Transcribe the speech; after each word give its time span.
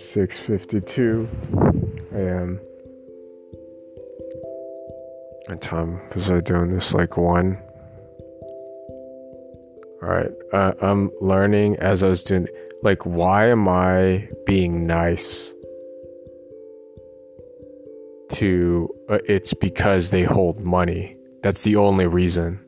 Time 0.00 0.28
6:52 0.28 1.28
a.m. 2.14 2.58
What 5.46 5.60
time 5.60 6.00
was 6.14 6.30
I 6.30 6.40
doing 6.40 6.72
this? 6.72 6.94
Like 6.94 7.18
one. 7.18 7.58
All 10.02 10.08
right. 10.08 10.30
Uh, 10.54 10.72
I'm 10.80 11.10
learning 11.20 11.76
as 11.76 12.02
I 12.02 12.08
was 12.08 12.22
doing. 12.22 12.46
Like, 12.82 13.04
why 13.04 13.48
am 13.48 13.68
I 13.68 14.30
being 14.46 14.86
nice? 14.86 15.52
To 18.30 18.88
uh, 19.10 19.18
it's 19.26 19.52
because 19.52 20.08
they 20.08 20.22
hold 20.22 20.60
money. 20.60 21.18
That's 21.42 21.62
the 21.62 21.76
only 21.76 22.06
reason. 22.06 22.60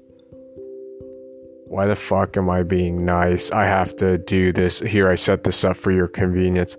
Why 1.67 1.87
the 1.87 1.97
fuck 1.97 2.37
am 2.37 2.51
I 2.51 2.63
being 2.63 3.07
nice? 3.07 3.51
I 3.53 3.65
have 3.65 3.97
to 3.97 4.19
do 4.19 4.53
this. 4.53 4.81
Here, 4.81 5.09
I 5.09 5.15
set 5.15 5.45
this 5.45 5.65
up 5.65 5.79
for 5.79 5.91
your 5.91 6.09
convenience. 6.09 6.77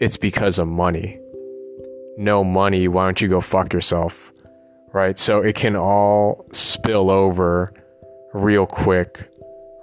It's 0.00 0.16
because 0.16 0.58
of 0.58 0.68
money. 0.68 1.18
No 2.16 2.44
money, 2.44 2.88
why 2.88 3.04
don't 3.06 3.20
you 3.20 3.28
go 3.28 3.40
fuck 3.40 3.72
yourself? 3.72 4.32
Right? 4.92 5.18
So 5.18 5.40
it 5.40 5.56
can 5.56 5.76
all 5.76 6.46
spill 6.52 7.10
over 7.10 7.72
real 8.32 8.66
quick, 8.66 9.28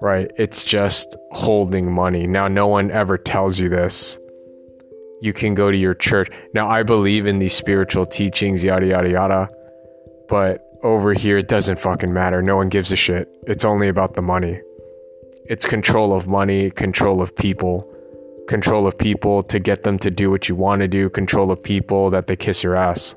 right? 0.02 0.32
It's 0.38 0.64
just 0.64 1.16
holding 1.32 1.92
money. 1.92 2.28
Now, 2.28 2.48
no 2.48 2.68
one 2.68 2.92
ever 2.92 3.18
tells 3.18 3.60
you 3.60 3.70
this. 3.70 4.18
You 5.22 5.34
can 5.34 5.54
go 5.54 5.72
to 5.72 5.78
your 5.78 5.94
church. 5.94 6.30
Now, 6.54 6.68
I 6.68 6.84
believe 6.84 7.26
in 7.26 7.40
these 7.40 7.54
spiritual 7.54 8.06
teachings, 8.06 8.64
yada, 8.64 8.88
yada, 8.88 9.10
yada. 9.10 9.50
But 10.28 10.66
over 10.84 11.14
here, 11.14 11.38
it 11.38 11.48
doesn't 11.48 11.80
fucking 11.80 12.12
matter. 12.12 12.42
No 12.42 12.56
one 12.56 12.70
gives 12.70 12.92
a 12.92 12.96
shit. 12.96 13.30
It's 13.48 13.64
only 13.64 13.88
about 13.88 14.16
the 14.16 14.22
money. 14.22 14.60
It's 15.46 15.66
control 15.66 16.14
of 16.14 16.28
money, 16.28 16.72
control 16.72 17.22
of 17.22 17.36
people, 17.36 17.84
control 18.52 18.86
of 18.86 18.98
people 18.98 19.44
to 19.44 19.60
get 19.60 19.84
them 19.84 19.98
to 19.98 20.12
do 20.12 20.30
what 20.30 20.50
you 20.50 20.56
want 20.56 20.82
to 20.82 20.88
do, 20.90 21.10
control 21.10 21.54
of 21.54 21.64
people 21.64 22.10
that 22.10 22.28
they 22.28 22.36
kiss 22.36 22.64
your 22.66 22.76
ass. 22.76 23.16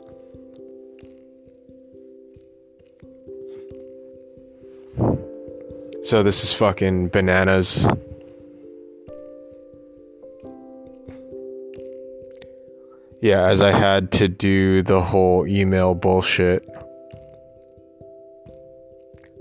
So 6.04 6.22
this 6.22 6.44
is 6.44 6.54
fucking 6.54 7.08
bananas. 7.08 7.88
Yeah, 13.20 13.48
as 13.48 13.60
I 13.60 13.72
had 13.72 14.12
to 14.12 14.28
do 14.28 14.82
the 14.82 15.02
whole 15.02 15.48
email 15.48 15.96
bullshit 15.96 16.64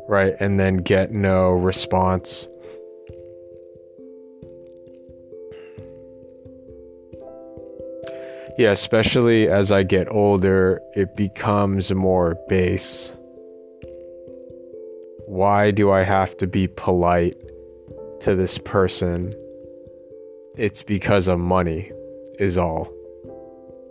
right? 0.08 0.36
And 0.39 0.59
then 0.59 0.77
get 0.77 1.11
no 1.11 1.52
response. 1.52 2.47
Yeah, 8.57 8.71
especially 8.71 9.49
as 9.49 9.71
I 9.71 9.81
get 9.81 10.11
older, 10.11 10.79
it 10.93 11.15
becomes 11.15 11.91
more 11.91 12.35
base. 12.47 13.11
Why 15.25 15.71
do 15.71 15.91
I 15.91 16.03
have 16.03 16.37
to 16.37 16.45
be 16.45 16.67
polite 16.67 17.35
to 18.21 18.35
this 18.35 18.59
person? 18.59 19.33
It's 20.55 20.83
because 20.83 21.27
of 21.27 21.39
money, 21.39 21.91
is 22.37 22.57
all. 22.57 22.93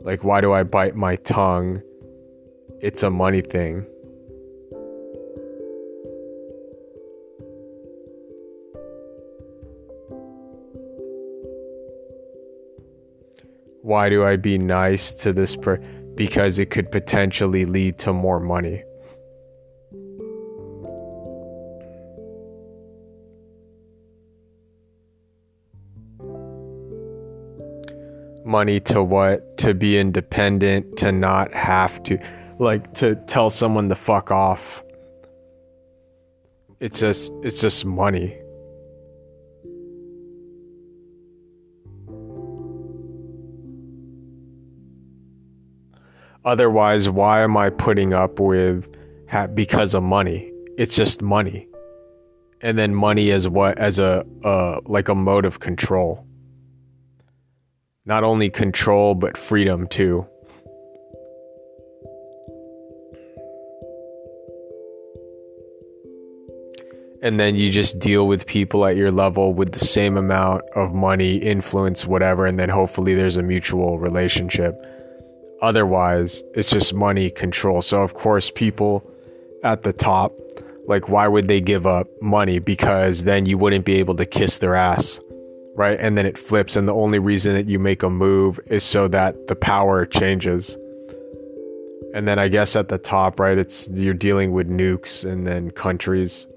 Like, 0.03 0.23
why 0.23 0.41
do 0.41 0.53
I 0.53 0.63
bite 0.63 0.95
my 0.95 1.17
tongue? 1.17 1.83
It's 2.81 3.03
a 3.03 3.11
money 3.11 3.41
thing. 3.41 3.85
Why 13.83 14.09
do 14.09 14.25
I 14.25 14.37
be 14.37 14.59
nice 14.59 15.13
to 15.15 15.33
this 15.33 15.57
person? 15.57 16.15
Because 16.15 16.59
it 16.59 16.71
could 16.71 16.91
potentially 16.91 17.65
lead 17.65 17.99
to 17.99 18.13
more 18.13 18.39
money. 18.39 18.85
Money 28.45 28.81
to 28.81 29.03
what? 29.03 29.57
To 29.59 29.75
be 29.75 29.99
independent, 29.99 30.97
to 30.99 31.11
not 31.11 31.53
have 31.55 32.03
to, 32.05 32.19
like, 32.59 32.95
to 32.95 33.17
tell 33.27 33.51
someone 33.51 33.89
to 33.89 33.95
fuck 33.95 34.31
off. 34.31 34.83
It's 36.79 37.01
just, 37.01 37.33
it's 37.43 37.61
just 37.61 37.85
money. 37.85 38.42
Otherwise, 46.45 47.09
why 47.09 47.43
am 47.43 47.57
I 47.57 47.71
putting 47.71 48.13
up 48.13 48.41
with 48.41 48.89
ha- 49.31 49.47
because 49.47 49.95
of 49.95 50.03
money? 50.03 50.53
It's 50.77 50.97
just 50.97 51.23
money. 51.23 51.69
And 52.61 52.79
then 52.79 52.95
money 52.95 53.31
as 53.31 53.49
what 53.49 53.79
as 53.79 53.99
a 53.99 54.25
uh, 54.45 54.81
like 54.85 55.09
a 55.09 55.15
mode 55.15 55.45
of 55.45 55.61
control. 55.61 56.27
Not 58.05 58.25
only 58.25 58.51
control 58.51 59.15
but 59.15 59.37
freedom 59.37 59.87
too. 59.87 60.27
and 67.23 67.39
then 67.39 67.55
you 67.55 67.71
just 67.71 68.01
deal 68.01 68.27
with 68.27 68.47
people 68.47 68.85
at 68.85 68.97
your 68.97 69.13
level 69.13 69.55
with 69.55 69.73
the 69.73 69.79
same 69.79 70.17
amount 70.17 70.63
of 70.75 70.93
money, 70.93 71.37
influence, 71.37 72.05
whatever, 72.05 72.45
and 72.47 72.59
then 72.59 72.69
hopefully 72.69 73.15
there's 73.15 73.37
a 73.37 73.43
mutual 73.43 74.01
relationship. 74.01 74.75
Otherwise, 75.63 76.43
it's 76.55 76.71
just 76.71 76.93
money 76.93 77.31
control. 77.31 77.81
So, 77.83 78.03
of 78.03 78.15
course, 78.15 78.51
people 78.51 79.09
at 79.63 79.85
the 79.85 79.93
top, 79.93 80.35
like, 80.89 81.09
why 81.09 81.29
would 81.29 81.47
they 81.47 81.61
give 81.61 81.87
up 81.87 82.09
money? 82.21 82.59
Because 82.59 83.23
then 83.23 83.47
you 83.47 83.57
wouldn't 83.57 83.85
be 83.85 83.95
able 83.95 84.17
to 84.17 84.27
kiss 84.27 84.59
their 84.59 84.75
ass, 84.75 85.21
right? 85.77 85.97
And 86.01 86.19
then 86.19 86.27
it 86.27 86.37
flips. 86.37 86.75
And 86.75 86.89
the 86.89 86.95
only 86.95 87.21
reason 87.21 87.55
that 87.55 87.69
you 87.69 87.79
make 87.79 88.03
a 88.03 88.11
move 88.11 88.59
is 88.67 88.83
so 88.83 89.07
that 89.09 89.47
the 89.47 89.55
power 89.55 90.05
changes. 90.05 90.77
And 92.13 92.27
then 92.27 92.41
I 92.41 92.49
guess 92.49 92.75
at 92.75 92.89
the 92.89 92.99
top, 92.99 93.39
right, 93.39 93.57
it's 93.57 93.89
you're 93.93 94.15
dealing 94.15 94.51
with 94.51 94.69
nukes 94.69 95.25
and 95.25 95.47
then 95.47 95.71
countries 95.71 96.49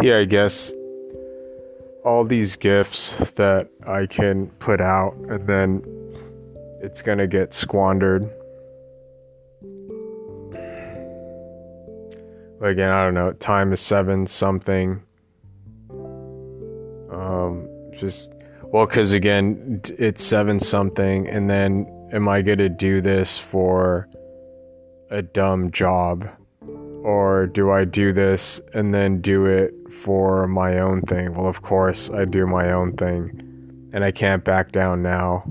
yeah, 0.00 0.18
I 0.18 0.24
guess 0.24 0.72
all 2.04 2.24
these 2.24 2.56
gifts 2.56 3.16
that 3.34 3.68
I 3.86 4.06
can 4.06 4.46
put 4.58 4.80
out 4.80 5.14
and 5.28 5.46
then 5.46 5.82
it's 6.80 7.02
going 7.02 7.18
to 7.18 7.26
get 7.26 7.52
squandered. 7.52 8.30
Again, 12.60 12.90
I 12.90 13.04
don't 13.04 13.14
know. 13.14 13.32
Time 13.34 13.72
is 13.72 13.80
seven 13.80 14.26
something. 14.26 15.02
Um, 17.10 17.68
just 17.92 18.32
well, 18.62 18.86
because 18.86 19.12
again, 19.12 19.80
it's 19.98 20.22
seven 20.22 20.58
something, 20.58 21.28
and 21.28 21.48
then 21.48 21.86
am 22.12 22.28
I 22.28 22.42
gonna 22.42 22.68
do 22.68 23.00
this 23.00 23.38
for 23.38 24.08
a 25.10 25.22
dumb 25.22 25.70
job? 25.70 26.28
Or 27.04 27.46
do 27.46 27.70
I 27.70 27.84
do 27.84 28.12
this 28.12 28.60
and 28.74 28.92
then 28.92 29.20
do 29.20 29.46
it 29.46 29.72
for 29.90 30.46
my 30.46 30.78
own 30.78 31.02
thing? 31.02 31.34
Well, 31.34 31.46
of 31.46 31.62
course, 31.62 32.10
I 32.10 32.24
do 32.24 32.46
my 32.46 32.72
own 32.72 32.96
thing. 32.96 33.90
And 33.92 34.04
I 34.04 34.10
can't 34.10 34.44
back 34.44 34.72
down 34.72 35.02
now. 35.02 35.44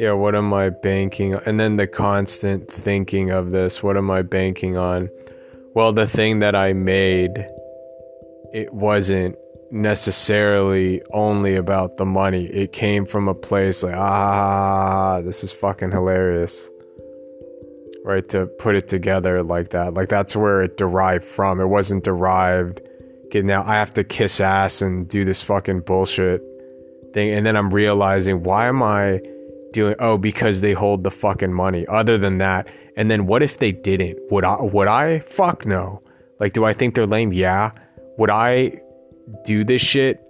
yeah, 0.00 0.12
what 0.12 0.34
am 0.34 0.54
I 0.54 0.70
banking 0.70 1.36
on? 1.36 1.42
and 1.44 1.60
then 1.60 1.76
the 1.76 1.86
constant 1.86 2.70
thinking 2.70 3.30
of 3.30 3.50
this, 3.50 3.82
what 3.82 3.98
am 3.98 4.10
I 4.10 4.22
banking 4.22 4.78
on? 4.78 5.10
Well, 5.74 5.92
the 5.92 6.06
thing 6.06 6.40
that 6.40 6.54
I 6.54 6.72
made 6.72 7.46
it 8.52 8.72
wasn't 8.72 9.36
necessarily 9.70 11.02
only 11.12 11.54
about 11.54 11.96
the 11.96 12.04
money. 12.04 12.46
It 12.46 12.72
came 12.72 13.06
from 13.06 13.28
a 13.28 13.34
place 13.34 13.82
like, 13.82 13.94
ah, 13.94 15.20
this 15.20 15.44
is 15.44 15.52
fucking 15.52 15.92
hilarious. 15.92 16.68
Right? 18.04 18.28
To 18.30 18.46
put 18.46 18.74
it 18.74 18.88
together 18.88 19.42
like 19.42 19.70
that. 19.70 19.94
Like 19.94 20.08
that's 20.08 20.34
where 20.34 20.62
it 20.62 20.76
derived 20.76 21.24
from. 21.24 21.60
It 21.60 21.66
wasn't 21.66 22.02
derived. 22.02 22.80
Okay, 23.26 23.42
now 23.42 23.62
I 23.64 23.74
have 23.74 23.94
to 23.94 24.02
kiss 24.02 24.40
ass 24.40 24.82
and 24.82 25.08
do 25.08 25.24
this 25.24 25.40
fucking 25.40 25.80
bullshit 25.80 26.42
thing. 27.14 27.30
And 27.30 27.46
then 27.46 27.56
I'm 27.56 27.72
realizing, 27.72 28.42
why 28.42 28.66
am 28.66 28.82
I 28.82 29.20
doing 29.72 29.94
oh 29.98 30.18
because 30.18 30.60
they 30.60 30.72
hold 30.72 31.04
the 31.04 31.10
fucking 31.10 31.52
money. 31.52 31.86
Other 31.88 32.18
than 32.18 32.38
that 32.38 32.68
and 32.96 33.10
then 33.10 33.26
what 33.26 33.42
if 33.42 33.58
they 33.58 33.72
didn't? 33.72 34.18
Would 34.30 34.44
i 34.44 34.56
would 34.60 34.88
i? 34.88 35.20
Fuck 35.20 35.66
no. 35.66 36.00
Like 36.38 36.52
do 36.52 36.64
i 36.64 36.72
think 36.72 36.94
they're 36.94 37.06
lame? 37.06 37.32
Yeah. 37.32 37.72
Would 38.18 38.30
i 38.30 38.80
do 39.44 39.64
this 39.64 39.82
shit 39.82 40.20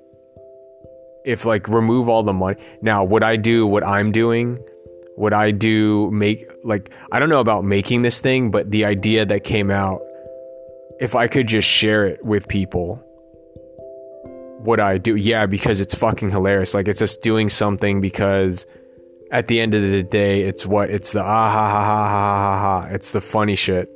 if 1.25 1.45
like 1.45 1.69
remove 1.69 2.09
all 2.09 2.23
the 2.23 2.33
money? 2.33 2.63
Now 2.83 3.05
would 3.05 3.23
i 3.23 3.37
do 3.37 3.67
what 3.67 3.85
i'm 3.87 4.13
doing? 4.13 4.59
Would 5.17 5.33
i 5.33 5.51
do 5.51 6.11
make 6.11 6.51
like 6.65 6.91
i 7.13 7.19
don't 7.19 7.29
know 7.29 7.41
about 7.41 7.65
making 7.65 8.03
this 8.03 8.21
thing 8.21 8.51
but 8.51 8.71
the 8.71 8.85
idea 8.85 9.27
that 9.27 9.45
came 9.45 9.71
out 9.71 10.01
if 10.99 11.15
i 11.15 11.27
could 11.27 11.47
just 11.47 11.69
share 11.69 12.07
it 12.07 12.25
with 12.25 12.47
people 12.49 13.03
would 14.61 14.81
i 14.81 14.99
do 14.99 15.17
yeah 15.17 15.47
because 15.47 15.81
it's 15.81 15.95
fucking 15.95 16.31
hilarious. 16.31 16.75
Like 16.75 16.89
it's 16.89 16.99
just 16.99 17.23
doing 17.23 17.49
something 17.49 18.01
because 18.01 18.67
at 19.31 19.49
the 19.49 19.61
end 19.61 19.75
of 19.75 19.83
the 19.83 20.03
day, 20.03 20.43
it's 20.43 20.67
what? 20.67 20.91
It's 20.91 21.13
the 21.13 21.23
ah 21.23 21.51
ha 21.51 21.69
ha 21.69 21.85
ha 21.85 22.09
ha 22.09 22.37
ha 22.37 22.59
ha. 22.83 22.95
It's 22.95 23.13
the 23.13 23.21
funny 23.21 23.55
shit. 23.55 23.89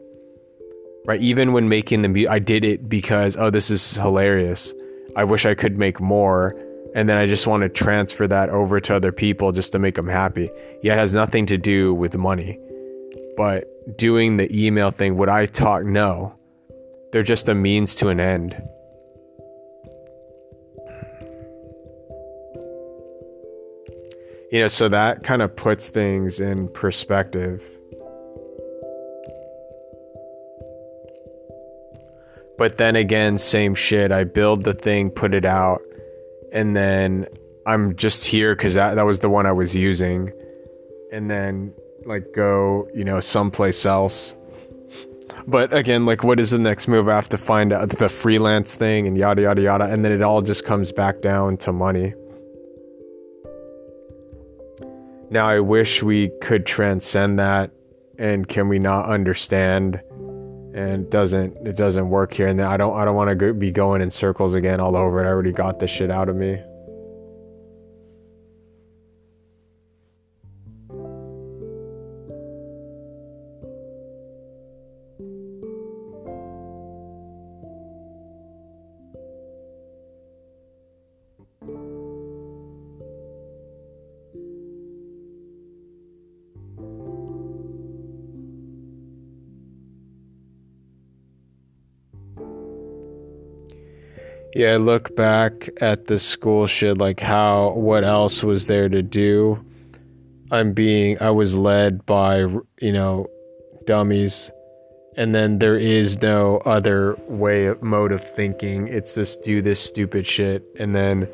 Right? 1.06 1.20
Even 1.20 1.52
when 1.52 1.68
making 1.68 2.02
the 2.02 2.08
music, 2.08 2.30
I 2.30 2.38
did 2.38 2.64
it 2.64 2.88
because, 2.88 3.36
oh, 3.36 3.50
this 3.50 3.70
is 3.70 3.96
hilarious. 3.96 4.72
I 5.16 5.24
wish 5.24 5.44
I 5.44 5.54
could 5.54 5.78
make 5.78 6.00
more. 6.00 6.54
And 6.94 7.08
then 7.08 7.16
I 7.16 7.26
just 7.26 7.46
want 7.46 7.62
to 7.62 7.68
transfer 7.68 8.26
that 8.28 8.50
over 8.50 8.80
to 8.80 8.96
other 8.96 9.12
people 9.12 9.52
just 9.52 9.72
to 9.72 9.78
make 9.78 9.96
them 9.96 10.08
happy. 10.08 10.48
Yeah, 10.82 10.94
it 10.94 10.98
has 10.98 11.12
nothing 11.12 11.44
to 11.46 11.58
do 11.58 11.92
with 11.92 12.16
money. 12.16 12.58
But 13.36 13.64
doing 13.98 14.36
the 14.36 14.48
email 14.56 14.92
thing, 14.92 15.16
would 15.16 15.28
I 15.28 15.46
talk? 15.46 15.84
No. 15.84 16.38
They're 17.10 17.24
just 17.24 17.48
a 17.48 17.54
means 17.54 17.96
to 17.96 18.08
an 18.08 18.20
end. 18.20 18.56
You 24.54 24.60
know, 24.60 24.68
so 24.68 24.88
that 24.88 25.24
kind 25.24 25.42
of 25.42 25.56
puts 25.56 25.88
things 25.88 26.38
in 26.38 26.68
perspective. 26.68 27.68
But 32.56 32.78
then 32.78 32.94
again, 32.94 33.36
same 33.36 33.74
shit. 33.74 34.12
I 34.12 34.22
build 34.22 34.62
the 34.62 34.72
thing, 34.72 35.10
put 35.10 35.34
it 35.34 35.44
out, 35.44 35.82
and 36.52 36.76
then 36.76 37.26
I'm 37.66 37.96
just 37.96 38.26
here 38.26 38.54
because 38.54 38.74
that, 38.74 38.94
that 38.94 39.02
was 39.02 39.18
the 39.18 39.28
one 39.28 39.44
I 39.44 39.50
was 39.50 39.74
using. 39.74 40.30
And 41.12 41.28
then, 41.28 41.74
like, 42.06 42.32
go, 42.32 42.86
you 42.94 43.02
know, 43.02 43.18
someplace 43.18 43.84
else. 43.84 44.36
But 45.48 45.76
again, 45.76 46.06
like, 46.06 46.22
what 46.22 46.38
is 46.38 46.52
the 46.52 46.60
next 46.60 46.86
move? 46.86 47.08
I 47.08 47.16
have 47.16 47.28
to 47.30 47.38
find 47.38 47.72
out 47.72 47.88
the 47.88 48.08
freelance 48.08 48.76
thing 48.76 49.08
and 49.08 49.18
yada, 49.18 49.42
yada, 49.42 49.62
yada. 49.62 49.84
And 49.86 50.04
then 50.04 50.12
it 50.12 50.22
all 50.22 50.42
just 50.42 50.64
comes 50.64 50.92
back 50.92 51.22
down 51.22 51.56
to 51.56 51.72
money. 51.72 52.14
Now, 55.34 55.48
I 55.48 55.58
wish 55.58 56.00
we 56.00 56.30
could 56.40 56.64
transcend 56.64 57.40
that, 57.40 57.72
and 58.20 58.46
can 58.46 58.68
we 58.68 58.78
not 58.78 59.10
understand? 59.10 60.00
And 60.72 61.02
it 61.02 61.10
doesn't 61.10 61.56
it 61.66 61.74
doesn't 61.74 62.08
work 62.08 62.32
here? 62.32 62.46
And 62.46 62.60
I 62.62 62.76
don't 62.76 62.96
I 62.96 63.04
don't 63.04 63.16
want 63.16 63.36
to 63.36 63.52
be 63.52 63.72
going 63.72 64.00
in 64.00 64.12
circles 64.12 64.54
again 64.54 64.78
all 64.78 64.96
over 64.96 65.20
it. 65.20 65.26
I 65.26 65.30
already 65.30 65.50
got 65.50 65.80
this 65.80 65.90
shit 65.90 66.08
out 66.08 66.28
of 66.28 66.36
me. 66.36 66.62
Yeah, 94.54 94.74
I 94.74 94.76
look 94.76 95.16
back 95.16 95.68
at 95.80 96.06
the 96.06 96.20
school 96.20 96.66
shit, 96.68 96.98
like 96.98 97.18
how, 97.18 97.70
what 97.72 98.04
else 98.04 98.44
was 98.44 98.68
there 98.68 98.88
to 98.88 99.02
do? 99.02 99.64
I'm 100.52 100.72
being, 100.72 101.20
I 101.20 101.30
was 101.30 101.58
led 101.58 102.06
by, 102.06 102.46
you 102.80 102.92
know, 102.92 103.26
dummies. 103.86 104.52
And 105.16 105.34
then 105.34 105.58
there 105.58 105.76
is 105.76 106.22
no 106.22 106.58
other 106.58 107.16
way, 107.26 107.66
of 107.66 107.82
mode 107.82 108.12
of 108.12 108.28
thinking. 108.34 108.86
It's 108.86 109.16
just 109.16 109.42
do 109.42 109.60
this 109.60 109.80
stupid 109.80 110.26
shit. 110.26 110.64
And 110.78 110.94
then 110.94 111.28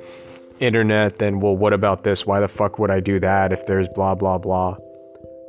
internet, 0.59 1.19
then, 1.19 1.41
well, 1.41 1.57
what 1.57 1.75
about 1.75 2.05
this? 2.05 2.25
Why 2.27 2.41
the 2.41 2.49
fuck 2.49 2.79
would 2.79 2.91
I 2.91 3.01
do 3.01 3.21
that 3.21 3.53
if 3.53 3.67
there's 3.67 3.89
blah, 3.89 4.15
blah, 4.15 4.39
blah? 4.39 4.77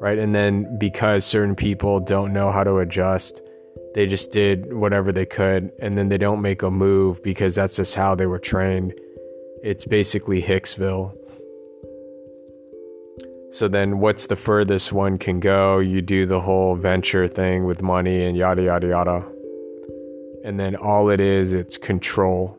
Right. 0.01 0.17
And 0.17 0.35
then 0.35 0.77
because 0.77 1.23
certain 1.25 1.55
people 1.55 1.99
don't 1.99 2.33
know 2.33 2.51
how 2.51 2.63
to 2.63 2.79
adjust, 2.79 3.41
they 3.93 4.07
just 4.07 4.31
did 4.31 4.73
whatever 4.73 5.11
they 5.11 5.25
could 5.25 5.71
and 5.79 5.97
then 5.97 6.09
they 6.09 6.17
don't 6.17 6.41
make 6.41 6.61
a 6.63 6.71
move 6.71 7.21
because 7.23 7.55
that's 7.55 7.75
just 7.75 7.95
how 7.95 8.15
they 8.15 8.25
were 8.25 8.39
trained. 8.39 8.93
It's 9.63 9.85
basically 9.85 10.41
Hicksville. 10.41 11.15
So 13.51 13.67
then 13.67 13.99
what's 13.99 14.27
the 14.27 14.37
furthest 14.37 14.93
one 14.93 15.17
can 15.17 15.39
go? 15.39 15.79
You 15.79 16.01
do 16.01 16.25
the 16.25 16.39
whole 16.39 16.75
venture 16.75 17.27
thing 17.27 17.65
with 17.65 17.81
money 17.81 18.23
and 18.23 18.37
yada 18.37 18.63
yada 18.63 18.87
yada. 18.87 19.25
And 20.43 20.59
then 20.59 20.75
all 20.75 21.09
it 21.09 21.19
is, 21.19 21.53
it's 21.53 21.77
control. 21.77 22.57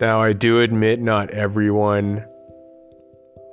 Now, 0.00 0.20
I 0.22 0.34
do 0.34 0.60
admit 0.60 1.00
not 1.00 1.30
everyone 1.30 2.26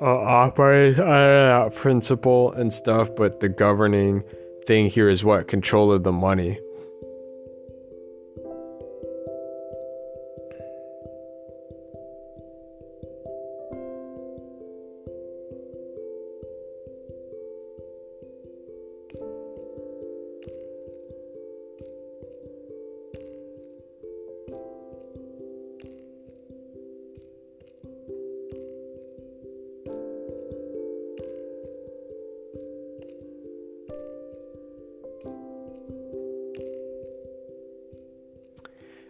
uh, 0.02 0.06
operate 0.06 1.00
uh, 1.00 1.70
principle 1.70 2.52
and 2.54 2.74
stuff, 2.74 3.10
but 3.16 3.40
the 3.40 3.50
governing 3.50 4.24
thing 4.66 4.88
here 4.88 5.10
is 5.10 5.24
what 5.24 5.48
control 5.48 5.92
of 5.92 6.04
the 6.04 6.12
money. 6.12 6.60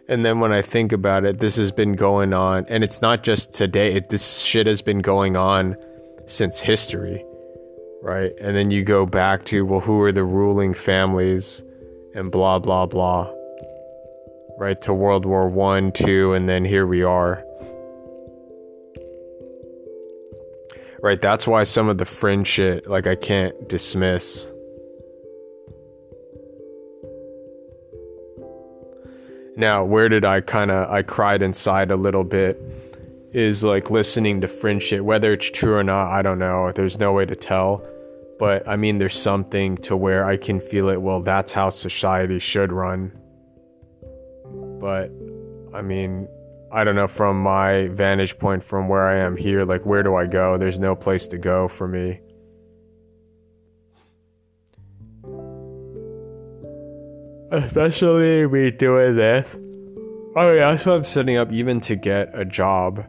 And 0.06 0.24
then 0.24 0.38
when 0.38 0.52
I 0.52 0.60
think 0.60 0.92
about 0.92 1.24
it, 1.24 1.38
this 1.38 1.56
has 1.56 1.72
been 1.72 1.94
going 1.94 2.34
on, 2.34 2.66
and 2.68 2.84
it's 2.84 3.00
not 3.00 3.22
just 3.22 3.54
today. 3.54 3.94
It, 3.94 4.10
this 4.10 4.40
shit 4.40 4.66
has 4.66 4.82
been 4.82 4.98
going 4.98 5.34
on 5.34 5.76
since 6.26 6.60
history, 6.60 7.24
right? 8.02 8.32
And 8.38 8.54
then 8.54 8.70
you 8.70 8.82
go 8.82 9.06
back 9.06 9.46
to, 9.46 9.64
well, 9.64 9.80
who 9.80 10.02
are 10.02 10.12
the 10.12 10.24
ruling 10.24 10.74
families 10.74 11.62
and 12.14 12.30
blah, 12.30 12.58
blah, 12.58 12.84
blah, 12.84 13.32
right? 14.58 14.78
To 14.82 14.92
World 14.92 15.24
War 15.24 15.48
One, 15.48 15.90
two, 15.90 16.34
and 16.34 16.48
then 16.48 16.66
here 16.66 16.86
we 16.86 17.02
are. 17.02 17.42
Right, 21.02 21.20
that's 21.20 21.46
why 21.46 21.64
some 21.64 21.88
of 21.88 21.98
the 21.98 22.06
fringe 22.06 22.46
shit, 22.46 22.86
like, 22.86 23.06
I 23.06 23.14
can't 23.14 23.68
dismiss. 23.68 24.46
Now, 29.56 29.84
where 29.84 30.08
did 30.08 30.24
I 30.24 30.40
kind 30.40 30.70
of 30.70 30.90
I 30.90 31.02
cried 31.02 31.42
inside 31.42 31.90
a 31.90 31.96
little 31.96 32.24
bit 32.24 32.60
is 33.32 33.64
like 33.64 33.90
listening 33.90 34.40
to 34.40 34.48
friendship. 34.48 35.00
Whether 35.02 35.32
it's 35.32 35.50
true 35.50 35.74
or 35.74 35.82
not, 35.82 36.12
I 36.12 36.22
don't 36.22 36.38
know. 36.38 36.70
There's 36.72 36.98
no 36.98 37.12
way 37.12 37.26
to 37.26 37.34
tell. 37.34 37.84
But 38.38 38.66
I 38.66 38.76
mean, 38.76 38.98
there's 38.98 39.18
something 39.18 39.76
to 39.78 39.96
where 39.96 40.24
I 40.24 40.36
can 40.36 40.60
feel 40.60 40.88
it. 40.88 41.00
Well, 41.00 41.20
that's 41.20 41.52
how 41.52 41.70
society 41.70 42.38
should 42.38 42.72
run. 42.72 43.12
But 44.80 45.10
I 45.72 45.82
mean, 45.82 46.28
I 46.72 46.84
don't 46.84 46.96
know 46.96 47.08
from 47.08 47.40
my 47.42 47.88
vantage 47.88 48.38
point 48.38 48.62
from 48.62 48.88
where 48.88 49.02
I 49.08 49.16
am 49.16 49.36
here, 49.36 49.64
like 49.64 49.84
where 49.84 50.02
do 50.02 50.14
I 50.16 50.26
go? 50.26 50.56
There's 50.56 50.78
no 50.78 50.94
place 50.94 51.28
to 51.28 51.38
go 51.38 51.68
for 51.68 51.86
me. 51.86 52.20
Especially 57.54 58.48
me 58.48 58.72
doing 58.72 59.14
this. 59.14 59.54
Oh 60.34 60.52
yeah, 60.52 60.72
that's 60.72 60.84
what 60.84 60.96
I'm 60.96 61.04
setting 61.04 61.36
up 61.36 61.52
even 61.52 61.80
to 61.82 61.94
get 61.94 62.30
a 62.34 62.44
job. 62.44 63.06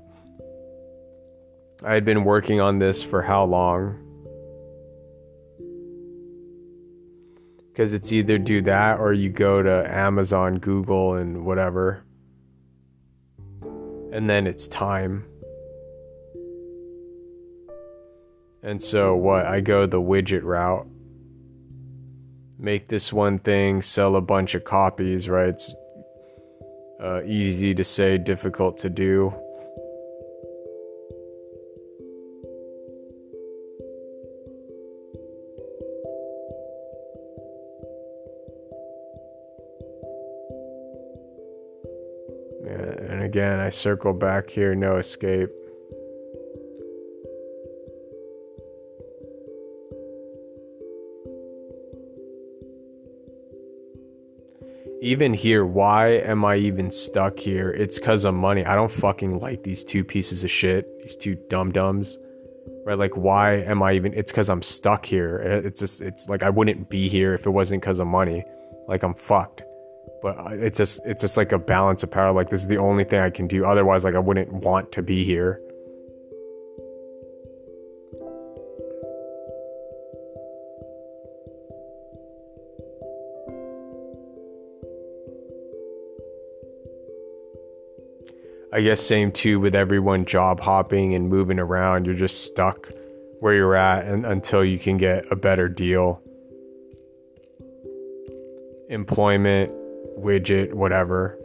I 1.84 1.96
had 1.96 2.06
been 2.06 2.24
working 2.24 2.62
on 2.62 2.78
this 2.78 3.04
for 3.04 3.24
how 3.24 3.46
long? 3.46 4.00
Because 7.72 7.96
it's 7.96 8.12
either 8.12 8.38
do 8.38 8.62
that 8.62 9.00
or 9.00 9.14
you 9.14 9.32
go 9.32 9.64
to 9.64 9.92
Amazon, 9.92 10.60
Google, 10.60 11.16
and 11.16 11.44
whatever. 11.44 12.04
And 14.12 14.30
then 14.30 14.46
it's 14.46 14.68
time. 14.68 15.26
And 18.62 18.80
so, 18.80 19.16
what? 19.16 19.48
I 19.48 19.62
go 19.62 19.88
the 19.88 20.00
widget 20.00 20.44
route 20.44 20.88
make 22.58 22.88
this 22.88 23.12
one 23.12 23.40
thing, 23.40 23.82
sell 23.82 24.16
a 24.16 24.22
bunch 24.22 24.56
of 24.56 24.64
copies, 24.64 25.28
right? 25.30 25.50
It's 25.50 25.76
uh, 27.02 27.24
easy 27.24 27.74
to 27.76 27.84
say, 27.84 28.18
difficult 28.18 28.78
to 28.80 28.90
do. 28.90 29.34
And 42.68 43.24
again, 43.24 43.60
I 43.60 43.70
circle 43.70 44.14
back 44.14 44.50
here, 44.50 44.76
no 44.76 44.98
escape. 44.98 45.50
Even 55.06 55.36
here, 55.36 55.68
why 55.68 56.14
am 56.14 56.44
I 56.44 56.56
even 56.56 56.90
stuck 56.90 57.38
here? 57.38 57.70
It's 57.70 58.00
because 58.00 58.26
of 58.26 58.34
money. 58.34 58.66
I 58.66 58.74
don't 58.74 58.92
fucking 58.92 59.40
like 59.40 59.62
these 59.62 59.84
two 59.84 60.04
pieces 60.04 60.44
of 60.44 60.50
shit, 60.50 61.00
these 61.00 61.16
two 61.16 61.36
dum 61.48 61.72
dums, 61.72 62.18
right? 62.88 62.98
Like, 62.98 63.16
why 63.16 63.58
am 63.58 63.84
I 63.84 63.94
even? 63.94 64.16
It's 64.16 64.32
because 64.32 64.50
I'm 64.50 64.64
stuck 64.64 65.06
here. 65.06 65.44
Uh, 65.46 65.68
it's 65.68 65.80
just, 65.80 66.02
it's 66.02 66.28
like 66.28 66.42
I 66.42 66.50
wouldn't 66.50 66.90
be 66.90 67.08
here 67.08 67.36
if 67.36 67.46
it 67.46 67.52
wasn't 67.52 67.84
because 67.84 68.00
of 68.00 68.08
money. 68.08 68.44
Like 68.88 69.04
I'm 69.04 69.14
fucked. 69.14 69.62
But 70.24 70.54
it's 70.54 70.80
just, 70.80 71.02
it's 71.06 71.22
just 71.22 71.38
like 71.38 71.52
a 71.52 71.60
balance 71.60 72.02
of 72.02 72.10
power. 72.10 72.32
Like 72.32 72.50
this 72.50 72.62
is 72.62 72.68
the 72.68 72.78
only 72.78 73.04
thing 73.04 73.20
I 73.20 73.30
can 73.30 73.46
do. 73.46 73.64
Otherwise, 73.64 74.06
like 74.06 74.16
I 74.16 74.20
wouldn't 74.20 74.52
want 74.52 74.92
to 74.94 75.04
be 75.04 75.24
here. 75.24 75.62
I 88.76 88.82
guess 88.82 89.02
same 89.02 89.32
too 89.32 89.62
with 89.62 89.74
everyone 89.74 90.26
job 90.26 90.60
hopping 90.60 91.16
and 91.16 91.30
moving 91.30 91.60
around. 91.60 92.06
You're 92.06 92.14
just 92.14 92.44
stuck 92.44 92.90
where 93.40 93.54
you're 93.54 93.74
at 93.74 94.04
and, 94.04 94.26
until 94.26 94.66
you 94.66 94.78
can 94.78 94.98
get 94.98 95.24
a 95.32 95.36
better 95.38 95.70
deal. 95.70 96.22
Employment, 98.90 99.72
widget, 100.20 100.74
whatever. 100.74 101.40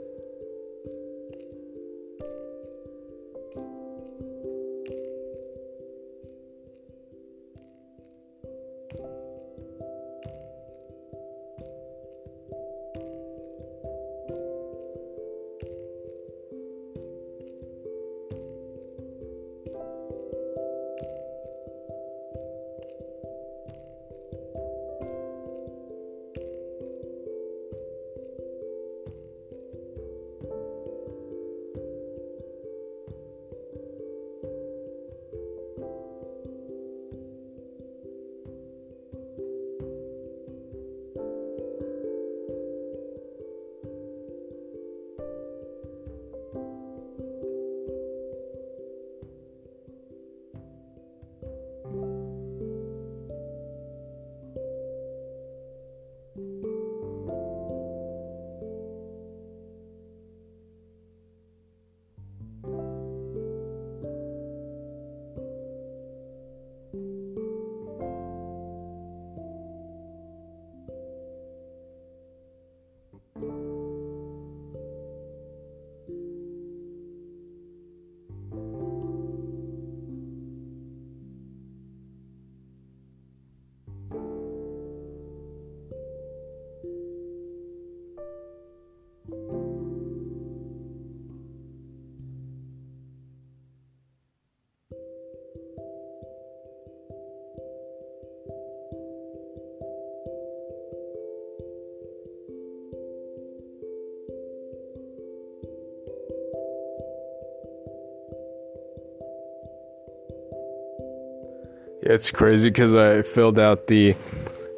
It's 112.11 112.33
crazy 112.33 112.71
because 112.71 112.93
I 112.93 113.23
filled 113.23 113.57
out 113.57 113.87
the 113.87 114.17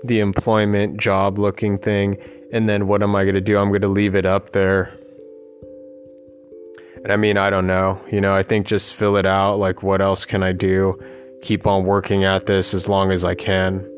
the 0.04 0.20
employment 0.20 0.98
job 0.98 1.38
looking 1.38 1.78
thing, 1.78 2.18
and 2.52 2.68
then 2.68 2.86
what 2.86 3.02
am 3.02 3.16
I 3.16 3.24
gonna 3.24 3.40
do? 3.40 3.56
I'm 3.56 3.72
gonna 3.72 3.88
leave 3.88 4.14
it 4.14 4.26
up 4.26 4.52
there. 4.52 4.92
And 7.02 7.10
I 7.10 7.16
mean, 7.16 7.38
I 7.38 7.48
don't 7.48 7.66
know. 7.66 7.98
You 8.10 8.20
know, 8.20 8.34
I 8.34 8.42
think 8.42 8.66
just 8.66 8.92
fill 8.92 9.16
it 9.16 9.24
out. 9.24 9.58
Like, 9.58 9.82
what 9.82 10.02
else 10.02 10.26
can 10.26 10.42
I 10.42 10.52
do? 10.52 11.00
Keep 11.40 11.66
on 11.66 11.84
working 11.84 12.22
at 12.22 12.44
this 12.44 12.74
as 12.74 12.86
long 12.86 13.10
as 13.10 13.24
I 13.24 13.34
can. 13.34 13.88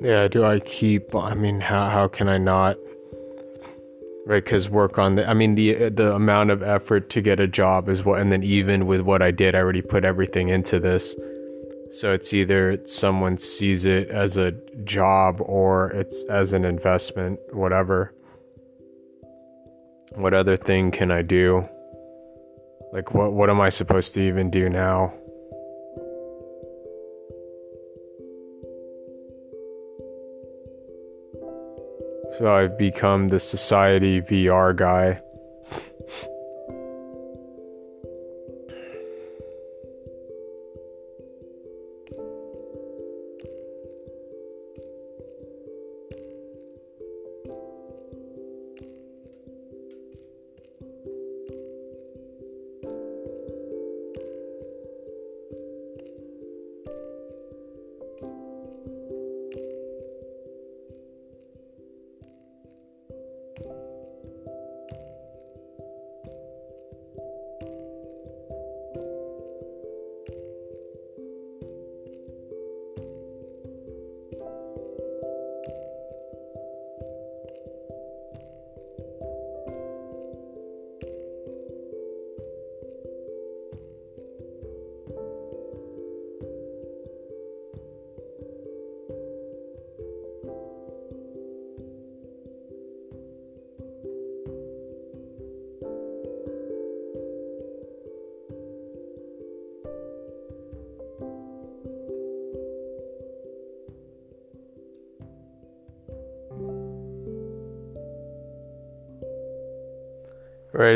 Yeah, 0.00 0.28
do 0.28 0.44
I 0.44 0.60
keep? 0.60 1.14
I 1.14 1.34
mean, 1.34 1.60
how 1.60 1.88
how 1.90 2.08
can 2.08 2.28
I 2.28 2.38
not? 2.38 2.76
Right, 4.26 4.44
because 4.44 4.68
work 4.68 4.98
on 4.98 5.16
the. 5.16 5.28
I 5.28 5.34
mean, 5.34 5.54
the 5.54 5.88
the 5.88 6.14
amount 6.14 6.50
of 6.50 6.62
effort 6.62 7.10
to 7.10 7.20
get 7.20 7.40
a 7.40 7.48
job 7.48 7.88
is 7.88 8.04
what, 8.04 8.20
and 8.20 8.30
then 8.30 8.42
even 8.42 8.86
with 8.86 9.00
what 9.00 9.22
I 9.22 9.30
did, 9.30 9.54
I 9.54 9.58
already 9.58 9.82
put 9.82 10.04
everything 10.04 10.50
into 10.50 10.78
this. 10.78 11.16
So 11.90 12.12
it's 12.12 12.34
either 12.34 12.78
someone 12.84 13.38
sees 13.38 13.86
it 13.86 14.10
as 14.10 14.36
a 14.36 14.52
job 14.84 15.40
or 15.40 15.90
it's 15.92 16.22
as 16.24 16.52
an 16.52 16.64
investment, 16.64 17.40
whatever. 17.52 18.12
What 20.14 20.34
other 20.34 20.56
thing 20.56 20.90
can 20.90 21.10
I 21.10 21.22
do? 21.22 21.66
Like 22.92 23.14
what 23.14 23.32
what 23.32 23.50
am 23.50 23.60
I 23.60 23.70
supposed 23.70 24.14
to 24.14 24.20
even 24.20 24.50
do 24.50 24.68
now? 24.68 25.12
So 32.38 32.46
I've 32.46 32.78
become 32.78 33.28
the 33.28 33.40
society 33.40 34.22
VR 34.22 34.74
guy. 34.74 35.18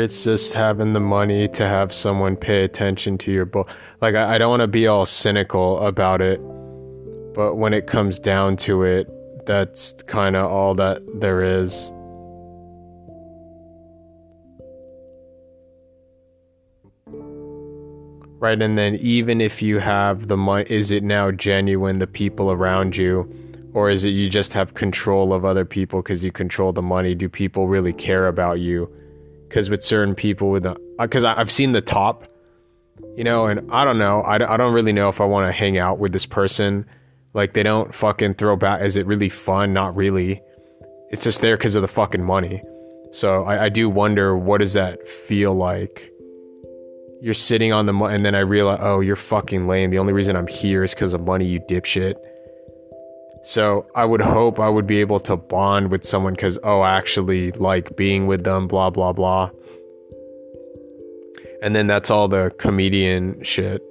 It's 0.03 0.25
just 0.25 0.53
having 0.53 0.93
the 0.93 0.99
money 0.99 1.47
to 1.47 1.65
have 1.65 1.93
someone 1.93 2.35
pay 2.35 2.63
attention 2.63 3.17
to 3.19 3.31
your 3.31 3.45
book. 3.45 3.69
Like, 4.01 4.15
I, 4.15 4.35
I 4.35 4.37
don't 4.37 4.49
want 4.49 4.61
to 4.61 4.67
be 4.67 4.85
all 4.85 5.05
cynical 5.05 5.79
about 5.79 6.21
it, 6.21 6.39
but 7.33 7.55
when 7.55 7.73
it 7.73 7.87
comes 7.87 8.19
down 8.19 8.57
to 8.57 8.83
it, 8.83 9.07
that's 9.45 9.93
kind 10.03 10.35
of 10.35 10.51
all 10.51 10.75
that 10.75 11.01
there 11.19 11.41
is. 11.41 11.91
Right, 18.39 18.61
and 18.61 18.77
then 18.77 18.95
even 18.95 19.39
if 19.39 19.61
you 19.61 19.79
have 19.79 20.27
the 20.27 20.35
money, 20.35 20.65
is 20.69 20.91
it 20.91 21.01
now 21.01 21.31
genuine, 21.31 21.99
the 21.99 22.07
people 22.07 22.51
around 22.51 22.97
you? 22.97 23.29
Or 23.73 23.89
is 23.89 24.03
it 24.03 24.09
you 24.09 24.29
just 24.29 24.53
have 24.53 24.73
control 24.73 25.33
of 25.33 25.45
other 25.45 25.65
people 25.65 26.01
because 26.01 26.23
you 26.23 26.31
control 26.31 26.73
the 26.73 26.81
money? 26.81 27.15
Do 27.15 27.29
people 27.29 27.67
really 27.69 27.93
care 27.93 28.27
about 28.27 28.59
you? 28.59 28.93
Because 29.53 29.69
with 29.69 29.83
certain 29.83 30.15
people 30.15 30.49
with 30.49 30.65
because 30.97 31.23
uh, 31.23 31.35
I've 31.37 31.51
seen 31.51 31.73
the 31.73 31.81
top, 31.81 32.27
you 33.15 33.23
know, 33.23 33.45
and 33.45 33.71
I 33.71 33.85
don't 33.85 33.99
know, 33.99 34.21
I, 34.21 34.51
I 34.51 34.57
don't 34.57 34.73
really 34.73 34.93
know 34.93 35.09
if 35.09 35.21
I 35.21 35.25
want 35.25 35.47
to 35.47 35.51
hang 35.51 35.77
out 35.77 35.99
with 35.99 36.11
this 36.11 36.25
person. 36.25 36.87
Like 37.35 37.53
they 37.53 37.61
don't 37.61 37.93
fucking 37.93 38.33
throw 38.33 38.55
back. 38.55 38.81
Is 38.81 38.95
it 38.95 39.05
really 39.05 39.29
fun? 39.29 39.71
Not 39.71 39.95
really. 39.95 40.41
It's 41.11 41.23
just 41.23 41.41
there 41.41 41.55
because 41.55 41.75
of 41.75 41.83
the 41.83 41.87
fucking 41.87 42.23
money. 42.23 42.63
So 43.11 43.43
I, 43.43 43.65
I 43.65 43.69
do 43.69 43.89
wonder 43.89 44.35
what 44.35 44.57
does 44.57 44.73
that 44.73 45.07
feel 45.07 45.53
like. 45.53 46.09
You're 47.21 47.35
sitting 47.35 47.71
on 47.71 47.85
the 47.85 47.93
and 47.93 48.25
then 48.25 48.33
I 48.33 48.39
realize, 48.39 48.79
oh, 48.81 49.01
you're 49.01 49.15
fucking 49.15 49.67
lame. 49.67 49.91
The 49.91 49.99
only 49.99 50.13
reason 50.13 50.35
I'm 50.35 50.47
here 50.47 50.83
is 50.83 50.95
because 50.95 51.13
of 51.13 51.21
money, 51.21 51.45
you 51.45 51.59
dipshit. 51.59 52.15
So 53.43 53.85
I 53.93 54.05
would 54.05 54.21
hope 54.21 54.59
I 54.59 54.69
would 54.69 54.87
be 54.87 54.99
able 55.01 55.19
to 55.21 55.35
bond 55.35 55.91
with 55.91 56.05
someone 56.05 56.33
because, 56.33 56.57
oh, 56.63 56.79
I 56.79 56.97
actually 56.97 57.51
like 57.51 57.95
being 57.97 58.25
with 58.25 58.45
them, 58.45 58.67
blah, 58.67 58.89
blah, 58.89 59.11
blah. 59.11 59.51
And 61.61 61.75
then 61.75 61.87
that's 61.87 62.09
all 62.09 62.27
the 62.27 62.53
comedian 62.57 63.43
shit, 63.43 63.81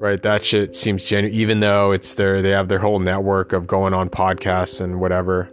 right? 0.00 0.20
That 0.20 0.44
shit 0.44 0.74
seems 0.74 1.04
genuine, 1.04 1.38
even 1.38 1.60
though 1.60 1.92
it's 1.92 2.14
their, 2.14 2.42
they 2.42 2.50
have 2.50 2.68
their 2.68 2.80
whole 2.80 2.98
network 2.98 3.52
of 3.52 3.66
going 3.68 3.94
on 3.94 4.10
podcasts 4.10 4.80
and 4.80 5.00
whatever. 5.00 5.48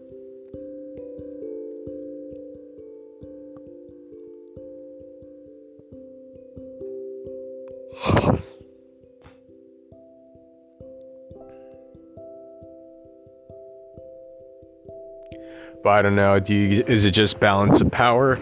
But 15.84 15.90
I 15.90 16.02
don't 16.02 16.16
know. 16.16 16.40
Do 16.40 16.56
you, 16.56 16.84
is 16.88 17.04
it 17.04 17.12
just 17.12 17.40
balance 17.40 17.82
of 17.82 17.92
power? 17.92 18.40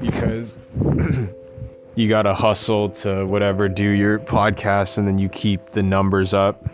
Because 0.00 0.56
you 1.94 2.08
got 2.08 2.22
to 2.22 2.34
hustle 2.34 2.90
to 2.90 3.24
whatever, 3.24 3.68
do 3.68 3.88
your 3.88 4.18
podcast, 4.18 4.98
and 4.98 5.06
then 5.06 5.18
you 5.18 5.28
keep 5.28 5.70
the 5.70 5.82
numbers 5.82 6.34
up. 6.34 6.68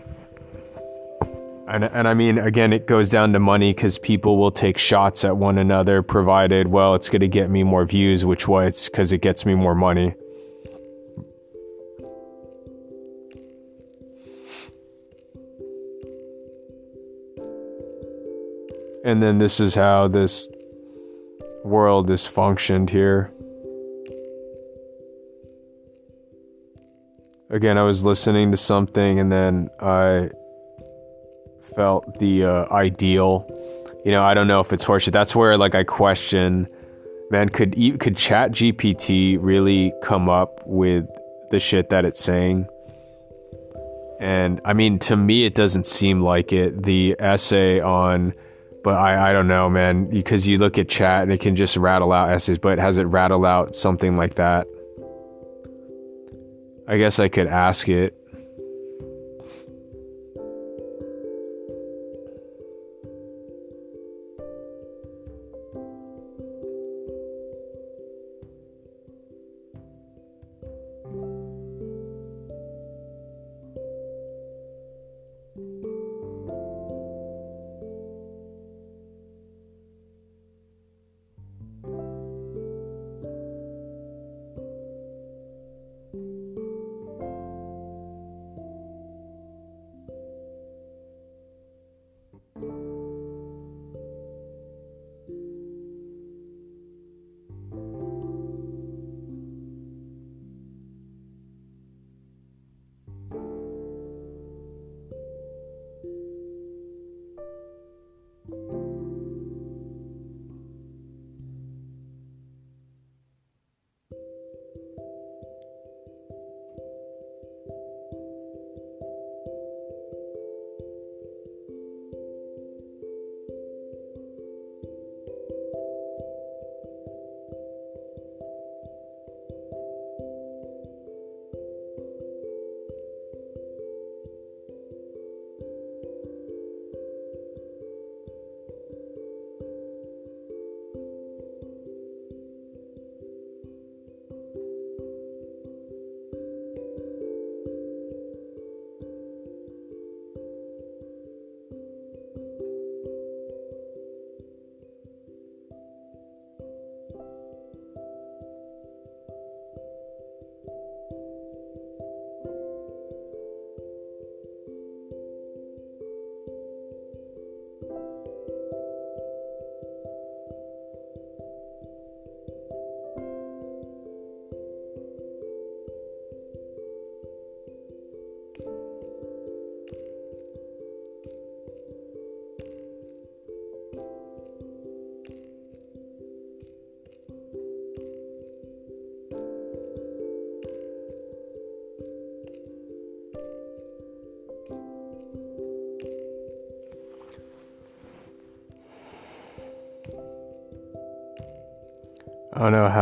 And, 1.69 1.85
and 1.85 2.09
I 2.09 2.15
mean, 2.15 2.39
again, 2.39 2.73
it 2.73 2.87
goes 2.87 3.11
down 3.11 3.35
to 3.35 3.39
money 3.39 3.75
because 3.75 3.99
people 3.99 4.39
will 4.39 4.51
take 4.51 4.79
shots 4.79 5.23
at 5.23 5.37
one 5.37 5.59
another, 5.59 6.03
provided, 6.03 6.69
well, 6.69 6.95
it's 6.95 7.11
going 7.11 7.21
to 7.21 7.29
get 7.29 7.51
me 7.51 7.63
more 7.63 7.85
views, 7.85 8.25
which 8.25 8.49
way 8.49 8.67
it's 8.67 8.89
because 8.89 9.13
it 9.13 9.21
gets 9.21 9.45
me 9.45 9.55
more 9.55 9.75
money. 9.75 10.15
And 19.09 19.23
then 19.23 19.39
this 19.39 19.59
is 19.59 19.75
how 19.75 20.07
this 20.07 20.51
world 21.65 22.11
is 22.11 22.27
functioned 22.27 22.91
here. 22.91 23.33
Again, 27.49 27.79
I 27.79 27.85
was 27.85 28.05
listening 28.05 28.51
to 28.51 28.59
something 28.59 29.19
and 29.19 29.33
then 29.33 29.71
I 29.81 30.29
felt 31.75 32.19
the 32.19 32.45
uh, 32.45 32.67
ideal. 32.71 33.47
You 34.05 34.13
know, 34.13 34.23
I 34.23 34.35
don't 34.35 34.47
know 34.47 34.61
if 34.61 34.75
it's 34.75 34.85
horseshit. 34.85 35.13
That's 35.13 35.35
where 35.35 35.57
like 35.57 35.75
I 35.75 35.85
question, 35.85 36.69
man, 37.31 37.49
could 37.49 37.77
could 37.99 38.15
Chat 38.15 38.51
GPT 38.51 39.39
really 39.41 39.91
come 40.03 40.29
up 40.29 40.61
with 40.67 41.07
the 41.51 41.59
shit 41.59 41.89
that 41.89 42.05
it's 42.05 42.23
saying? 42.23 42.67
And 44.21 44.61
I 44.67 44.75
mean, 44.75 44.99
to 44.99 45.17
me, 45.17 45.47
it 45.47 45.55
doesn't 45.55 45.87
seem 45.87 46.21
like 46.21 46.53
it. 46.53 46.83
The 46.83 47.17
essay 47.19 47.81
on 47.81 48.35
but 48.83 48.95
I, 48.95 49.31
I 49.31 49.33
don't 49.33 49.49
know, 49.49 49.69
man, 49.69 50.07
because 50.11 50.47
you 50.47 50.59
look 50.59 50.79
at 50.79 50.89
chat 50.89 51.23
and 51.23 51.33
it 51.33 51.41
can 51.41 51.57
just 51.57 51.77
rattle 51.77 52.13
out 52.13 52.31
essays, 52.31 52.59
but 52.59 52.79
has 52.79 52.99
it 52.99 53.05
rattle 53.05 53.45
out 53.45 53.75
something 53.75 54.17
like 54.17 54.35
that? 54.35 54.67
I 56.87 56.97
guess 56.99 57.19
I 57.19 57.29
could 57.29 57.47
ask 57.47 57.89
it. 57.89 58.18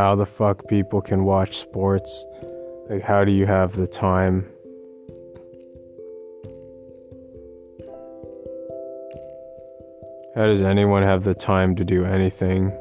How 0.07 0.15
the 0.15 0.25
fuck 0.25 0.65
people 0.69 1.01
can 1.01 1.25
watch 1.25 1.57
sports. 1.57 2.25
Like, 2.89 3.01
how 3.01 3.25
do 3.25 3.31
you 3.33 3.45
have 3.45 3.75
the 3.75 3.85
time? 3.85 4.49
How 10.33 10.45
does 10.45 10.61
anyone 10.61 11.03
have 11.03 11.25
the 11.25 11.35
time 11.35 11.75
to 11.75 11.83
do 11.83 12.05
anything? 12.05 12.71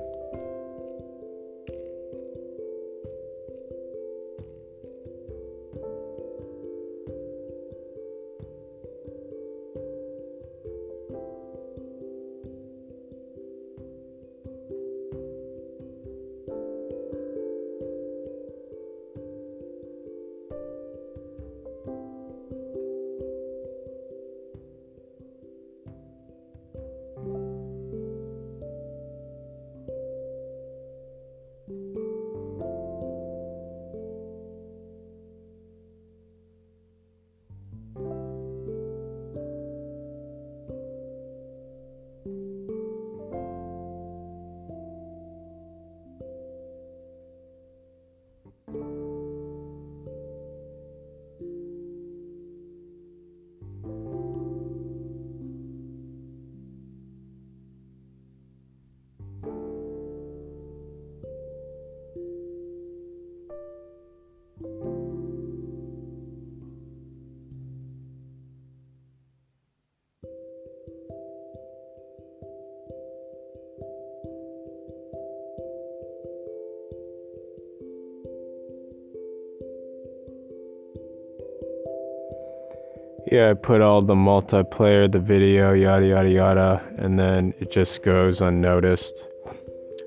Yeah, 83.30 83.50
I 83.50 83.54
put 83.54 83.80
all 83.80 84.02
the 84.02 84.14
multiplayer, 84.14 85.10
the 85.10 85.18
video, 85.18 85.72
yada 85.72 86.06
yada 86.06 86.30
yada, 86.30 86.94
and 86.96 87.18
then 87.18 87.54
it 87.58 87.70
just 87.70 88.02
goes 88.02 88.40
unnoticed. 88.40 89.26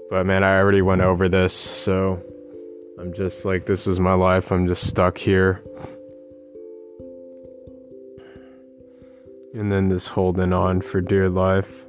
But 0.09 0.25
man, 0.25 0.43
I 0.43 0.57
already 0.57 0.81
went 0.81 1.01
over 1.01 1.27
this, 1.27 1.53
so 1.53 2.21
I'm 2.99 3.13
just 3.13 3.45
like, 3.45 3.65
this 3.65 3.87
is 3.87 3.99
my 3.99 4.13
life. 4.13 4.51
I'm 4.51 4.67
just 4.67 4.87
stuck 4.87 5.17
here. 5.17 5.61
And 9.53 9.71
then 9.71 9.89
this 9.89 10.07
holding 10.07 10.53
on 10.53 10.81
for 10.81 11.01
dear 11.01 11.29
life. 11.29 11.85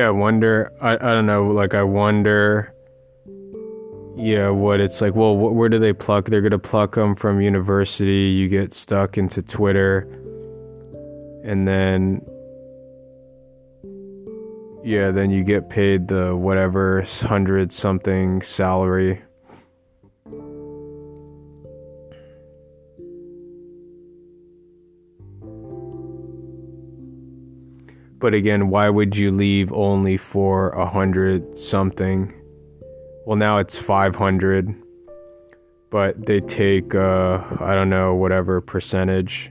Yeah, 0.00 0.06
I 0.06 0.10
wonder. 0.12 0.72
I, 0.80 0.94
I 0.94 1.14
don't 1.14 1.26
know. 1.26 1.48
Like, 1.48 1.74
I 1.74 1.82
wonder. 1.82 2.72
Yeah, 4.16 4.48
what 4.48 4.80
it's 4.80 5.02
like. 5.02 5.14
Well, 5.14 5.34
wh- 5.34 5.54
where 5.54 5.68
do 5.68 5.78
they 5.78 5.92
pluck? 5.92 6.26
They're 6.26 6.40
gonna 6.40 6.58
pluck 6.58 6.94
them 6.94 7.14
from 7.14 7.42
university. 7.42 8.30
You 8.30 8.48
get 8.48 8.72
stuck 8.72 9.18
into 9.18 9.42
Twitter, 9.42 10.08
and 11.44 11.68
then 11.68 12.22
yeah, 14.82 15.10
then 15.10 15.30
you 15.30 15.44
get 15.44 15.68
paid 15.68 16.08
the 16.08 16.34
whatever 16.34 17.02
hundred 17.02 17.70
something 17.70 18.40
salary. 18.40 19.22
But 28.20 28.34
again, 28.34 28.68
why 28.68 28.90
would 28.90 29.16
you 29.16 29.30
leave 29.30 29.72
only 29.72 30.18
for 30.18 30.70
a 30.70 30.86
hundred 30.86 31.58
something? 31.58 32.34
Well, 33.24 33.36
now 33.36 33.58
it's 33.58 33.78
500, 33.78 34.74
but 35.88 36.26
they 36.26 36.40
take, 36.40 36.94
uh, 36.94 37.40
I 37.60 37.74
don't 37.74 37.88
know, 37.88 38.14
whatever 38.14 38.60
percentage. 38.60 39.50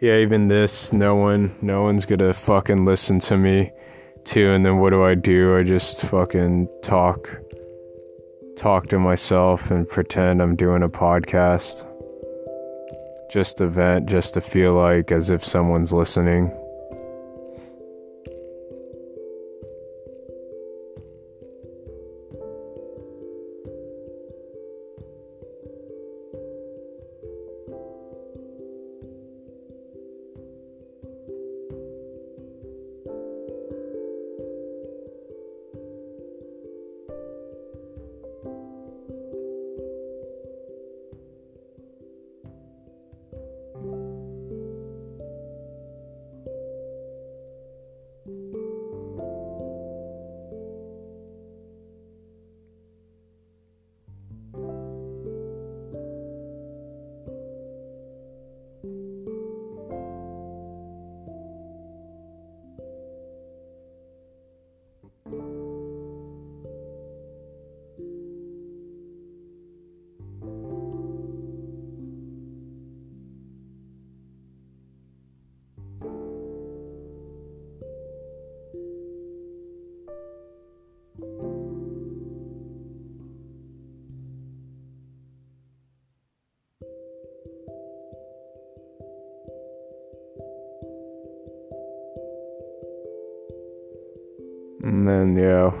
Yeah, 0.00 0.18
even 0.18 0.48
this, 0.48 0.92
no 0.92 1.16
one, 1.16 1.54
no 1.62 1.82
one's 1.82 2.04
gonna 2.04 2.34
fucking 2.34 2.84
listen 2.84 3.18
to 3.20 3.36
me, 3.36 3.72
too. 4.24 4.50
And 4.50 4.64
then 4.64 4.78
what 4.78 4.90
do 4.90 5.02
I 5.02 5.14
do? 5.14 5.56
I 5.56 5.62
just 5.62 6.02
fucking 6.02 6.68
talk, 6.82 7.30
talk 8.56 8.88
to 8.88 8.98
myself, 8.98 9.70
and 9.70 9.88
pretend 9.88 10.42
I'm 10.42 10.56
doing 10.56 10.82
a 10.82 10.88
podcast. 10.88 11.86
Just 13.32 13.58
to 13.58 13.68
vent, 13.68 14.06
just 14.06 14.34
to 14.34 14.40
feel 14.40 14.74
like 14.74 15.10
as 15.10 15.30
if 15.30 15.44
someone's 15.44 15.92
listening. 15.92 16.52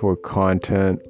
With 0.02 0.22
content. 0.22 1.05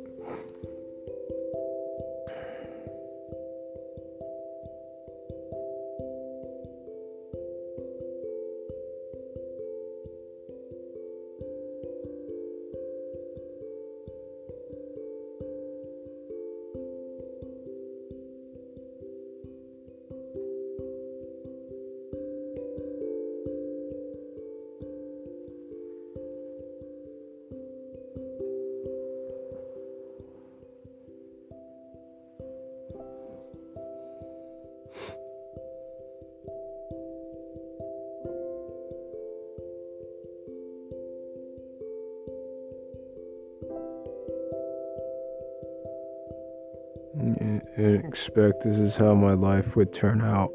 Expect 48.36 48.64
this 48.64 48.78
is 48.78 48.96
how 48.98 49.14
my 49.14 49.32
life 49.32 49.76
would 49.76 49.94
turn 49.94 50.20
out. 50.20 50.50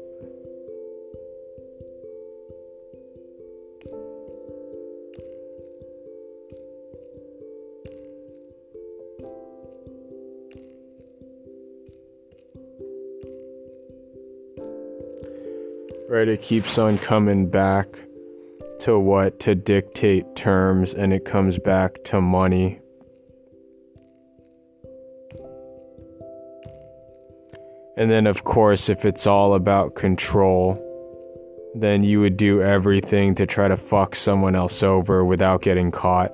Right, 16.08 16.28
it 16.28 16.40
keeps 16.40 16.78
on 16.78 16.98
coming 16.98 17.48
back 17.48 17.88
to 18.80 18.96
what 18.96 19.40
to 19.40 19.56
dictate 19.56 20.36
terms, 20.36 20.94
and 20.94 21.12
it 21.12 21.24
comes 21.24 21.58
back 21.58 22.04
to 22.04 22.20
money. 22.20 22.81
And 28.02 28.10
then, 28.10 28.26
of 28.26 28.42
course, 28.42 28.88
if 28.88 29.04
it's 29.04 29.28
all 29.28 29.54
about 29.54 29.94
control, 29.94 30.76
then 31.72 32.02
you 32.02 32.18
would 32.18 32.36
do 32.36 32.60
everything 32.60 33.36
to 33.36 33.46
try 33.46 33.68
to 33.68 33.76
fuck 33.76 34.16
someone 34.16 34.56
else 34.56 34.82
over 34.82 35.24
without 35.24 35.62
getting 35.62 35.92
caught. 35.92 36.32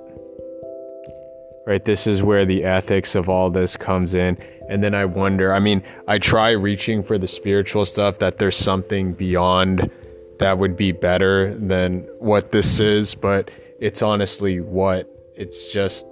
Right? 1.66 1.85
This 1.85 2.07
is 2.07 2.22
where 2.22 2.46
the 2.46 2.64
ethics 2.64 3.14
of 3.14 3.28
all 3.28 3.50
this 3.50 3.76
comes 3.76 4.14
in. 4.14 4.38
And 4.70 4.83
then 4.83 4.94
I 4.94 5.04
wonder 5.04 5.52
I 5.52 5.59
mean, 5.59 5.83
I 6.07 6.16
try 6.16 6.52
reaching 6.52 7.02
for 7.02 7.18
the 7.18 7.28
spiritual 7.28 7.85
stuff 7.85 8.18
that 8.20 8.38
there's 8.38 8.57
something 8.57 9.12
beyond 9.12 9.90
that 10.38 10.57
would 10.57 10.74
be 10.74 10.92
better 10.92 11.54
than 11.54 12.09
what 12.18 12.50
this 12.50 12.81
is, 12.81 13.14
but 13.14 13.50
it's 13.78 14.00
honestly 14.00 14.62
what? 14.62 15.07
It's 15.35 15.70
just 15.70 16.07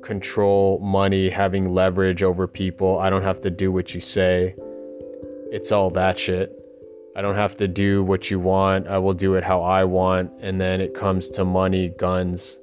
control, 0.00 0.78
money, 0.78 1.28
having 1.28 1.74
leverage 1.74 2.22
over 2.22 2.46
people. 2.46 2.98
I 2.98 3.10
don't 3.10 3.22
have 3.22 3.42
to 3.42 3.50
do 3.50 3.70
what 3.70 3.94
you 3.94 4.00
say 4.00 4.54
it's 5.54 5.70
all 5.70 5.88
that 5.88 6.18
shit. 6.18 6.50
I 7.14 7.22
don't 7.22 7.36
have 7.36 7.56
to 7.58 7.68
do 7.68 8.02
what 8.02 8.28
you 8.28 8.40
want. 8.40 8.88
I 8.88 8.98
will 8.98 9.14
do 9.14 9.36
it 9.36 9.44
how 9.44 9.62
I 9.62 9.84
want. 9.84 10.32
And 10.40 10.60
then 10.60 10.80
it 10.80 10.94
comes 10.94 11.30
to 11.30 11.44
money, 11.44 11.90
guns, 11.96 12.58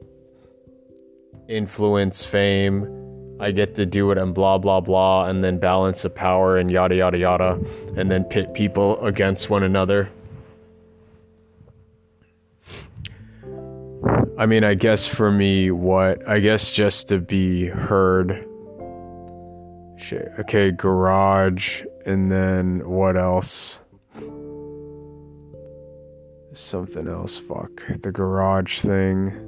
influence, 1.48 2.26
fame. 2.26 3.38
I 3.40 3.52
get 3.52 3.76
to 3.76 3.86
do 3.86 4.12
it 4.12 4.18
and 4.18 4.36
blah, 4.36 4.58
blah, 4.58 4.82
blah. 4.82 5.28
And 5.28 5.42
then 5.42 5.58
balance 5.58 6.04
of 6.04 6.14
power 6.14 6.58
and 6.58 6.70
yada, 6.70 6.96
yada, 6.96 7.18
yada. 7.18 7.58
And 7.96 8.12
then 8.12 8.26
pit 8.26 8.54
people 8.54 9.00
against 9.06 9.50
one 9.50 9.64
another. 9.64 10.12
I 14.38 14.46
mean, 14.46 14.66
I 14.66 14.74
guess 14.74 15.08
for 15.08 15.32
me, 15.32 15.72
what? 15.72 16.28
I 16.28 16.40
guess 16.40 16.72
just 16.72 17.08
to 17.08 17.20
be 17.20 17.68
heard. 17.68 18.46
Okay, 20.40 20.72
garage 20.72 21.84
and 22.06 22.32
then 22.32 22.88
what 22.88 23.18
else? 23.18 23.82
Something 26.54 27.08
else, 27.08 27.38
fuck. 27.38 27.82
The 28.02 28.12
garage 28.12 28.80
thing. 28.80 29.48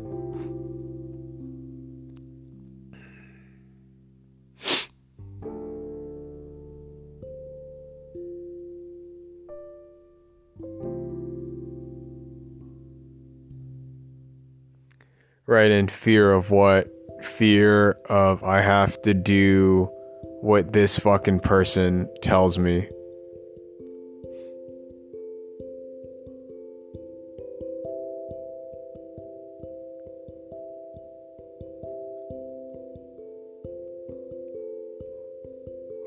Right, 15.46 15.70
in 15.70 15.88
fear 15.88 16.32
of 16.32 16.52
what? 16.52 16.90
Fear 17.22 17.98
of 18.10 18.44
I 18.44 18.62
have 18.62 19.02
to 19.04 19.14
do 19.14 19.92
what 20.44 20.74
this 20.74 21.00
fucking 21.00 21.40
person 21.40 22.06
tells 22.22 22.60
me. 22.60 22.86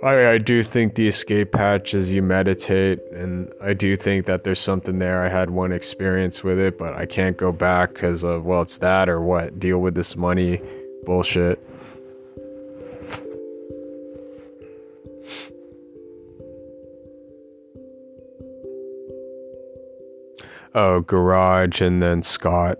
I, 0.05 0.33
I 0.33 0.39
do 0.39 0.63
think 0.63 0.97
the 0.97 1.09
escape 1.09 1.55
hatch 1.55 1.95
is 1.95 2.13
you 2.13 2.21
meditate, 2.21 3.01
and 3.13 3.51
I 3.63 3.73
do 3.73 3.97
think 3.97 4.27
that 4.27 4.45
there's 4.45 4.61
something 4.61 4.99
there. 4.99 5.25
I 5.25 5.31
had 5.31 5.49
one 5.49 5.73
experience 5.73 6.45
with 6.45 6.59
it, 6.59 6.77
but 6.77 6.93
I 6.93 7.07
can't 7.07 7.39
go 7.39 7.53
back 7.53 7.95
because 7.95 8.23
of, 8.23 8.45
well, 8.45 8.61
it's 8.61 8.77
that 8.79 9.09
or 9.09 9.23
what? 9.23 9.59
Deal 9.59 9.79
with 9.79 9.95
this 9.95 10.15
money 10.15 10.61
bullshit. 11.07 11.59
Oh, 20.77 21.01
Garage 21.01 21.81
and 21.81 22.03
then 22.03 22.23
Scott. 22.23 22.79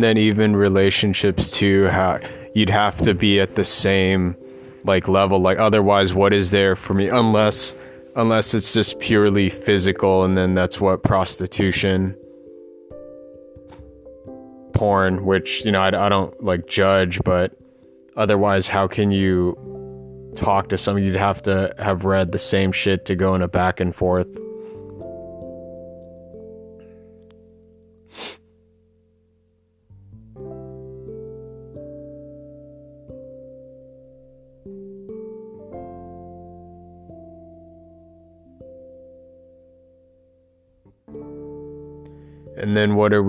And 0.00 0.04
then 0.06 0.16
even 0.16 0.56
relationships 0.56 1.50
too 1.50 1.86
how 1.88 2.18
you'd 2.54 2.70
have 2.70 2.96
to 3.02 3.12
be 3.12 3.38
at 3.38 3.54
the 3.54 3.64
same 3.64 4.34
like 4.84 5.08
level. 5.08 5.38
Like 5.38 5.58
otherwise 5.58 6.14
what 6.14 6.32
is 6.32 6.50
there 6.50 6.74
for 6.74 6.94
me? 6.94 7.08
Unless 7.08 7.74
unless 8.16 8.54
it's 8.54 8.72
just 8.72 8.98
purely 8.98 9.50
physical 9.50 10.24
and 10.24 10.38
then 10.38 10.54
that's 10.54 10.80
what 10.80 11.02
prostitution 11.02 12.16
porn 14.72 15.26
which 15.26 15.66
you 15.66 15.70
know 15.70 15.82
I, 15.82 16.06
I 16.06 16.08
don't 16.08 16.42
like 16.42 16.66
judge 16.66 17.20
but 17.22 17.52
otherwise 18.16 18.68
how 18.68 18.88
can 18.88 19.10
you 19.10 19.54
talk 20.34 20.70
to 20.70 20.78
somebody 20.78 21.06
you'd 21.06 21.16
have 21.16 21.42
to 21.42 21.74
have 21.78 22.06
read 22.06 22.32
the 22.32 22.38
same 22.38 22.72
shit 22.72 23.04
to 23.04 23.14
go 23.14 23.34
in 23.34 23.42
a 23.42 23.48
back 23.48 23.80
and 23.80 23.94
forth 23.94 24.34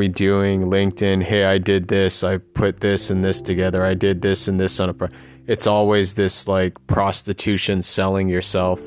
we 0.01 0.07
doing? 0.07 0.63
Linkedin 0.63 1.21
hey 1.21 1.45
i 1.45 1.59
did 1.59 1.87
this 1.87 2.23
i 2.23 2.37
put 2.37 2.79
this 2.79 3.11
and 3.11 3.23
this 3.23 3.39
together 3.39 3.85
i 3.85 3.93
did 3.93 4.19
this 4.19 4.47
and 4.47 4.59
this 4.59 4.79
on 4.79 4.89
a 4.89 4.95
pro-. 4.95 5.09
it's 5.45 5.67
always 5.67 6.15
this 6.15 6.47
like 6.47 6.73
prostitution 6.87 7.83
selling 7.83 8.27
yourself. 8.27 8.79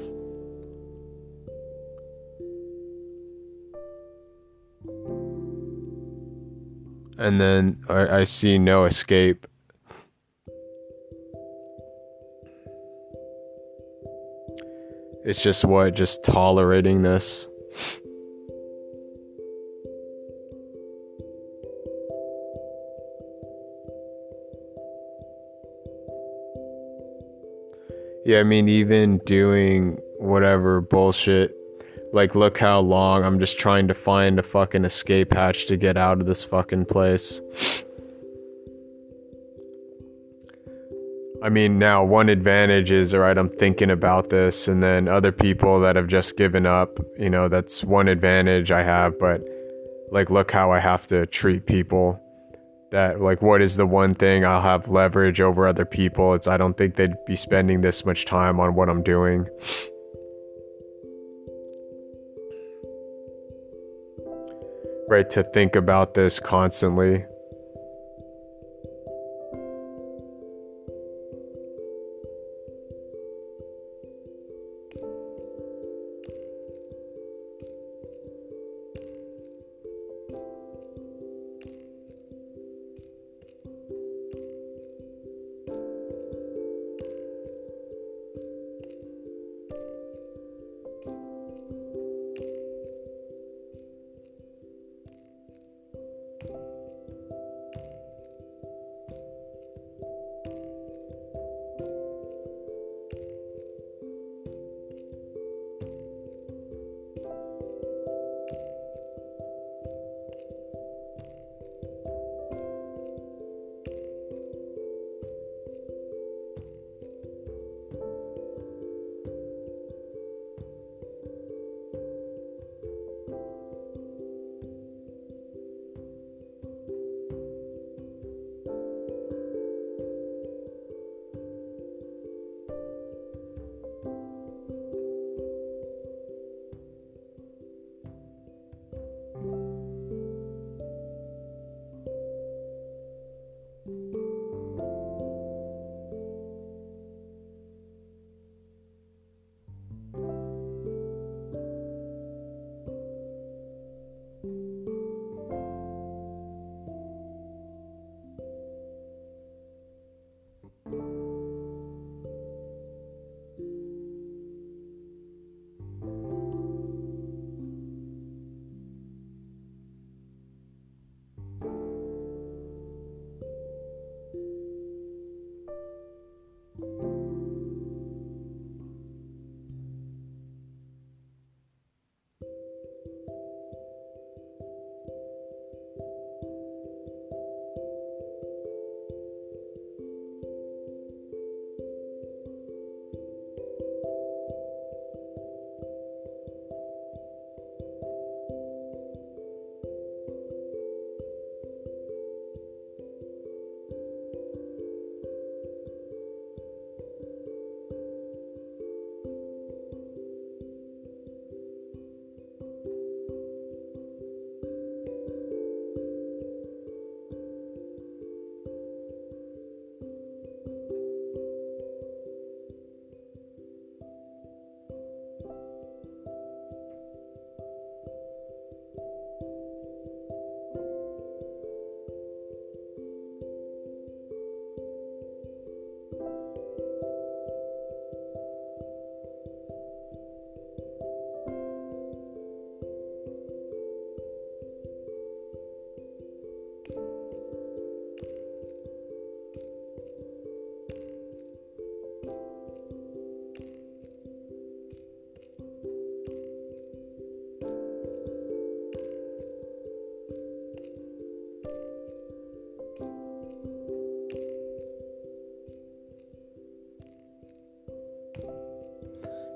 And 7.17 7.41
then 7.41 7.85
I, 7.89 8.09
I 8.09 8.25
see 8.25 8.59
no 8.59 8.85
escape. 8.85 9.47
It's 15.25 15.45
just 15.45 15.65
what? 15.65 15.95
Just 15.95 16.25
tolerating 16.25 17.03
this 17.03 17.47
Yeah, 28.25 28.41
I 28.41 28.43
mean, 28.43 28.69
even 28.71 29.19
doing 29.19 29.99
whatever 30.19 30.81
bullshit, 30.81 31.55
like, 32.15 32.35
look 32.35 32.59
how 32.59 32.81
long 32.81 33.23
I'm 33.23 33.39
just 33.39 33.59
trying 33.59 33.87
to 33.89 33.95
find 33.95 34.39
a 34.39 34.43
fucking 34.43 34.85
escape 34.85 35.35
hatch 35.35 35.67
to 35.67 35.77
get 35.77 35.97
out 35.99 36.21
of 36.21 36.27
this 36.27 36.43
fucking 36.43 36.87
place. 36.87 37.41
I 41.43 41.51
mean, 41.51 41.79
now 41.79 42.03
one 42.03 42.31
advantage 42.31 42.91
is, 42.91 43.13
all 43.13 43.21
right, 43.21 43.37
I'm 43.37 43.51
thinking 43.51 43.91
about 43.91 44.31
this, 44.31 44.69
and 44.69 44.83
then 44.83 45.07
other 45.07 45.31
people 45.31 45.79
that 45.81 45.97
have 45.97 46.07
just 46.07 46.39
given 46.39 46.65
up, 46.65 46.99
you 47.19 47.29
know, 47.29 47.49
that's 47.49 47.85
one 47.85 48.09
advantage 48.09 48.71
I 48.71 48.83
have, 48.83 49.19
but 49.19 49.43
like, 50.11 50.31
look 50.31 50.51
how 50.51 50.71
I 50.73 50.79
have 50.79 51.07
to 51.09 51.27
treat 51.27 51.67
people 51.67 52.19
that 52.95 53.21
like 53.21 53.43
what 53.43 53.61
is 53.61 53.75
the 53.75 53.87
one 53.87 54.15
thing 54.15 54.45
I'll 54.45 54.63
have 54.63 54.89
leverage 54.89 55.41
over 55.41 55.67
other 55.67 55.85
people. 55.85 56.33
It's 56.35 56.47
I 56.47 56.57
don't 56.57 56.77
think 56.77 56.95
they'd 56.95 57.13
be 57.27 57.35
spending 57.35 57.81
this 57.81 58.05
much 58.05 58.25
time 58.25 58.61
on 58.61 58.77
what 58.77 58.89
I'm 58.89 59.03
doing. 59.03 59.49
Right 65.09 65.29
to 65.31 65.43
think 65.43 65.75
about 65.75 66.15
this 66.15 66.39
constantly. 66.39 67.25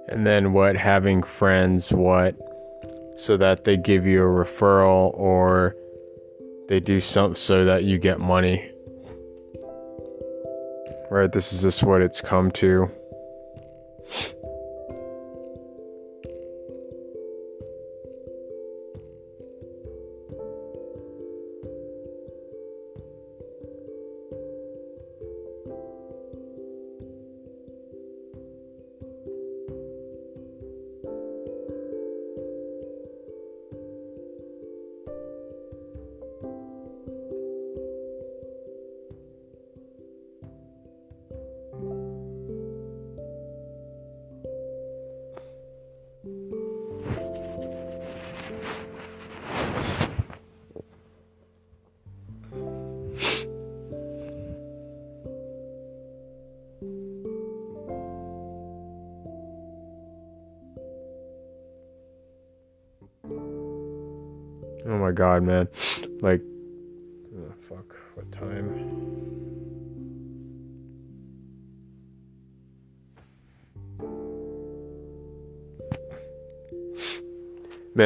And 0.08 0.26
then 0.26 0.52
what 0.52 0.76
having 0.76 1.22
friends, 1.22 1.92
what 1.92 2.36
so 3.18 3.36
that 3.36 3.64
they 3.64 3.76
give 3.76 4.06
you 4.06 4.22
a 4.22 4.26
referral 4.26 5.12
or 5.14 5.74
they 6.68 6.80
do 6.80 7.00
something 7.00 7.34
so 7.34 7.64
that 7.64 7.84
you 7.84 7.98
get 7.98 8.20
money. 8.20 8.70
Right, 11.10 11.32
this 11.32 11.52
is 11.52 11.62
just 11.62 11.82
what 11.82 12.02
it's 12.02 12.20
come 12.20 12.50
to. 12.52 12.90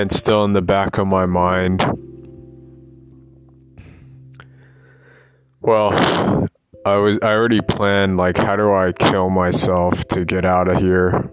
Man, 0.02 0.10
still 0.10 0.44
in 0.44 0.52
the 0.52 0.62
back 0.62 0.98
of 0.98 1.06
my 1.06 1.26
mind. 1.26 1.84
Well, 5.60 6.48
I 6.84 6.96
was 6.96 7.20
I 7.22 7.32
already 7.32 7.60
planned 7.60 8.16
like 8.16 8.36
how 8.36 8.56
do 8.56 8.72
I 8.72 8.90
kill 8.90 9.30
myself 9.30 10.04
to 10.08 10.24
get 10.24 10.44
out 10.44 10.66
of 10.66 10.78
here? 10.78 11.30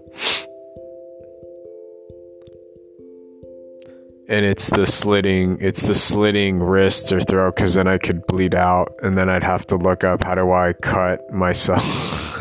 and 4.28 4.46
it's 4.46 4.70
the 4.70 4.86
slitting 4.86 5.58
it's 5.60 5.88
the 5.88 5.94
slitting 5.94 6.60
wrists 6.60 7.10
or 7.10 7.18
throat 7.18 7.56
because 7.56 7.74
then 7.74 7.88
i 7.88 7.98
could 7.98 8.24
bleed 8.28 8.54
out 8.54 8.92
and 9.02 9.18
then 9.18 9.28
i'd 9.28 9.42
have 9.42 9.66
to 9.66 9.74
look 9.74 10.04
up 10.04 10.22
how 10.22 10.36
do 10.36 10.52
i 10.52 10.72
cut 10.72 11.28
myself 11.32 12.40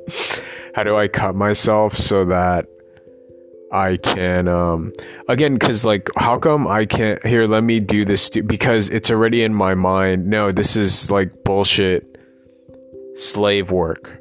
how 0.74 0.82
do 0.82 0.96
i 0.96 1.06
cut 1.06 1.36
myself 1.36 1.96
so 1.96 2.24
that 2.24 2.66
i 3.70 3.96
can 3.98 4.48
um 4.48 4.92
again 5.28 5.54
because 5.54 5.84
like 5.84 6.08
how 6.16 6.38
come 6.38 6.66
i 6.66 6.84
can't 6.84 7.24
here 7.24 7.44
let 7.44 7.62
me 7.62 7.80
do 7.80 8.04
this 8.04 8.22
stu- 8.22 8.42
because 8.42 8.88
it's 8.90 9.10
already 9.10 9.42
in 9.42 9.54
my 9.54 9.74
mind 9.74 10.26
no 10.26 10.50
this 10.50 10.74
is 10.76 11.10
like 11.10 11.44
bullshit 11.44 12.18
slave 13.14 13.70
work 13.70 14.20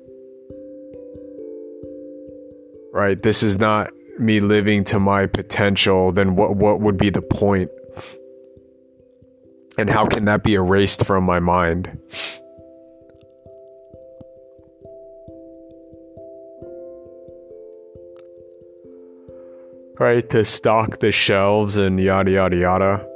right 2.93 3.23
this 3.23 3.41
is 3.43 3.57
not 3.57 3.91
me 4.19 4.39
living 4.39 4.83
to 4.85 4.99
my 4.99 5.27
potential, 5.27 6.11
then 6.11 6.35
what 6.35 6.55
what 6.55 6.81
would 6.81 6.97
be 6.97 7.09
the 7.09 7.21
point? 7.21 7.69
And 9.77 9.89
how 9.89 10.07
can 10.07 10.25
that 10.25 10.43
be 10.43 10.55
erased 10.55 11.05
from 11.05 11.23
my 11.23 11.39
mind? 11.39 11.99
Right, 19.99 20.29
to 20.29 20.45
stock 20.45 20.99
the 20.99 21.11
shelves 21.11 21.75
and 21.75 21.99
yada 21.99 22.29
yada 22.29 22.55
yada. 22.55 23.07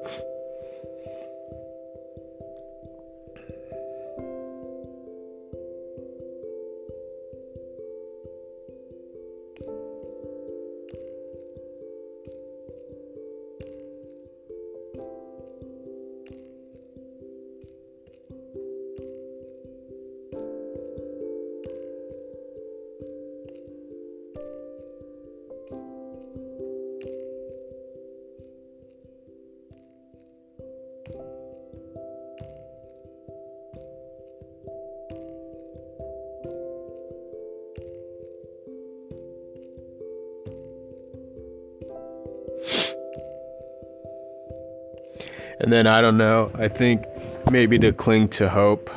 Then 45.72 45.88
I 45.88 46.02
don't 46.02 46.18
know, 46.18 46.52
I 46.56 46.68
think 46.68 47.06
maybe 47.50 47.80
to 47.80 47.94
cling 47.94 48.28
to 48.30 48.50
hope. 48.50 48.90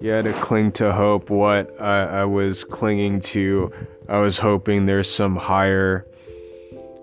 Yeah, 0.00 0.22
to 0.22 0.32
cling 0.40 0.72
to 0.72 0.92
hope. 0.92 1.30
What 1.30 1.80
I, 1.80 2.00
I 2.00 2.24
was 2.24 2.64
clinging 2.64 3.20
to, 3.20 3.70
I 4.08 4.18
was 4.18 4.38
hoping 4.38 4.86
there's 4.86 5.08
some 5.08 5.36
higher, 5.36 6.04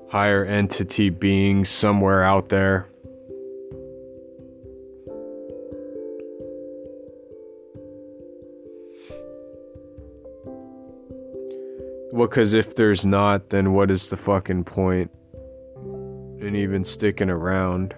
higher 0.09 0.43
entity 0.43 1.09
being 1.09 1.63
somewhere 1.63 2.21
out 2.21 2.49
there. 2.49 2.89
Well, 12.11 12.27
because 12.27 12.51
if 12.51 12.75
there's 12.75 13.05
not, 13.05 13.51
then 13.51 13.71
what 13.71 13.89
is 13.89 14.09
the 14.09 14.17
fucking 14.17 14.65
point? 14.65 15.11
And 16.47 16.55
even 16.55 16.83
sticking 16.83 17.29
around. 17.29 17.93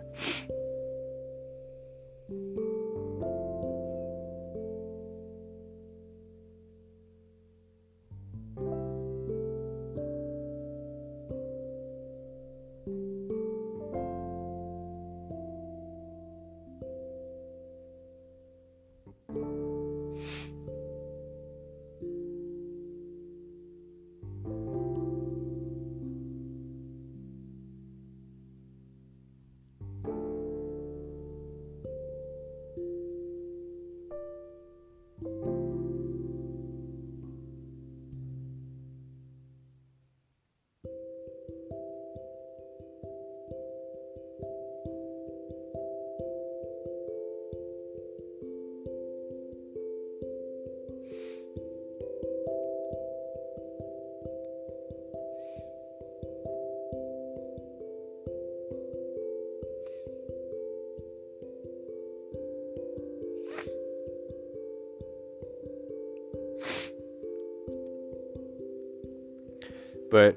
But 70.11 70.35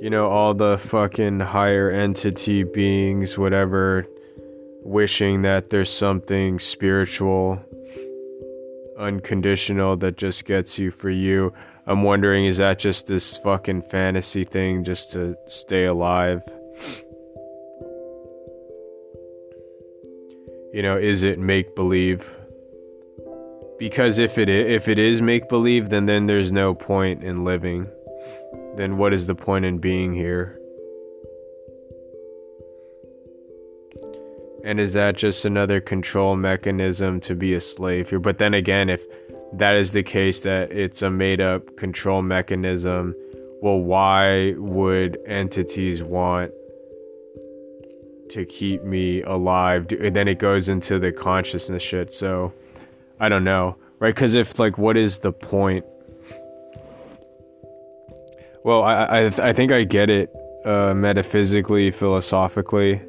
you 0.00 0.10
know 0.10 0.28
all 0.28 0.54
the 0.54 0.78
fucking 0.78 1.40
higher 1.40 1.90
entity 1.90 2.64
beings 2.64 3.38
whatever 3.38 4.06
wishing 4.82 5.42
that 5.42 5.70
there's 5.70 5.92
something 5.92 6.58
spiritual 6.58 7.60
unconditional 8.98 9.96
that 9.96 10.16
just 10.16 10.44
gets 10.44 10.78
you 10.78 10.90
for 10.90 11.10
you 11.10 11.52
I'm 11.86 12.04
wondering 12.04 12.44
is 12.44 12.58
that 12.58 12.78
just 12.78 13.08
this 13.08 13.36
fucking 13.38 13.82
fantasy 13.82 14.44
thing 14.44 14.84
just 14.84 15.12
to 15.12 15.36
stay 15.48 15.86
alive? 15.86 16.42
You 20.72 20.82
know, 20.82 20.96
is 20.96 21.24
it 21.24 21.38
make 21.40 21.74
believe? 21.74 22.30
Because 23.78 24.18
if 24.18 24.38
it 24.38 24.48
is, 24.48 24.76
if 24.76 24.86
it 24.86 24.98
is 24.98 25.20
make 25.20 25.48
believe, 25.48 25.90
then 25.90 26.06
then 26.06 26.26
there's 26.26 26.52
no 26.52 26.72
point 26.72 27.24
in 27.24 27.44
living. 27.44 27.88
Then 28.76 28.96
what 28.96 29.12
is 29.12 29.26
the 29.26 29.34
point 29.34 29.64
in 29.64 29.78
being 29.78 30.14
here? 30.14 30.58
And 34.64 34.78
is 34.78 34.92
that 34.92 35.16
just 35.16 35.44
another 35.44 35.80
control 35.80 36.36
mechanism 36.36 37.20
to 37.20 37.34
be 37.34 37.54
a 37.54 37.60
slave 37.60 38.08
here? 38.08 38.20
But 38.20 38.38
then 38.38 38.54
again, 38.54 38.88
if 38.88 39.04
that 39.54 39.74
is 39.74 39.92
the 39.92 40.02
case, 40.02 40.42
that 40.44 40.70
it's 40.70 41.02
a 41.02 41.10
made 41.10 41.40
up 41.40 41.76
control 41.76 42.22
mechanism, 42.22 43.14
well, 43.60 43.78
why 43.80 44.54
would 44.56 45.18
entities 45.26 46.02
want 46.02 46.52
to 48.30 48.44
keep 48.46 48.82
me 48.84 49.22
alive? 49.22 49.86
And 50.00 50.16
then 50.16 50.28
it 50.28 50.38
goes 50.38 50.68
into 50.68 50.98
the 50.98 51.12
consciousness 51.12 51.82
shit. 51.82 52.12
So 52.12 52.52
I 53.20 53.28
don't 53.28 53.44
know, 53.44 53.76
right? 53.98 54.14
Because 54.14 54.34
if, 54.34 54.58
like, 54.58 54.78
what 54.78 54.96
is 54.96 55.18
the 55.18 55.32
point? 55.32 55.84
Well, 58.64 58.84
I, 58.84 59.04
I, 59.04 59.26
I 59.48 59.52
think 59.52 59.72
I 59.72 59.84
get 59.84 60.08
it 60.08 60.30
uh, 60.64 60.94
metaphysically, 60.94 61.90
philosophically. 61.90 63.00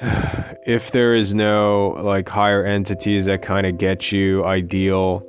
If 0.66 0.90
there 0.90 1.14
is 1.14 1.32
no 1.32 1.94
like 2.02 2.28
higher 2.28 2.64
entities 2.64 3.26
that 3.26 3.40
kind 3.40 3.68
of 3.68 3.78
get 3.78 4.10
you 4.10 4.44
ideal 4.44 5.24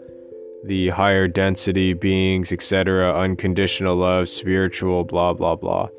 the 0.64 0.90
higher 0.90 1.28
density 1.28 1.94
beings 1.94 2.52
etc 2.52 3.16
unconditional 3.16 3.96
love 3.96 4.30
spiritual 4.30 5.04
blah 5.04 5.34
blah 5.34 5.56
blah. 5.56 5.90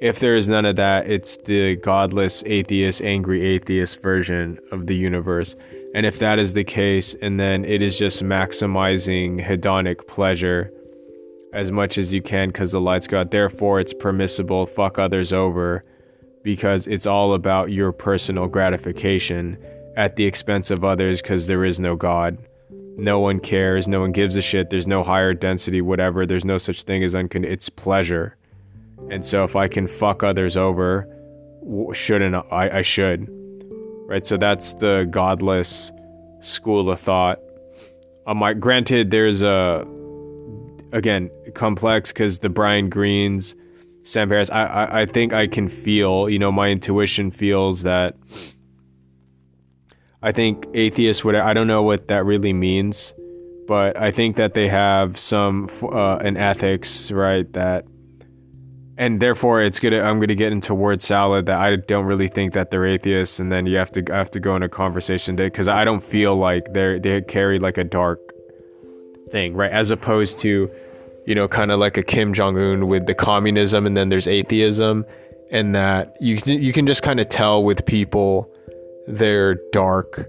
If 0.00 0.18
there 0.18 0.34
is 0.34 0.48
none 0.48 0.66
of 0.66 0.74
that 0.76 1.08
it's 1.08 1.36
the 1.36 1.76
godless 1.76 2.42
atheist 2.44 3.02
angry 3.02 3.46
atheist 3.46 4.02
version 4.02 4.58
of 4.72 4.88
the 4.88 4.96
universe 4.96 5.54
and 5.96 6.06
if 6.06 6.18
that 6.20 6.38
is 6.38 6.52
the 6.52 6.62
case 6.62 7.16
and 7.22 7.40
then 7.40 7.64
it 7.64 7.82
is 7.82 7.98
just 7.98 8.22
maximizing 8.22 9.44
hedonic 9.44 10.06
pleasure 10.06 10.70
as 11.52 11.72
much 11.72 11.96
as 11.96 12.12
you 12.12 12.20
can 12.20 12.48
because 12.50 12.70
the 12.70 12.80
lights 12.80 13.06
go 13.06 13.20
out 13.20 13.30
therefore 13.30 13.80
it's 13.80 13.94
permissible 13.94 14.66
fuck 14.66 14.98
others 14.98 15.32
over 15.32 15.82
because 16.46 16.86
it's 16.86 17.06
all 17.06 17.34
about 17.34 17.72
your 17.72 17.90
personal 17.90 18.46
gratification 18.46 19.58
at 19.96 20.14
the 20.14 20.24
expense 20.24 20.70
of 20.70 20.84
others 20.84 21.20
because 21.20 21.48
there 21.48 21.64
is 21.64 21.80
no 21.80 21.96
God. 21.96 22.38
No 22.96 23.18
one 23.18 23.40
cares, 23.40 23.88
no 23.88 24.00
one 24.00 24.12
gives 24.12 24.36
a 24.36 24.42
shit, 24.42 24.70
there's 24.70 24.86
no 24.86 25.02
higher 25.02 25.34
density, 25.34 25.80
whatever, 25.80 26.24
there's 26.24 26.44
no 26.44 26.56
such 26.56 26.84
thing 26.84 27.02
as 27.02 27.14
uncon 27.14 27.44
it's 27.44 27.68
pleasure. 27.68 28.36
And 29.10 29.26
so 29.26 29.42
if 29.42 29.56
I 29.56 29.66
can 29.66 29.88
fuck 29.88 30.22
others 30.22 30.56
over, 30.56 31.08
shouldn't 31.92 32.36
I? 32.52 32.78
I 32.78 32.82
should. 32.82 33.28
Right? 34.06 34.24
So 34.24 34.36
that's 34.36 34.74
the 34.74 35.06
godless 35.10 35.90
school 36.40 36.88
of 36.90 37.00
thought. 37.00 37.40
Um, 38.26 38.42
I, 38.42 38.54
granted, 38.54 39.10
there's 39.10 39.42
a, 39.42 39.86
again, 40.92 41.30
complex 41.54 42.12
because 42.12 42.38
the 42.38 42.48
Brian 42.48 42.88
Greenes, 42.88 43.54
Sam 44.04 44.28
Harris, 44.28 44.50
I, 44.50 44.64
I, 44.64 45.00
I 45.02 45.06
think 45.06 45.32
I 45.32 45.46
can 45.48 45.68
feel, 45.68 46.28
you 46.28 46.38
know, 46.38 46.52
my 46.52 46.70
intuition 46.70 47.30
feels 47.30 47.82
that 47.82 48.16
I 50.22 50.32
think 50.32 50.66
atheists 50.74 51.24
would, 51.24 51.34
I 51.34 51.52
don't 51.52 51.66
know 51.66 51.82
what 51.82 52.08
that 52.08 52.24
really 52.24 52.52
means, 52.52 53.12
but 53.66 53.96
I 53.96 54.12
think 54.12 54.36
that 54.36 54.54
they 54.54 54.68
have 54.68 55.18
some, 55.18 55.68
uh, 55.82 56.16
an 56.16 56.36
ethics, 56.36 57.10
right, 57.10 57.52
that, 57.52 57.84
and 58.98 59.20
therefore 59.20 59.60
it's 59.60 59.78
gonna, 59.80 60.00
I'm 60.00 60.20
gonna 60.20 60.34
get 60.34 60.52
into 60.52 60.74
word 60.74 61.02
salad 61.02 61.46
that 61.46 61.60
I 61.60 61.76
don't 61.76 62.06
really 62.06 62.28
think 62.28 62.54
that 62.54 62.70
they're 62.70 62.86
atheists, 62.86 63.38
and 63.40 63.52
then 63.52 63.66
you 63.66 63.76
have 63.76 63.92
to, 63.92 64.04
I 64.12 64.16
have 64.16 64.30
to 64.32 64.40
go 64.40 64.56
in 64.56 64.62
a 64.62 64.68
conversation 64.68 65.36
because 65.36 65.68
I 65.68 65.84
don't 65.84 66.02
feel 66.02 66.36
like 66.36 66.72
they're, 66.72 66.98
they 66.98 67.20
carry 67.22 67.58
like 67.58 67.78
a 67.78 67.84
dark 67.84 68.20
thing, 69.30 69.54
right, 69.54 69.70
as 69.70 69.90
opposed 69.90 70.38
to, 70.40 70.70
you 71.26 71.34
know, 71.34 71.48
kind 71.48 71.70
of 71.70 71.78
like 71.78 71.96
a 71.96 72.02
Kim 72.02 72.32
Jong 72.32 72.56
Un 72.56 72.86
with 72.88 73.06
the 73.06 73.14
communism, 73.14 73.86
and 73.86 73.96
then 73.96 74.08
there's 74.08 74.28
atheism, 74.28 75.04
and 75.50 75.74
that 75.74 76.16
you 76.20 76.38
you 76.46 76.72
can 76.72 76.86
just 76.86 77.02
kind 77.02 77.20
of 77.20 77.28
tell 77.28 77.62
with 77.62 77.84
people 77.86 78.50
they're 79.06 79.56
dark 79.72 80.28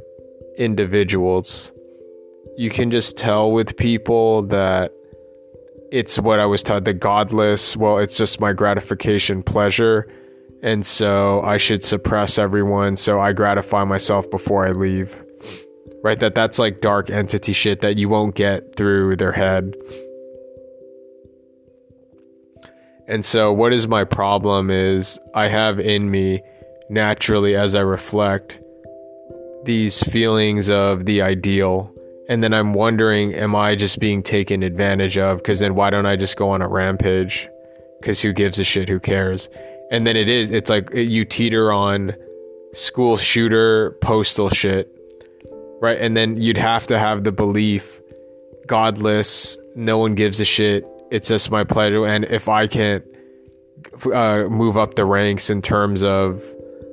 individuals. 0.57 1.71
You 2.57 2.69
can 2.71 2.89
just 2.89 3.17
tell 3.17 3.51
with 3.51 3.77
people 3.77 4.41
that 4.47 4.91
it's 5.91 6.19
what 6.19 6.39
I 6.39 6.45
was 6.45 6.63
taught 6.63 6.85
the 6.85 6.93
godless. 6.93 7.77
Well, 7.77 7.97
it's 7.97 8.17
just 8.17 8.39
my 8.39 8.53
gratification, 8.53 9.43
pleasure, 9.43 10.11
and 10.61 10.85
so 10.85 11.41
I 11.41 11.57
should 11.57 11.83
suppress 11.83 12.37
everyone 12.37 12.95
so 12.95 13.19
I 13.19 13.33
gratify 13.33 13.83
myself 13.83 14.29
before 14.29 14.67
I 14.67 14.71
leave. 14.71 15.21
Right? 16.03 16.19
That 16.19 16.35
that's 16.35 16.59
like 16.59 16.81
dark 16.81 17.09
entity 17.09 17.53
shit 17.53 17.81
that 17.81 17.97
you 17.97 18.07
won't 18.09 18.35
get 18.35 18.75
through 18.75 19.15
their 19.15 19.31
head. 19.31 19.75
And 23.07 23.25
so, 23.25 23.53
what 23.53 23.71
is 23.71 23.87
my 23.87 24.03
problem 24.03 24.69
is 24.69 25.17
I 25.33 25.47
have 25.47 25.79
in 25.79 26.11
me 26.11 26.41
naturally 26.89 27.55
as 27.55 27.73
I 27.73 27.81
reflect 27.81 28.59
these 29.63 30.03
feelings 30.03 30.69
of 30.69 31.05
the 31.05 31.21
ideal. 31.21 31.93
And 32.29 32.43
then 32.43 32.53
I'm 32.53 32.73
wondering, 32.73 33.33
am 33.33 33.55
I 33.55 33.75
just 33.75 33.99
being 33.99 34.21
taken 34.21 34.63
advantage 34.63 35.17
of? 35.17 35.37
Because 35.37 35.59
then 35.59 35.75
why 35.75 35.89
don't 35.89 36.05
I 36.05 36.15
just 36.15 36.35
go 36.35 36.49
on 36.49 36.61
a 36.61 36.67
rampage? 36.67 37.47
Because 37.99 38.21
who 38.21 38.33
gives 38.33 38.59
a 38.59 38.63
shit? 38.63 38.89
Who 38.89 38.99
cares? 38.99 39.49
And 39.91 40.05
then 40.05 40.17
it 40.17 40.27
is, 40.27 40.51
it's 40.51 40.69
like 40.69 40.89
you 40.93 41.23
teeter 41.23 41.71
on 41.71 42.13
school 42.73 43.15
shooter, 43.17 43.91
postal 44.01 44.49
shit, 44.49 44.93
right? 45.81 45.97
And 45.97 46.17
then 46.17 46.35
you'd 46.35 46.57
have 46.57 46.87
to 46.87 46.99
have 46.99 47.23
the 47.23 47.31
belief 47.31 48.01
godless, 48.67 49.57
no 49.75 49.97
one 49.97 50.13
gives 50.13 50.41
a 50.41 50.45
shit, 50.45 50.85
it's 51.09 51.29
just 51.29 51.49
my 51.49 51.63
pleasure. 51.63 52.05
And 52.05 52.25
if 52.25 52.49
I 52.49 52.67
can't 52.67 53.05
uh, 54.13 54.43
move 54.49 54.75
up 54.75 54.95
the 54.95 55.05
ranks 55.05 55.49
in 55.49 55.61
terms 55.61 56.03
of 56.03 56.43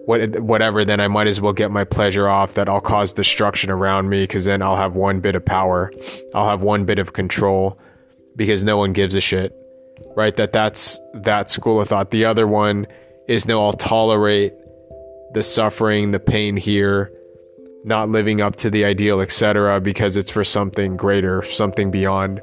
what 0.07 0.40
whatever, 0.40 0.84
then 0.84 1.00
I 1.00 1.09
might 1.09 1.26
as 1.26 1.40
well 1.40 1.52
get 1.52 1.70
my 1.70 1.84
pleasure 1.84 2.28
off. 2.28 2.55
That 2.55 2.68
I'll 2.68 2.80
cause 2.80 3.12
destruction 3.12 3.70
around 3.70 4.09
me 4.09 4.22
because 4.22 4.44
then 4.44 4.62
I'll 4.62 4.76
have 4.76 4.94
one 4.94 5.20
bit 5.20 5.34
of 5.34 5.44
power, 5.44 5.92
I'll 6.34 6.48
have 6.48 6.62
one 6.62 6.84
bit 6.84 6.98
of 6.98 7.12
control 7.12 7.78
because 8.36 8.64
no 8.64 8.76
one 8.76 8.92
gives 8.92 9.14
a 9.14 9.20
shit, 9.20 9.55
right? 10.16 10.34
That 10.36 10.52
that's 10.52 11.00
that 11.14 11.50
school 11.50 11.80
of 11.80 11.88
thought. 11.88 12.11
The 12.11 12.24
other 12.24 12.46
one 12.46 12.86
is 13.28 13.46
no, 13.46 13.64
I'll 13.64 13.72
tolerate 13.72 14.52
the 15.32 15.42
suffering, 15.42 16.12
the 16.12 16.20
pain 16.20 16.57
here, 16.57 17.12
not 17.84 18.09
living 18.09 18.40
up 18.40 18.57
to 18.57 18.70
the 18.70 18.84
ideal, 18.84 19.20
etc., 19.20 19.80
because 19.80 20.16
it's 20.16 20.30
for 20.30 20.44
something 20.44 20.96
greater, 20.96 21.42
something 21.42 21.90
beyond. 21.90 22.40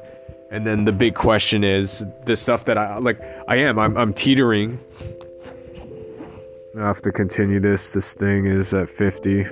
And 0.50 0.66
then 0.66 0.84
the 0.84 0.92
big 0.92 1.14
question 1.14 1.64
is 1.64 2.04
the 2.26 2.36
stuff 2.36 2.66
that 2.66 2.76
I 2.76 2.98
like. 2.98 3.20
I 3.48 3.56
am. 3.56 3.78
I'm. 3.78 3.96
I'm 3.96 4.12
teetering. 4.12 4.78
I 6.74 6.80
have 6.80 7.02
to 7.02 7.12
continue 7.12 7.60
this. 7.60 7.90
This 7.90 8.14
thing 8.14 8.46
is 8.46 8.72
at 8.72 8.88
50. 8.88 9.44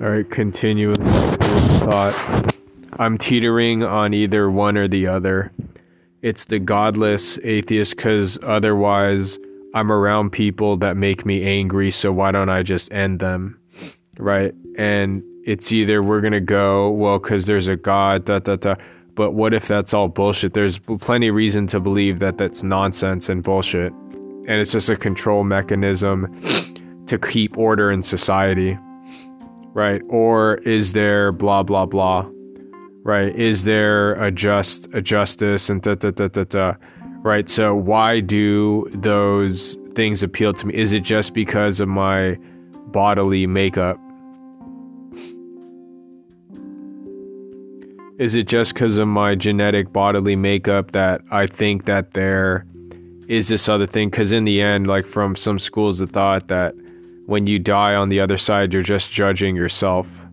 All 0.00 0.10
right, 0.10 0.28
continuing 0.28 0.96
thought. 0.96 2.54
I'm 2.98 3.18
teetering 3.18 3.84
on 3.84 4.14
either 4.14 4.50
one 4.50 4.76
or 4.76 4.88
the 4.88 5.06
other. 5.06 5.52
It's 6.22 6.44
the 6.46 6.58
godless 6.58 7.38
atheist 7.44 7.94
because 7.94 8.36
otherwise 8.42 9.38
I'm 9.74 9.92
around 9.92 10.30
people 10.30 10.76
that 10.78 10.96
make 10.96 11.26
me 11.26 11.44
angry, 11.44 11.90
so 11.90 12.12
why 12.12 12.30
don't 12.30 12.48
I 12.48 12.62
just 12.62 12.92
end 12.92 13.20
them? 13.20 13.58
Right? 14.18 14.54
And 14.76 15.22
it's 15.44 15.72
either 15.72 16.02
we're 16.02 16.20
going 16.20 16.32
to 16.32 16.40
go, 16.40 16.90
well, 16.90 17.18
because 17.18 17.46
there's 17.46 17.68
a 17.68 17.76
God, 17.76 18.24
da, 18.24 18.38
da, 18.38 18.56
da. 18.56 18.74
But 19.14 19.32
what 19.32 19.52
if 19.52 19.66
that's 19.66 19.92
all 19.92 20.08
bullshit? 20.08 20.54
There's 20.54 20.78
plenty 20.78 21.28
of 21.28 21.34
reason 21.34 21.66
to 21.68 21.80
believe 21.80 22.18
that 22.20 22.38
that's 22.38 22.62
nonsense 22.62 23.28
and 23.28 23.42
bullshit. 23.42 23.92
And 23.92 24.52
it's 24.52 24.72
just 24.72 24.88
a 24.88 24.96
control 24.96 25.44
mechanism 25.44 26.34
to 27.06 27.18
keep 27.18 27.58
order 27.58 27.90
in 27.90 28.02
society. 28.02 28.78
Right? 29.72 30.02
Or 30.08 30.56
is 30.58 30.92
there 30.92 31.32
blah, 31.32 31.62
blah, 31.62 31.86
blah? 31.86 32.28
right? 33.08 33.34
Is 33.34 33.64
there 33.64 34.12
a 34.22 34.30
just 34.30 34.86
a 34.92 35.00
justice 35.00 35.70
and 35.70 35.80
da 35.80 35.94
da 35.94 36.10
da 36.10 36.28
da 36.28 36.44
da, 36.44 36.74
right? 37.22 37.48
So 37.48 37.74
why 37.74 38.20
do 38.20 38.88
those 38.90 39.76
things 39.94 40.22
appeal 40.22 40.52
to 40.54 40.66
me? 40.66 40.74
Is 40.74 40.92
it 40.92 41.02
just 41.02 41.34
because 41.34 41.80
of 41.80 41.88
my 41.88 42.38
bodily 42.92 43.46
makeup? 43.46 43.98
is 48.18 48.34
it 48.34 48.48
just 48.48 48.74
because 48.74 48.98
of 48.98 49.06
my 49.06 49.34
genetic 49.34 49.92
bodily 49.92 50.34
makeup 50.34 50.90
that 50.90 51.22
I 51.30 51.46
think 51.46 51.84
that 51.86 52.12
there 52.12 52.66
is 53.28 53.48
this 53.48 53.68
other 53.68 53.86
thing? 53.86 54.10
Because 54.10 54.32
in 54.32 54.44
the 54.44 54.60
end, 54.60 54.88
like 54.88 55.06
from 55.06 55.36
some 55.36 55.58
schools 55.58 56.00
of 56.00 56.10
thought, 56.10 56.48
that 56.48 56.74
when 57.26 57.46
you 57.46 57.58
die 57.58 57.94
on 57.94 58.08
the 58.08 58.20
other 58.20 58.36
side, 58.36 58.74
you're 58.74 58.82
just 58.82 59.12
judging 59.12 59.54
yourself. 59.54 60.24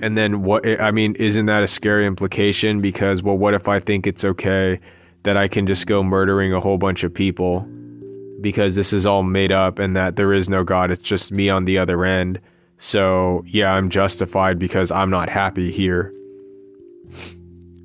And 0.00 0.16
then 0.16 0.42
what? 0.42 0.66
I 0.80 0.90
mean, 0.90 1.14
isn't 1.16 1.46
that 1.46 1.62
a 1.62 1.68
scary 1.68 2.06
implication? 2.06 2.80
Because 2.80 3.22
well, 3.22 3.36
what 3.36 3.52
if 3.52 3.68
I 3.68 3.78
think 3.78 4.06
it's 4.06 4.24
okay 4.24 4.80
that 5.22 5.36
I 5.36 5.48
can 5.48 5.66
just 5.66 5.86
go 5.86 6.02
murdering 6.02 6.52
a 6.52 6.60
whole 6.60 6.78
bunch 6.78 7.04
of 7.04 7.12
people 7.12 7.60
because 8.40 8.74
this 8.74 8.92
is 8.92 9.06
all 9.06 9.22
made 9.22 9.52
up 9.52 9.78
and 9.78 9.96
that 9.96 10.16
there 10.16 10.32
is 10.32 10.48
no 10.48 10.64
God? 10.64 10.90
It's 10.90 11.02
just 11.02 11.32
me 11.32 11.48
on 11.48 11.64
the 11.64 11.78
other 11.78 12.04
end. 12.04 12.40
So 12.78 13.44
yeah, 13.46 13.72
I'm 13.72 13.90
justified 13.90 14.58
because 14.58 14.90
I'm 14.90 15.10
not 15.10 15.28
happy 15.28 15.70
here. 15.70 16.12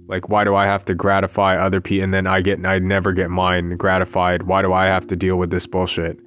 Like, 0.07 0.29
why 0.29 0.43
do 0.43 0.55
I 0.55 0.65
have 0.65 0.85
to 0.85 0.95
gratify 0.95 1.57
other 1.57 1.81
people 1.81 2.05
and 2.05 2.13
then 2.13 2.27
I 2.27 2.41
get 2.41 2.65
I 2.65 2.79
never 2.79 3.11
get 3.11 3.29
mine 3.29 3.75
gratified? 3.77 4.43
Why 4.43 4.61
do 4.61 4.73
I 4.73 4.87
have 4.87 5.05
to 5.07 5.15
deal 5.15 5.35
with 5.35 5.51
this 5.51 5.67
bullshit? 5.67 6.19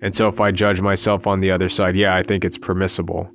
And 0.00 0.14
so 0.14 0.28
if 0.28 0.40
I 0.40 0.50
judge 0.50 0.80
myself 0.80 1.26
on 1.26 1.40
the 1.40 1.50
other 1.50 1.68
side, 1.68 1.96
yeah, 1.96 2.14
I 2.14 2.22
think 2.22 2.44
it's 2.44 2.58
permissible. 2.58 3.30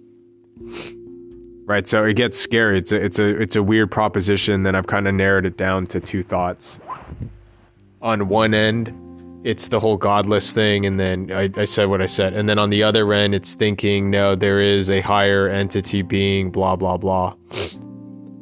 Right? 1.65 1.87
So 1.87 2.03
it 2.03 2.15
gets 2.15 2.37
scary. 2.37 2.77
It's 2.79 2.91
a 2.91 3.03
it's 3.03 3.19
a 3.19 3.41
it's 3.41 3.55
a 3.55 3.63
weird 3.63 3.89
proposition 3.89 4.63
then 4.63 4.75
I've 4.75 4.87
kind 4.87 5.07
of 5.07 5.15
narrowed 5.15 5.45
it 5.45 5.57
down 5.57 5.85
to 5.87 5.99
two 5.99 6.23
thoughts. 6.23 6.79
On 8.01 8.27
one 8.27 8.53
end, 8.53 8.93
it's 9.45 9.69
the 9.69 9.79
whole 9.79 9.95
godless 9.95 10.51
thing 10.51 10.85
and 10.85 10.99
then 10.99 11.31
I, 11.31 11.49
I 11.55 11.65
said 11.65 11.85
what 11.85 12.01
I 12.01 12.05
said. 12.05 12.33
And 12.33 12.49
then 12.49 12.59
on 12.59 12.69
the 12.69 12.83
other 12.83 13.11
end 13.13 13.33
it's 13.33 13.55
thinking, 13.55 14.09
no, 14.09 14.35
there 14.35 14.59
is 14.59 14.89
a 14.89 15.01
higher 15.01 15.47
entity 15.47 16.01
being, 16.01 16.51
blah 16.51 16.75
blah 16.75 16.97
blah 16.97 17.35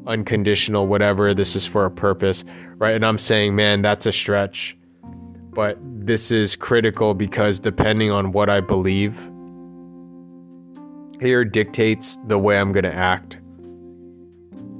unconditional, 0.07 0.88
whatever. 0.88 1.34
This 1.34 1.55
is 1.55 1.65
for 1.65 1.86
a 1.86 1.91
purpose, 1.91 2.43
right? 2.76 2.95
And 2.95 3.05
I'm 3.05 3.17
saying, 3.17 3.55
man, 3.55 3.82
that's 3.82 4.05
a 4.05 4.11
stretch. 4.11 4.78
But 5.53 5.78
this 5.82 6.32
is 6.32 6.55
critical 6.55 7.13
because 7.13 7.59
depending 7.59 8.11
on 8.11 8.32
what 8.32 8.49
I 8.49 8.59
believe, 8.61 9.30
here 11.22 11.45
dictates 11.45 12.17
the 12.28 12.38
way 12.38 12.57
I'm 12.57 12.72
going 12.72 12.84
to 12.84 12.93
act. 12.93 13.39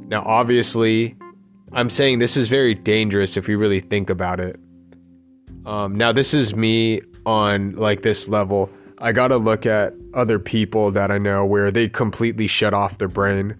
Now, 0.08 0.24
obviously, 0.26 1.16
I'm 1.72 1.89
saying 1.89 2.20
this 2.20 2.36
is 2.36 2.50
very 2.50 2.76
dangerous 2.76 3.38
if 3.38 3.48
we 3.48 3.56
really 3.56 3.80
think 3.80 4.10
about 4.10 4.39
it. 4.39 4.60
Um, 5.66 5.96
now, 5.96 6.12
this 6.12 6.34
is 6.34 6.56
me 6.56 7.02
on 7.26 7.76
like 7.76 8.02
this 8.02 8.28
level. 8.28 8.70
I 8.98 9.14
got 9.14 9.30
to 9.30 9.38
look 9.38 9.66
at 9.66 9.94
other 10.14 10.39
people 10.39 10.92
that 10.92 11.12
I 11.12 11.18
know 11.18 11.46
where 11.46 11.72
they 11.72 11.88
completely 11.88 12.48
shut 12.48 12.74
off 12.74 12.98
their 12.98 13.08
brain 13.08 13.56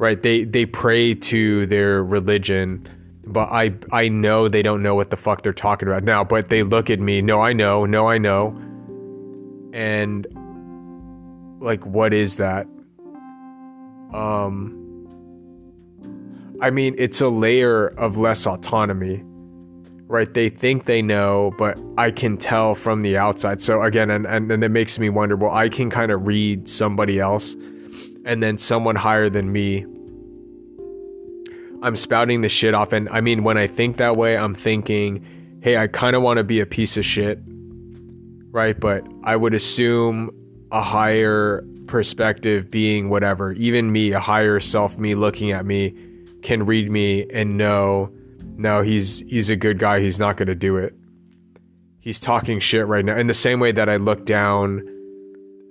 right? 0.00 0.22
They 0.22 0.44
they 0.44 0.64
pray 0.64 1.14
to 1.14 1.66
their 1.66 2.02
religion, 2.02 2.88
but 3.26 3.50
I 3.52 3.74
I 3.92 4.08
know 4.08 4.48
they 4.48 4.62
don't 4.62 4.82
know 4.82 4.94
what 4.94 5.10
the 5.10 5.16
fuck 5.16 5.42
they're 5.42 5.52
talking 5.52 5.88
about 5.88 6.02
now. 6.02 6.24
But 6.24 6.48
they 6.48 6.62
look 6.62 6.88
at 6.88 6.98
me. 6.98 7.20
No, 7.20 7.40
I 7.42 7.52
know. 7.52 7.84
No, 7.84 8.08
I 8.08 8.16
know. 8.16 8.58
And 9.72 10.26
like, 11.60 11.84
what 11.86 12.12
is 12.12 12.38
that? 12.38 12.66
Um. 14.12 14.76
I 16.62 16.68
mean, 16.68 16.94
it's 16.98 17.22
a 17.22 17.28
layer 17.30 17.86
of 17.86 18.18
less 18.18 18.46
autonomy, 18.46 19.22
right? 20.08 20.32
They 20.34 20.50
think 20.50 20.84
they 20.84 21.00
know, 21.00 21.54
but 21.56 21.80
I 21.96 22.10
can 22.10 22.36
tell 22.36 22.74
from 22.74 23.00
the 23.00 23.16
outside. 23.16 23.62
So 23.62 23.80
again, 23.82 24.10
and, 24.10 24.26
and, 24.26 24.52
and 24.52 24.62
it 24.62 24.68
makes 24.68 24.98
me 24.98 25.08
wonder, 25.08 25.36
well, 25.36 25.52
I 25.52 25.70
can 25.70 25.88
kind 25.88 26.12
of 26.12 26.26
read 26.26 26.68
somebody 26.68 27.18
else 27.18 27.56
and 28.26 28.42
then 28.42 28.58
someone 28.58 28.94
higher 28.94 29.30
than 29.30 29.50
me 29.50 29.86
I'm 31.82 31.96
spouting 31.96 32.42
the 32.42 32.48
shit 32.48 32.74
off 32.74 32.92
and 32.92 33.08
I 33.08 33.20
mean 33.20 33.42
when 33.42 33.56
I 33.56 33.66
think 33.66 33.96
that 33.96 34.16
way 34.16 34.36
I'm 34.36 34.54
thinking 34.54 35.24
hey 35.62 35.76
I 35.76 35.86
kind 35.86 36.14
of 36.14 36.22
want 36.22 36.38
to 36.38 36.44
be 36.44 36.60
a 36.60 36.66
piece 36.66 36.96
of 36.96 37.04
shit 37.04 37.38
right 38.50 38.78
but 38.78 39.06
I 39.24 39.36
would 39.36 39.54
assume 39.54 40.30
a 40.72 40.80
higher 40.80 41.64
perspective 41.86 42.70
being 42.70 43.08
whatever 43.08 43.52
even 43.52 43.92
me 43.92 44.12
a 44.12 44.20
higher 44.20 44.60
self 44.60 44.98
me 44.98 45.14
looking 45.14 45.50
at 45.50 45.66
me 45.66 45.94
can 46.42 46.64
read 46.64 46.90
me 46.90 47.26
and 47.32 47.56
know 47.56 48.10
no 48.56 48.82
he's 48.82 49.20
he's 49.22 49.50
a 49.50 49.56
good 49.56 49.78
guy 49.78 50.00
he's 50.00 50.18
not 50.18 50.36
going 50.36 50.46
to 50.46 50.54
do 50.54 50.76
it 50.76 50.94
he's 52.00 52.18
talking 52.18 52.58
shit 52.58 52.86
right 52.86 53.04
now 53.04 53.16
in 53.16 53.26
the 53.26 53.34
same 53.34 53.60
way 53.60 53.72
that 53.72 53.88
I 53.88 53.96
look 53.96 54.24
down 54.24 54.86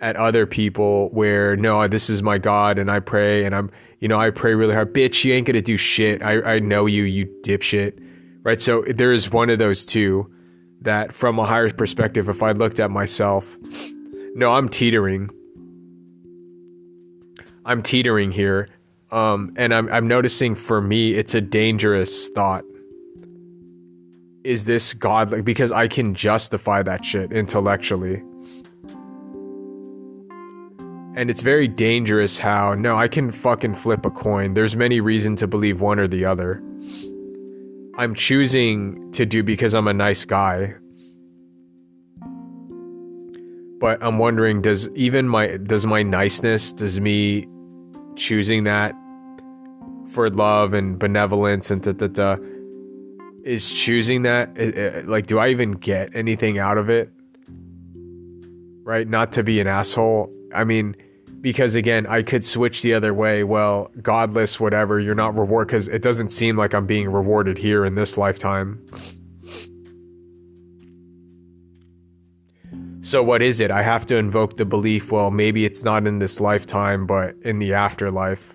at 0.01 0.15
other 0.15 0.45
people 0.45 1.09
where 1.09 1.55
no, 1.57 1.87
this 1.87 2.09
is 2.09 2.23
my 2.23 2.37
God 2.37 2.77
and 2.77 2.89
I 2.89 2.99
pray 2.99 3.43
and 3.43 3.53
I'm, 3.53 3.69
you 3.99 4.07
know, 4.07 4.19
I 4.19 4.29
pray 4.29 4.55
really 4.55 4.73
hard. 4.73 4.93
Bitch, 4.93 5.25
you 5.25 5.33
ain't 5.33 5.45
gonna 5.45 5.61
do 5.61 5.77
shit. 5.77 6.21
I, 6.21 6.41
I 6.41 6.59
know 6.59 6.85
you, 6.85 7.03
you 7.03 7.25
dipshit. 7.43 7.99
Right. 8.43 8.61
So 8.61 8.83
there 8.87 9.11
is 9.11 9.31
one 9.31 9.49
of 9.49 9.59
those 9.59 9.85
two 9.85 10.31
that 10.81 11.13
from 11.13 11.37
a 11.39 11.45
higher 11.45 11.69
perspective, 11.71 12.29
if 12.29 12.41
I 12.41 12.53
looked 12.53 12.79
at 12.79 12.89
myself, 12.89 13.57
no, 14.35 14.53
I'm 14.53 14.69
teetering. 14.69 15.29
I'm 17.65 17.83
teetering 17.83 18.31
here. 18.31 18.67
Um, 19.11 19.53
and 19.55 19.73
I'm, 19.73 19.91
I'm 19.91 20.07
noticing 20.07 20.55
for 20.55 20.81
me, 20.81 21.15
it's 21.15 21.33
a 21.33 21.41
dangerous 21.41 22.29
thought. 22.29 22.63
Is 24.43 24.65
this 24.65 24.93
God? 24.93 25.43
Because 25.43 25.71
I 25.71 25.87
can 25.87 26.13
justify 26.13 26.83
that 26.83 27.05
shit 27.05 27.31
intellectually 27.31 28.21
and 31.19 31.29
it's 31.29 31.41
very 31.41 31.67
dangerous 31.67 32.37
how 32.37 32.73
no 32.73 32.97
i 32.97 33.07
can 33.07 33.29
fucking 33.31 33.75
flip 33.75 34.05
a 34.05 34.09
coin 34.09 34.53
there's 34.53 34.75
many 34.75 35.01
reasons 35.01 35.39
to 35.39 35.47
believe 35.47 35.81
one 35.81 35.99
or 35.99 36.07
the 36.07 36.23
other 36.23 36.63
i'm 37.97 38.15
choosing 38.15 39.11
to 39.11 39.25
do 39.25 39.43
because 39.43 39.73
i'm 39.73 39.87
a 39.87 39.93
nice 39.93 40.23
guy 40.23 40.73
but 43.79 44.01
i'm 44.03 44.17
wondering 44.17 44.61
does 44.61 44.89
even 44.89 45.27
my 45.27 45.57
does 45.57 45.85
my 45.85 46.03
niceness 46.03 46.73
does 46.73 46.99
me 46.99 47.47
choosing 48.15 48.63
that 48.63 48.93
for 50.09 50.29
love 50.29 50.73
and 50.73 50.99
benevolence 50.99 51.71
and 51.71 51.81
da 51.83 51.91
da 51.91 52.07
da 52.07 52.35
is 53.43 53.71
choosing 53.71 54.23
that 54.23 55.07
like 55.07 55.27
do 55.27 55.39
i 55.39 55.47
even 55.47 55.71
get 55.71 56.09
anything 56.15 56.59
out 56.59 56.77
of 56.77 56.89
it 56.89 57.11
right 58.83 59.07
not 59.07 59.31
to 59.31 59.43
be 59.43 59.59
an 59.59 59.67
asshole 59.67 60.31
i 60.53 60.63
mean 60.63 60.95
because 61.41 61.75
again, 61.75 62.05
I 62.07 62.21
could 62.21 62.43
switch 62.43 62.81
the 62.81 62.93
other 62.93 63.13
way. 63.13 63.43
Well, 63.43 63.91
godless, 64.01 64.59
whatever, 64.59 64.99
you're 64.99 65.15
not 65.15 65.37
reward 65.37 65.67
because 65.67 65.87
it 65.87 66.01
doesn't 66.01 66.29
seem 66.29 66.57
like 66.57 66.73
I'm 66.73 66.85
being 66.85 67.09
rewarded 67.09 67.57
here 67.57 67.85
in 67.85 67.95
this 67.95 68.17
lifetime. 68.17 68.83
So 73.09 73.23
what 73.23 73.41
is 73.41 73.59
it? 73.59 73.71
I 73.71 73.81
have 73.81 74.05
to 74.05 74.17
invoke 74.17 74.57
the 74.57 74.65
belief, 74.65 75.11
well, 75.11 75.31
maybe 75.31 75.65
it's 75.65 75.83
not 75.83 76.05
in 76.05 76.19
this 76.19 76.39
lifetime, 76.39 77.07
but 77.07 77.33
in 77.41 77.57
the 77.57 77.73
afterlife. 77.73 78.53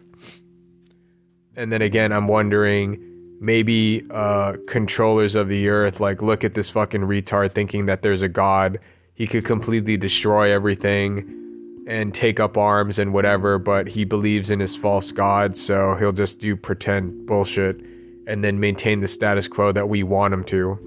And 1.56 1.72
then 1.72 1.82
again, 1.82 2.12
I'm 2.12 2.28
wondering, 2.28 3.02
maybe 3.40 4.06
uh, 4.12 4.52
controllers 4.68 5.34
of 5.34 5.48
the 5.48 5.68
earth, 5.68 5.98
like, 5.98 6.22
look 6.22 6.44
at 6.44 6.54
this 6.54 6.70
fucking 6.70 7.00
retard 7.00 7.50
thinking 7.50 7.86
that 7.86 8.02
there's 8.02 8.22
a 8.22 8.28
god. 8.28 8.78
He 9.14 9.26
could 9.26 9.44
completely 9.44 9.96
destroy 9.96 10.52
everything 10.52 11.84
and 11.88 12.14
take 12.14 12.38
up 12.38 12.56
arms 12.56 13.00
and 13.00 13.12
whatever, 13.12 13.58
but 13.58 13.88
he 13.88 14.04
believes 14.04 14.50
in 14.50 14.60
his 14.60 14.76
false 14.76 15.10
god, 15.10 15.56
so 15.56 15.96
he'll 15.96 16.12
just 16.12 16.38
do 16.38 16.54
pretend 16.54 17.26
bullshit 17.26 17.80
and 18.28 18.44
then 18.44 18.60
maintain 18.60 19.00
the 19.00 19.08
status 19.08 19.48
quo 19.48 19.72
that 19.72 19.88
we 19.88 20.04
want 20.04 20.32
him 20.32 20.44
to. 20.44 20.78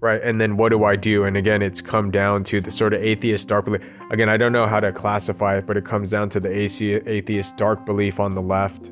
Right, 0.00 0.20
and 0.22 0.40
then 0.40 0.56
what 0.56 0.70
do 0.70 0.84
I 0.84 0.96
do? 0.96 1.24
And 1.24 1.36
again, 1.36 1.60
it's 1.60 1.82
come 1.82 2.10
down 2.10 2.42
to 2.44 2.60
the 2.62 2.70
sort 2.70 2.94
of 2.94 3.02
atheist 3.02 3.48
dark 3.48 3.66
belief. 3.66 3.82
Again, 4.10 4.30
I 4.30 4.38
don't 4.38 4.52
know 4.52 4.66
how 4.66 4.80
to 4.80 4.92
classify 4.92 5.58
it, 5.58 5.66
but 5.66 5.76
it 5.76 5.84
comes 5.84 6.10
down 6.10 6.30
to 6.30 6.40
the 6.40 6.50
atheist 6.50 7.56
dark 7.58 7.84
belief 7.84 8.18
on 8.18 8.34
the 8.34 8.40
left 8.40 8.90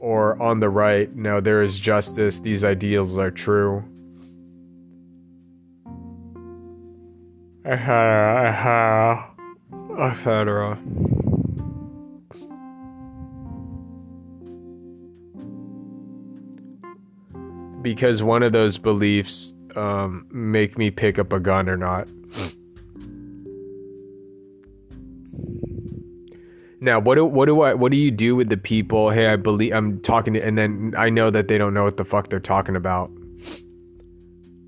or 0.00 0.40
on 0.42 0.58
the 0.58 0.68
right. 0.68 1.14
No, 1.14 1.40
there 1.40 1.62
is 1.62 1.78
justice, 1.78 2.40
these 2.40 2.64
ideals 2.64 3.16
are 3.16 3.30
true 3.30 3.84
eh, 7.64 7.76
eh, 7.76 9.22
etc. 9.98 10.78
Because 17.80 18.22
one 18.22 18.42
of 18.42 18.52
those 18.52 18.78
beliefs 18.78 19.56
um, 19.76 20.26
make 20.30 20.78
me 20.78 20.90
pick 20.90 21.18
up 21.18 21.32
a 21.32 21.40
gun 21.40 21.68
or 21.68 21.76
not. 21.76 22.08
Now, 26.80 27.00
what 27.00 27.14
do 27.14 27.24
what 27.24 27.46
do 27.46 27.62
I 27.62 27.74
what 27.74 27.92
do 27.92 27.96
you 27.96 28.10
do 28.10 28.36
with 28.36 28.48
the 28.48 28.58
people? 28.58 29.10
Hey, 29.10 29.26
I 29.26 29.36
believe 29.36 29.72
I'm 29.72 30.00
talking 30.00 30.34
to, 30.34 30.44
and 30.44 30.58
then 30.58 30.94
I 30.96 31.08
know 31.08 31.30
that 31.30 31.48
they 31.48 31.56
don't 31.56 31.72
know 31.72 31.84
what 31.84 31.96
the 31.96 32.04
fuck 32.04 32.28
they're 32.28 32.40
talking 32.40 32.76
about. 32.76 33.10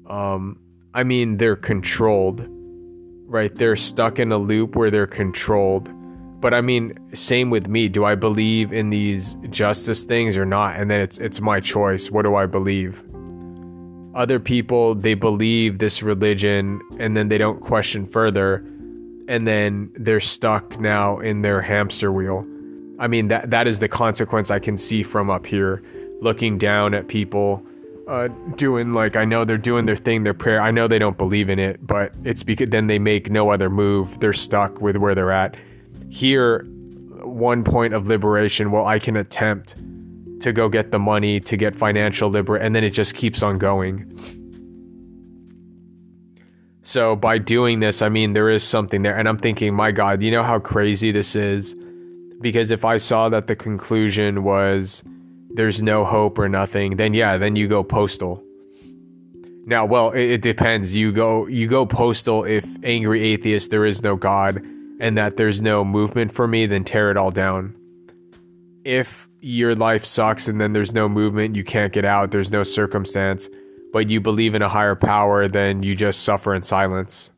Um, 0.06 0.58
I 0.94 1.04
mean, 1.04 1.36
they're 1.36 1.56
controlled 1.56 2.48
right? 3.26 3.54
They're 3.54 3.76
stuck 3.76 4.18
in 4.18 4.32
a 4.32 4.38
loop 4.38 4.76
where 4.76 4.90
they're 4.90 5.06
controlled. 5.06 5.90
but 6.40 6.54
I 6.54 6.60
mean, 6.60 6.92
same 7.14 7.50
with 7.50 7.66
me. 7.66 7.88
Do 7.88 8.04
I 8.04 8.14
believe 8.14 8.72
in 8.72 8.90
these 8.90 9.36
justice 9.50 10.04
things 10.04 10.36
or 10.36 10.44
not? 10.44 10.78
And 10.78 10.90
then 10.90 11.00
it's 11.00 11.18
it's 11.18 11.40
my 11.40 11.60
choice. 11.60 12.10
What 12.10 12.22
do 12.22 12.34
I 12.36 12.46
believe? 12.46 13.02
Other 14.16 14.40
people 14.40 14.94
they 14.94 15.12
believe 15.12 15.78
this 15.78 16.02
religion 16.02 16.80
and 16.98 17.14
then 17.16 17.28
they 17.28 17.36
don't 17.36 17.60
question 17.60 18.06
further 18.06 18.64
and 19.28 19.46
then 19.46 19.92
they're 19.94 20.20
stuck 20.20 20.80
now 20.80 21.18
in 21.18 21.42
their 21.42 21.60
hamster 21.60 22.10
wheel. 22.10 22.46
I 22.98 23.08
mean 23.08 23.28
that 23.28 23.50
that 23.50 23.66
is 23.66 23.78
the 23.78 23.88
consequence 23.88 24.50
I 24.50 24.58
can 24.58 24.78
see 24.78 25.02
from 25.02 25.28
up 25.28 25.44
here 25.44 25.82
looking 26.22 26.56
down 26.56 26.94
at 26.94 27.08
people 27.08 27.62
uh, 28.08 28.28
doing 28.56 28.94
like 28.94 29.16
I 29.16 29.26
know 29.26 29.44
they're 29.44 29.58
doing 29.58 29.84
their 29.84 29.96
thing, 29.96 30.24
their 30.24 30.34
prayer. 30.34 30.62
I 30.62 30.70
know 30.70 30.88
they 30.88 30.98
don't 30.98 31.18
believe 31.18 31.50
in 31.50 31.58
it, 31.58 31.84
but 31.86 32.14
it's 32.24 32.42
because 32.42 32.70
then 32.70 32.86
they 32.86 32.98
make 32.98 33.30
no 33.30 33.50
other 33.50 33.68
move. 33.68 34.20
They're 34.20 34.32
stuck 34.32 34.80
with 34.80 34.96
where 34.96 35.14
they're 35.14 35.32
at. 35.32 35.56
Here, 36.08 36.64
one 37.22 37.64
point 37.64 37.94
of 37.94 38.06
liberation. 38.06 38.70
Well, 38.70 38.86
I 38.86 38.98
can 38.98 39.16
attempt 39.16 39.74
to 40.40 40.52
go 40.52 40.68
get 40.68 40.90
the 40.90 40.98
money 40.98 41.40
to 41.40 41.56
get 41.56 41.74
financial 41.74 42.30
liber, 42.30 42.56
and 42.56 42.74
then 42.74 42.84
it 42.84 42.90
just 42.90 43.14
keeps 43.14 43.42
on 43.42 43.58
going. 43.58 44.12
So 46.82 47.16
by 47.16 47.38
doing 47.38 47.80
this, 47.80 48.00
I 48.00 48.08
mean 48.08 48.32
there 48.32 48.48
is 48.48 48.62
something 48.62 49.02
there, 49.02 49.16
and 49.16 49.28
I'm 49.28 49.38
thinking, 49.38 49.74
my 49.74 49.90
God, 49.90 50.22
you 50.22 50.30
know 50.30 50.42
how 50.42 50.58
crazy 50.58 51.10
this 51.10 51.34
is, 51.34 51.74
because 52.40 52.70
if 52.70 52.84
I 52.84 52.98
saw 52.98 53.28
that 53.28 53.48
the 53.48 53.56
conclusion 53.56 54.44
was 54.44 55.02
there's 55.50 55.82
no 55.82 56.04
hope 56.04 56.38
or 56.38 56.48
nothing, 56.48 56.96
then 56.96 57.14
yeah, 57.14 57.38
then 57.38 57.56
you 57.56 57.66
go 57.66 57.82
postal. 57.82 58.42
Now, 59.64 59.84
well, 59.84 60.12
it, 60.12 60.30
it, 60.30 60.42
depends. 60.42 60.94
You 60.94 61.10
go 61.10 61.48
you 61.48 61.66
go 61.66 61.86
postal 61.86 62.44
if 62.44 62.64
angry 62.84 63.22
atheist 63.22 63.70
there 63.70 63.84
is 63.84 64.02
no 64.02 64.14
God 64.14 64.64
and 65.00 65.18
that 65.18 65.36
there's 65.36 65.60
no 65.60 65.84
movement 65.84 66.32
for 66.32 66.46
me, 66.46 66.66
then 66.66 66.84
tear 66.84 67.10
it 67.10 67.16
all 67.16 67.32
down. 67.32 67.74
If 68.84 69.28
your 69.46 69.76
life 69.76 70.04
sucks 70.04 70.48
and 70.48 70.60
then 70.60 70.72
there's 70.72 70.92
no 70.92 71.08
movement, 71.08 71.54
you 71.54 71.62
can't 71.62 71.92
get 71.92 72.04
out, 72.04 72.32
there's 72.32 72.50
no 72.50 72.64
circumstance, 72.64 73.48
but 73.92 74.10
you 74.10 74.20
believe 74.20 74.56
in 74.56 74.62
a 74.62 74.68
higher 74.68 74.96
power, 74.96 75.46
then 75.46 75.84
you 75.84 75.94
just 75.94 76.24
suffer 76.24 76.52
in 76.52 76.62
silence. 76.62 77.30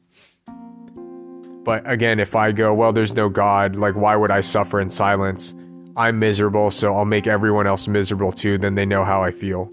But 0.47 1.83
again, 1.85 2.19
if 2.19 2.35
I 2.35 2.53
go, 2.53 2.73
well, 2.73 2.95
there's 2.95 3.15
no 3.15 3.29
God, 3.29 3.77
like 3.77 3.95
why 3.95 4.17
would 4.17 4.31
I 4.31 4.41
suffer 4.41 4.81
in 4.81 4.89
silence? 4.89 5.55
I'm 5.99 6.19
miserable, 6.19 6.71
so 6.71 6.95
I'll 6.95 7.05
make 7.05 7.27
everyone 7.27 7.67
else 7.67 7.87
miserable 7.87 8.33
too. 8.33 8.57
Then 8.57 8.75
they 8.75 8.87
know 8.87 9.05
how 9.05 9.23
I 9.23 9.31
feel, 9.31 9.71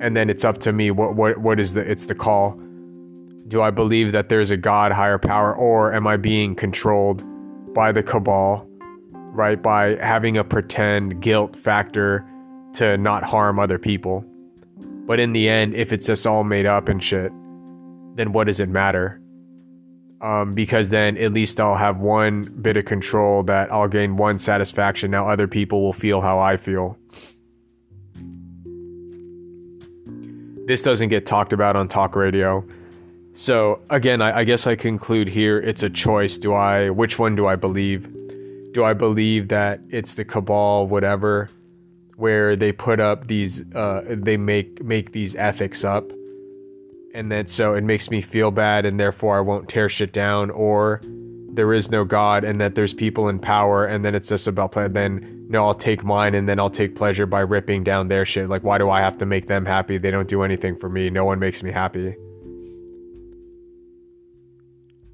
and 0.00 0.16
then 0.16 0.30
it's 0.30 0.44
up 0.44 0.58
to 0.58 0.72
me. 0.72 0.90
What 0.92 1.16
what 1.16 1.38
what 1.38 1.58
is 1.58 1.72
the? 1.74 1.90
It's 1.90 2.06
the 2.06 2.14
call. 2.14 2.60
Do 3.48 3.62
I 3.62 3.70
believe 3.70 4.12
that 4.12 4.28
there's 4.28 4.50
a 4.50 4.56
God, 4.56 4.92
higher 4.92 5.18
power, 5.18 5.54
or 5.54 5.94
am 5.94 6.06
I 6.06 6.18
being 6.18 6.54
controlled 6.54 7.24
by 7.72 7.90
the 7.90 8.02
cabal, 8.02 8.68
right? 9.36 9.62
By 9.62 9.96
having 9.96 10.36
a 10.36 10.44
pretend 10.44 11.20
guilt 11.20 11.56
factor 11.56 12.24
to 12.74 12.96
not 12.96 13.24
harm 13.24 13.58
other 13.58 13.78
people. 13.78 14.24
But 15.06 15.20
in 15.20 15.32
the 15.32 15.48
end, 15.48 15.74
if 15.74 15.92
it's 15.92 16.06
just 16.06 16.26
all 16.26 16.44
made 16.44 16.66
up 16.66 16.88
and 16.88 17.02
shit, 17.02 17.30
then 18.16 18.32
what 18.32 18.48
does 18.48 18.60
it 18.60 18.68
matter? 18.68 19.20
um, 20.20 20.52
because 20.52 20.90
then 20.90 21.16
at 21.18 21.32
least 21.32 21.60
I'll 21.60 21.76
have 21.76 21.98
one 21.98 22.42
bit 22.42 22.76
of 22.76 22.84
control 22.84 23.42
that 23.44 23.72
I'll 23.72 23.88
gain 23.88 24.16
one 24.16 24.38
satisfaction. 24.38 25.10
Now 25.10 25.28
other 25.28 25.46
people 25.46 25.82
will 25.82 25.92
feel 25.92 26.20
how 26.20 26.38
I 26.38 26.56
feel. 26.56 26.98
This 30.66 30.82
doesn't 30.82 31.10
get 31.10 31.26
talked 31.26 31.52
about 31.52 31.76
on 31.76 31.86
talk 31.86 32.16
radio. 32.16 32.66
So 33.34 33.80
again, 33.90 34.22
I, 34.22 34.38
I 34.38 34.44
guess 34.44 34.66
I 34.66 34.74
conclude 34.74 35.28
here 35.28 35.58
it's 35.60 35.82
a 35.82 35.90
choice. 35.90 36.38
Do 36.38 36.54
I 36.54 36.90
which 36.90 37.18
one 37.18 37.36
do 37.36 37.46
I 37.46 37.56
believe? 37.56 38.15
Do 38.76 38.84
I 38.84 38.92
believe 38.92 39.48
that 39.48 39.80
it's 39.88 40.12
the 40.12 40.24
cabal, 40.26 40.86
whatever, 40.86 41.48
where 42.16 42.54
they 42.56 42.72
put 42.72 43.00
up 43.00 43.26
these 43.26 43.64
uh, 43.74 44.02
they 44.06 44.36
make 44.36 44.84
make 44.84 45.12
these 45.12 45.34
ethics 45.34 45.82
up? 45.82 46.04
And 47.14 47.32
then 47.32 47.46
so 47.46 47.72
it 47.72 47.84
makes 47.84 48.10
me 48.10 48.20
feel 48.20 48.50
bad 48.50 48.84
and 48.84 49.00
therefore 49.00 49.38
I 49.38 49.40
won't 49.40 49.70
tear 49.70 49.88
shit 49.88 50.12
down 50.12 50.50
or 50.50 51.00
there 51.54 51.72
is 51.72 51.90
no 51.90 52.04
God 52.04 52.44
and 52.44 52.60
that 52.60 52.74
there's 52.74 52.92
people 52.92 53.30
in 53.30 53.38
power 53.38 53.86
and 53.86 54.04
then 54.04 54.14
it's 54.14 54.28
just 54.28 54.46
about 54.46 54.72
then 54.72 55.46
no 55.48 55.64
I'll 55.64 55.72
take 55.74 56.04
mine 56.04 56.34
and 56.34 56.46
then 56.46 56.60
I'll 56.60 56.68
take 56.68 56.96
pleasure 56.96 57.24
by 57.24 57.40
ripping 57.40 57.82
down 57.82 58.08
their 58.08 58.26
shit. 58.26 58.50
Like 58.50 58.62
why 58.62 58.76
do 58.76 58.90
I 58.90 59.00
have 59.00 59.16
to 59.16 59.24
make 59.24 59.46
them 59.46 59.64
happy? 59.64 59.96
They 59.96 60.10
don't 60.10 60.28
do 60.28 60.42
anything 60.42 60.76
for 60.76 60.90
me. 60.90 61.08
No 61.08 61.24
one 61.24 61.38
makes 61.38 61.62
me 61.62 61.72
happy. 61.72 62.14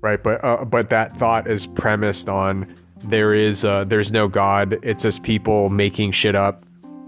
Right 0.01 0.21
but 0.21 0.43
uh, 0.43 0.65
but 0.65 0.91
that 0.91 1.17
thought 1.17 1.47
is 1.47 1.69
premised 1.69 2.29
on 2.29 2.67
there 3.05 3.34
is 3.34 3.64
uh, 3.64 3.84
there's 3.84 4.12
no 4.12 4.28
God 4.28 4.78
it's 4.82 5.03
just 5.03 5.22
people 5.22 5.68
making 5.68 6.12
shit 6.12 6.34
up 6.34 6.64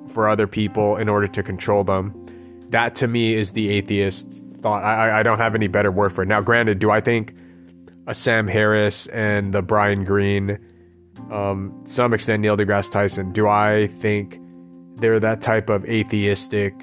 for 0.08 0.28
other 0.28 0.46
people 0.46 0.96
in 0.96 1.08
order 1.08 1.26
to 1.26 1.42
control 1.42 1.84
them 1.84 2.12
that 2.70 2.94
to 2.96 3.08
me 3.08 3.34
is 3.34 3.52
the 3.52 3.70
atheist 3.70 4.44
thought. 4.64 4.82
I, 4.82 5.20
I 5.20 5.22
don't 5.22 5.38
have 5.38 5.54
any 5.54 5.68
better 5.68 5.92
word 5.92 6.12
for 6.12 6.22
it. 6.22 6.26
Now, 6.26 6.40
granted, 6.40 6.78
do 6.78 6.90
I 6.90 7.00
think 7.00 7.34
a 8.06 8.14
Sam 8.14 8.48
Harris 8.48 9.06
and 9.08 9.52
the 9.52 9.62
Brian 9.62 10.04
Greene, 10.04 10.58
um, 11.30 11.82
some 11.84 12.12
extent 12.14 12.40
Neil 12.40 12.56
deGrasse 12.56 12.90
Tyson, 12.90 13.30
do 13.30 13.46
I 13.46 13.88
think 13.98 14.40
they're 14.96 15.20
that 15.20 15.40
type 15.40 15.68
of 15.68 15.84
atheistic? 15.84 16.74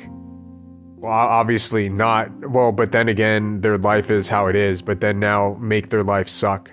Well, 0.97 1.11
obviously 1.11 1.89
not. 1.89 2.29
Well, 2.49 2.71
but 2.71 2.91
then 2.91 3.09
again, 3.09 3.61
their 3.61 3.77
life 3.77 4.11
is 4.11 4.29
how 4.29 4.45
it 4.45 4.55
is, 4.55 4.83
but 4.83 5.01
then 5.01 5.19
now 5.19 5.57
make 5.59 5.89
their 5.89 6.03
life 6.03 6.29
suck. 6.29 6.71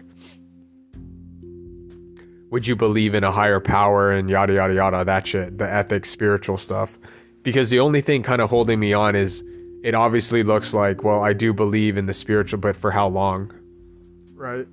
Would 2.50 2.66
you 2.66 2.76
believe 2.76 3.14
in 3.14 3.24
a 3.24 3.30
higher 3.30 3.60
power 3.60 4.10
and 4.10 4.30
yada, 4.30 4.54
yada, 4.54 4.74
yada, 4.74 5.04
that 5.04 5.26
shit, 5.26 5.58
the 5.58 5.70
ethics, 5.70 6.08
spiritual 6.08 6.56
stuff? 6.56 6.98
Because 7.42 7.70
the 7.70 7.80
only 7.80 8.00
thing 8.00 8.22
kind 8.22 8.40
of 8.40 8.48
holding 8.50 8.80
me 8.80 8.92
on 8.92 9.14
is 9.14 9.44
it 9.84 9.94
obviously 9.94 10.42
looks 10.42 10.74
like, 10.74 11.04
well, 11.04 11.22
I 11.22 11.32
do 11.32 11.52
believe 11.52 11.96
in 11.96 12.06
the 12.06 12.14
spiritual, 12.14 12.58
but 12.58 12.74
for 12.74 12.90
how 12.90 13.06
long? 13.08 13.52
Right? 14.34 14.66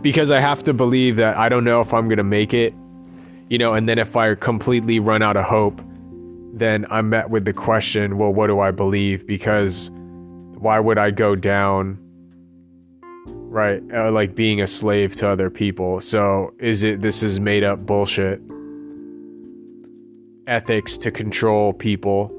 Because 0.00 0.30
I 0.30 0.40
have 0.40 0.64
to 0.64 0.74
believe 0.74 1.16
that 1.16 1.36
I 1.36 1.48
don't 1.48 1.64
know 1.64 1.80
if 1.80 1.94
I'm 1.94 2.08
going 2.08 2.18
to 2.18 2.24
make 2.24 2.52
it, 2.52 2.74
you 3.48 3.58
know, 3.58 3.74
and 3.74 3.88
then 3.88 3.98
if 3.98 4.16
I 4.16 4.34
completely 4.34 4.98
run 4.98 5.22
out 5.22 5.36
of 5.36 5.44
hope, 5.44 5.80
then 6.54 6.86
I'm 6.90 7.10
met 7.10 7.30
with 7.30 7.44
the 7.44 7.52
question, 7.52 8.18
well, 8.18 8.32
what 8.32 8.48
do 8.48 8.58
I 8.60 8.72
believe? 8.72 9.26
Because 9.26 9.90
why 10.58 10.80
would 10.80 10.98
I 10.98 11.10
go 11.10 11.36
down, 11.36 11.98
right? 13.52 13.82
Uh, 13.92 14.10
like 14.10 14.34
being 14.34 14.60
a 14.60 14.66
slave 14.66 15.14
to 15.16 15.28
other 15.28 15.50
people. 15.50 16.00
So 16.00 16.54
is 16.58 16.82
it, 16.82 17.02
this 17.02 17.22
is 17.22 17.38
made 17.38 17.62
up 17.62 17.84
bullshit? 17.84 18.40
ethics 20.46 20.98
to 20.98 21.10
control 21.10 21.72
people 21.72 22.30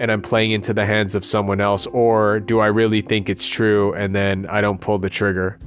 and 0.00 0.10
I'm 0.10 0.22
playing 0.22 0.50
into 0.50 0.74
the 0.74 0.84
hands 0.84 1.14
of 1.14 1.24
someone 1.24 1.60
else? 1.60 1.86
Or 1.86 2.40
do 2.40 2.58
I 2.58 2.66
really 2.66 3.00
think 3.00 3.28
it's 3.28 3.46
true 3.46 3.94
and 3.94 4.14
then 4.14 4.46
I 4.46 4.60
don't 4.60 4.80
pull 4.80 4.98
the 4.98 5.10
trigger? 5.10 5.58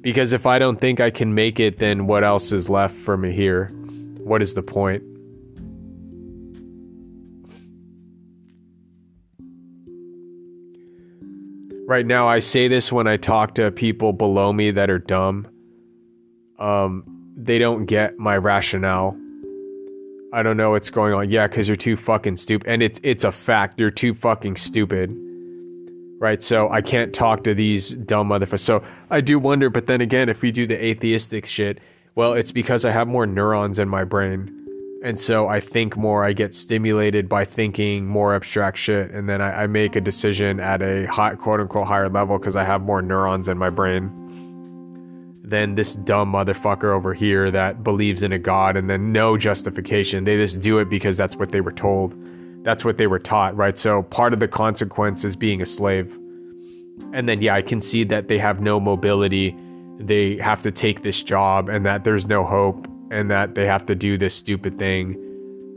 Because 0.00 0.32
if 0.32 0.46
I 0.46 0.58
don't 0.58 0.80
think 0.80 1.00
I 1.00 1.10
can 1.10 1.34
make 1.34 1.60
it, 1.60 1.76
then 1.76 2.06
what 2.06 2.24
else 2.24 2.52
is 2.52 2.70
left 2.70 2.96
for 2.96 3.18
me 3.18 3.32
here? 3.32 3.68
What 4.18 4.40
is 4.40 4.54
the 4.54 4.62
point? 4.62 5.02
Right 11.88 12.04
now, 12.04 12.28
I 12.28 12.40
say 12.40 12.68
this 12.68 12.92
when 12.92 13.06
I 13.06 13.16
talk 13.16 13.54
to 13.54 13.70
people 13.72 14.12
below 14.12 14.52
me 14.52 14.70
that 14.72 14.90
are 14.90 14.98
dumb 14.98 15.48
um, 16.58 17.04
they 17.36 17.58
don't 17.58 17.86
get 17.86 18.18
my 18.18 18.36
rationale. 18.36 19.16
I 20.32 20.42
don't 20.42 20.56
know 20.56 20.70
what's 20.70 20.90
going 20.90 21.14
on. 21.14 21.30
Yeah, 21.30 21.46
because 21.46 21.68
you're 21.68 21.76
too 21.76 21.96
fucking 21.96 22.36
stupid. 22.36 22.68
And 22.68 22.82
it's 22.82 23.00
it's 23.02 23.24
a 23.24 23.32
fact. 23.32 23.80
You're 23.80 23.90
too 23.90 24.14
fucking 24.14 24.56
stupid. 24.56 25.16
Right? 26.18 26.42
So 26.42 26.68
I 26.70 26.82
can't 26.82 27.14
talk 27.14 27.44
to 27.44 27.54
these 27.54 27.90
dumb 27.90 28.28
motherfuckers. 28.28 28.60
So 28.60 28.82
I 29.08 29.20
do 29.20 29.38
wonder, 29.38 29.70
but 29.70 29.86
then 29.86 30.00
again, 30.00 30.28
if 30.28 30.42
we 30.42 30.50
do 30.50 30.66
the 30.66 30.84
atheistic 30.84 31.46
shit, 31.46 31.78
well, 32.16 32.32
it's 32.32 32.50
because 32.50 32.84
I 32.84 32.90
have 32.90 33.06
more 33.06 33.24
neurons 33.24 33.78
in 33.78 33.88
my 33.88 34.02
brain. 34.02 34.57
And 35.02 35.18
so 35.18 35.46
I 35.46 35.60
think 35.60 35.96
more, 35.96 36.24
I 36.24 36.32
get 36.32 36.54
stimulated 36.54 37.28
by 37.28 37.44
thinking 37.44 38.06
more 38.06 38.34
abstract 38.34 38.78
shit. 38.78 39.12
And 39.12 39.28
then 39.28 39.40
I, 39.40 39.62
I 39.62 39.66
make 39.68 39.94
a 39.94 40.00
decision 40.00 40.58
at 40.58 40.82
a 40.82 41.06
high, 41.06 41.36
quote 41.36 41.60
unquote 41.60 41.86
higher 41.86 42.08
level 42.08 42.38
because 42.38 42.56
I 42.56 42.64
have 42.64 42.82
more 42.82 43.00
neurons 43.00 43.46
in 43.46 43.58
my 43.58 43.70
brain 43.70 44.10
than 45.44 45.76
this 45.76 45.94
dumb 45.94 46.32
motherfucker 46.32 46.92
over 46.92 47.14
here 47.14 47.50
that 47.50 47.82
believes 47.82 48.22
in 48.22 48.32
a 48.32 48.38
god 48.38 48.76
and 48.76 48.90
then 48.90 49.12
no 49.12 49.38
justification. 49.38 50.24
They 50.24 50.36
just 50.36 50.60
do 50.60 50.78
it 50.78 50.90
because 50.90 51.16
that's 51.16 51.36
what 51.36 51.52
they 51.52 51.60
were 51.60 51.72
told. 51.72 52.16
That's 52.64 52.84
what 52.84 52.98
they 52.98 53.06
were 53.06 53.20
taught, 53.20 53.56
right? 53.56 53.78
So 53.78 54.02
part 54.02 54.32
of 54.32 54.40
the 54.40 54.48
consequence 54.48 55.24
is 55.24 55.36
being 55.36 55.62
a 55.62 55.66
slave. 55.66 56.12
And 57.12 57.28
then, 57.28 57.40
yeah, 57.40 57.54
I 57.54 57.62
can 57.62 57.80
see 57.80 58.02
that 58.04 58.26
they 58.26 58.36
have 58.38 58.60
no 58.60 58.80
mobility. 58.80 59.56
They 59.98 60.36
have 60.38 60.60
to 60.62 60.72
take 60.72 61.02
this 61.02 61.22
job 61.22 61.68
and 61.68 61.86
that 61.86 62.02
there's 62.02 62.26
no 62.26 62.42
hope 62.44 62.86
and 63.10 63.30
that 63.30 63.54
they 63.54 63.66
have 63.66 63.86
to 63.86 63.94
do 63.94 64.18
this 64.18 64.34
stupid 64.34 64.78
thing. 64.78 65.16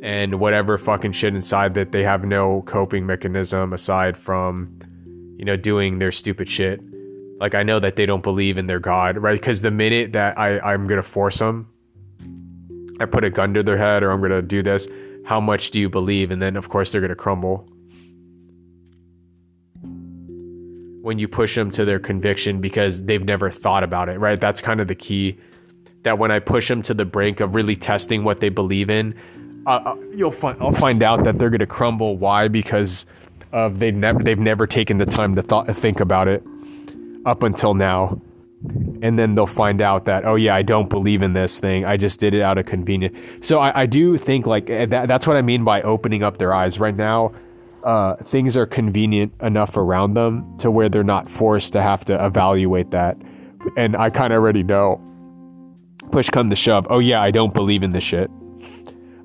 and 0.02 0.40
whatever 0.40 0.78
fucking 0.78 1.12
shit 1.12 1.36
inside 1.36 1.76
that 1.76 1.92
they 1.92 2.04
have 2.04 2.26
no 2.26 2.64
coping 2.64 3.06
mechanism 3.06 3.72
aside 3.72 4.18
from, 4.18 4.80
you 5.38 5.46
know, 5.46 5.56
doing 5.56 6.00
their 6.00 6.12
stupid 6.12 6.50
shit. 6.50 6.82
Like 7.40 7.54
I 7.56 7.64
know 7.64 7.80
that 7.80 7.96
they 7.96 8.06
don't 8.08 8.24
believe 8.24 8.58
in 8.58 8.66
their 8.66 8.80
God, 8.80 9.18
right? 9.18 9.40
Because 9.40 9.62
the 9.62 9.72
minute 9.72 10.14
that 10.14 10.38
I 10.40 10.60
I'm 10.60 10.88
gonna 10.88 11.04
force 11.04 11.38
them, 11.40 11.68
I 13.00 13.06
put 13.06 13.24
a 13.24 13.30
gun 13.30 13.54
to 13.54 13.64
their 13.64 13.78
head 13.78 14.04
or 14.04 14.12
I'm 14.12 14.22
gonna 14.22 14.42
do 14.42 14.64
this. 14.64 14.88
How 15.26 15.40
much 15.40 15.70
do 15.70 15.80
you 15.80 15.90
believe? 15.90 16.32
And 16.32 16.42
then 16.42 16.56
of 16.56 16.70
course 16.70 16.92
they're 16.92 17.02
gonna 17.02 17.16
crumble. 17.16 17.68
When 21.02 21.20
you 21.20 21.28
push 21.28 21.56
them 21.56 21.70
to 21.72 21.86
their 21.86 22.00
conviction 22.00 22.60
because 22.60 23.04
they've 23.04 23.24
never 23.24 23.52
thought 23.52 23.84
about 23.84 24.10
it, 24.10 24.20
right? 24.20 24.40
That's 24.40 24.62
kind 24.62 24.80
of 24.80 24.88
the 24.88 24.96
key. 24.96 25.38
That 26.04 26.18
when 26.18 26.32
I 26.32 26.39
push 26.39 26.68
them 26.68 26.82
to 26.84 26.93
the 26.93 27.06
brink 27.06 27.39
of 27.39 27.54
really 27.56 27.76
testing 27.76 28.24
what 28.24 28.39
they 28.39 28.49
believe 28.49 28.89
in, 28.89 29.16
uh, 29.66 29.82
uh 29.86 29.95
you'll 30.14 30.32
find 30.32 30.62
I'll 30.62 30.72
find 30.72 31.04
out 31.04 31.24
that 31.24 31.38
they're 31.38 31.49
gonna 31.49 31.66
crumble. 31.68 32.18
Why? 32.18 32.47
Because 32.47 33.06
of 33.52 33.80
they've 33.80 33.95
never 33.95 34.24
they've 34.24 34.39
never 34.39 34.66
taken 34.66 34.97
the 34.97 35.06
time 35.06 35.36
to 35.36 35.41
thought 35.41 35.68
think 35.76 35.99
about 35.99 36.28
it 36.28 36.43
up 37.26 37.43
until 37.43 37.74
now. 37.74 38.22
And 39.02 39.18
then 39.18 39.34
they'll 39.34 39.47
find 39.47 39.82
out 39.82 40.06
that, 40.06 40.24
oh, 40.24 40.36
yeah, 40.36 40.54
I 40.54 40.62
don't 40.62 40.88
believe 40.88 41.24
in 41.24 41.34
this 41.34 41.60
thing. 41.60 41.84
I 41.84 41.97
just 41.97 42.20
did 42.20 42.36
it 42.36 42.41
out 42.41 42.60
of 42.60 42.68
convenience. 42.68 43.18
So 43.41 43.60
I, 43.60 43.82
I 43.82 43.86
do 43.88 44.18
think, 44.18 44.45
like, 44.45 44.70
eh, 44.70 44.86
that, 44.86 45.08
that's 45.08 45.26
what 45.26 45.36
I 45.36 45.41
mean 45.41 45.64
by 45.64 45.82
opening 45.82 46.22
up 46.22 46.38
their 46.38 46.54
eyes. 46.54 46.80
Right 46.80 46.95
now, 46.95 47.34
uh, 47.84 48.18
things 48.18 48.56
are 48.56 48.68
convenient 48.68 49.34
enough 49.41 49.78
around 49.78 50.14
them 50.14 50.56
to 50.60 50.70
where 50.70 50.89
they're 50.89 51.04
not 51.04 51.28
forced 51.28 51.74
to 51.74 51.82
have 51.82 52.06
to 52.06 52.24
evaluate 52.24 52.91
that. 52.91 53.18
And 53.78 53.95
I 53.95 54.12
kind 54.12 54.32
of 54.32 54.38
already 54.38 54.62
know, 54.62 55.02
push 56.12 56.30
come 56.30 56.49
to 56.49 56.55
shove, 56.55 56.88
oh, 56.89 56.99
yeah, 56.99 57.22
I 57.22 57.32
don't 57.32 57.53
believe 57.53 57.84
in 57.84 57.91
this 57.91 58.03
shit. 58.03 58.30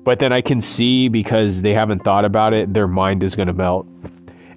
But 0.03 0.19
then 0.19 0.31
I 0.31 0.41
can 0.41 0.61
see 0.61 1.09
because 1.09 1.61
they 1.61 1.73
haven't 1.73 2.03
thought 2.03 2.25
about 2.25 2.53
it, 2.53 2.73
their 2.73 2.87
mind 2.87 3.23
is 3.23 3.35
going 3.35 3.47
to 3.47 3.53
melt 3.53 3.87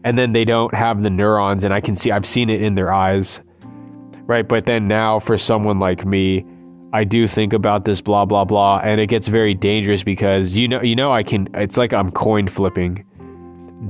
and 0.04 0.18
then 0.18 0.32
they 0.32 0.44
don't 0.44 0.74
have 0.74 1.02
the 1.02 1.10
neurons 1.10 1.64
and 1.64 1.74
I 1.74 1.80
can 1.80 1.96
see 1.96 2.10
I've 2.10 2.26
seen 2.26 2.48
it 2.50 2.62
in 2.62 2.74
their 2.74 2.92
eyes. 2.92 3.40
Right? 4.26 4.46
But 4.46 4.66
then 4.66 4.86
now 4.86 5.18
for 5.18 5.36
someone 5.36 5.78
like 5.80 6.04
me, 6.04 6.44
I 6.92 7.04
do 7.04 7.26
think 7.26 7.52
about 7.52 7.84
this 7.84 8.00
blah 8.00 8.24
blah 8.24 8.44
blah 8.44 8.80
and 8.82 9.00
it 9.00 9.08
gets 9.08 9.28
very 9.28 9.54
dangerous 9.54 10.02
because 10.02 10.56
you 10.56 10.68
know 10.68 10.82
you 10.82 10.96
know 10.96 11.12
I 11.12 11.22
can 11.22 11.48
it's 11.54 11.76
like 11.76 11.92
I'm 11.92 12.10
coin 12.10 12.48
flipping. 12.48 13.04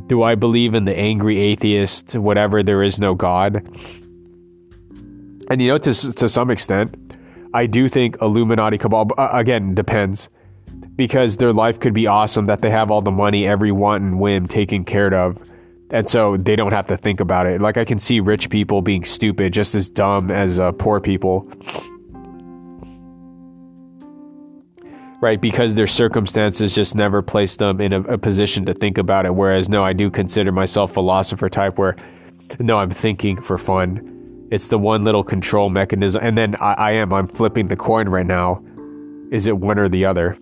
Do 0.06 0.22
I 0.22 0.34
believe 0.34 0.74
in 0.74 0.84
the 0.84 0.96
angry 0.96 1.38
atheist 1.38 2.16
whatever 2.16 2.62
there 2.62 2.82
is 2.82 3.00
no 3.00 3.14
god? 3.14 3.56
And 5.50 5.60
you 5.60 5.68
know 5.68 5.78
to 5.78 5.92
to 5.92 6.28
some 6.28 6.50
extent 6.50 6.94
I 7.52 7.66
do 7.66 7.88
think 7.88 8.16
Illuminati 8.20 8.78
cabal 8.78 9.08
uh, 9.18 9.28
again 9.32 9.74
depends 9.74 10.28
because 10.96 11.36
their 11.36 11.52
life 11.52 11.80
could 11.80 11.94
be 11.94 12.06
awesome 12.06 12.46
that 12.46 12.62
they 12.62 12.70
have 12.70 12.90
all 12.90 13.02
the 13.02 13.10
money 13.10 13.46
every 13.46 13.72
want 13.72 14.02
and 14.02 14.20
whim 14.20 14.46
taken 14.46 14.84
care 14.84 15.12
of 15.12 15.38
and 15.90 16.08
so 16.08 16.36
they 16.36 16.56
don't 16.56 16.72
have 16.72 16.86
to 16.86 16.96
think 16.96 17.20
about 17.20 17.46
it. 17.46 17.60
Like 17.60 17.76
I 17.76 17.84
can 17.84 17.98
see 17.98 18.20
rich 18.20 18.48
people 18.48 18.80
being 18.80 19.04
stupid, 19.04 19.52
just 19.52 19.74
as 19.74 19.88
dumb 19.88 20.30
as 20.30 20.58
uh, 20.58 20.72
poor 20.72 21.00
people, 21.00 21.50
right? 25.20 25.40
Because 25.40 25.74
their 25.74 25.88
circumstances 25.88 26.74
just 26.74 26.94
never 26.94 27.22
placed 27.22 27.58
them 27.58 27.80
in 27.80 27.92
a, 27.92 28.00
a 28.02 28.18
position 28.18 28.64
to 28.66 28.74
think 28.74 28.98
about 28.98 29.26
it. 29.26 29.34
Whereas, 29.34 29.68
no, 29.68 29.82
I 29.82 29.92
do 29.92 30.10
consider 30.10 30.52
myself 30.52 30.94
philosopher 30.94 31.48
type, 31.48 31.76
where 31.76 31.96
no, 32.58 32.78
I'm 32.78 32.90
thinking 32.90 33.40
for 33.40 33.58
fun. 33.58 34.19
It's 34.50 34.66
the 34.68 34.78
one 34.78 35.04
little 35.04 35.22
control 35.22 35.70
mechanism, 35.70 36.22
and 36.24 36.36
then 36.36 36.56
I, 36.56 36.72
I 36.72 36.90
am. 36.92 37.12
I'm 37.12 37.28
flipping 37.28 37.68
the 37.68 37.76
coin 37.76 38.08
right 38.08 38.26
now. 38.26 38.62
Is 39.30 39.46
it 39.46 39.58
one 39.58 39.78
or 39.78 39.88
the 39.88 40.04
other? 40.04 40.36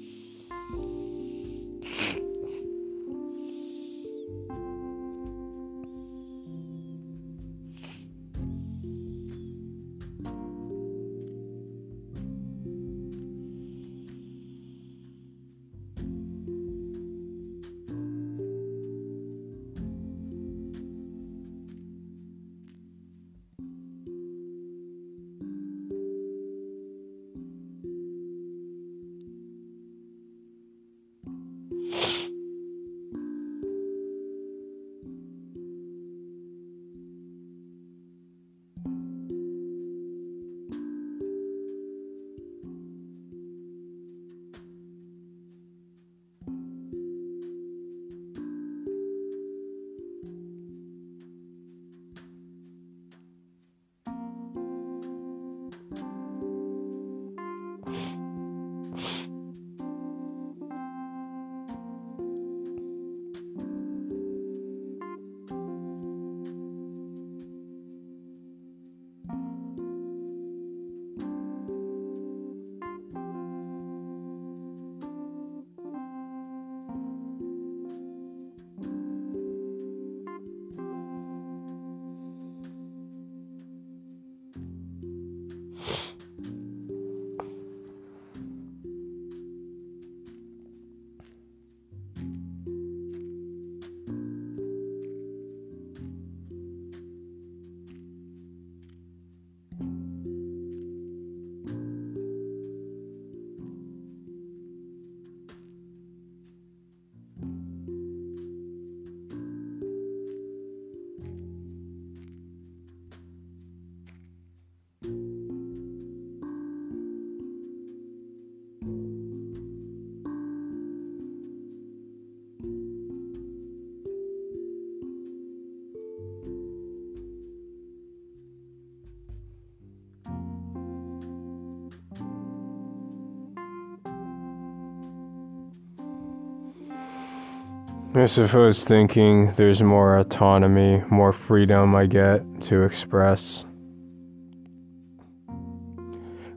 Suppose 138.29 138.85
thinking 138.85 139.51
there's 139.53 139.83
more 139.83 140.17
autonomy, 140.17 141.03
more 141.11 141.33
freedom 141.33 141.95
I 141.95 142.07
get 142.07 142.43
to 142.63 142.83
express. 142.83 143.65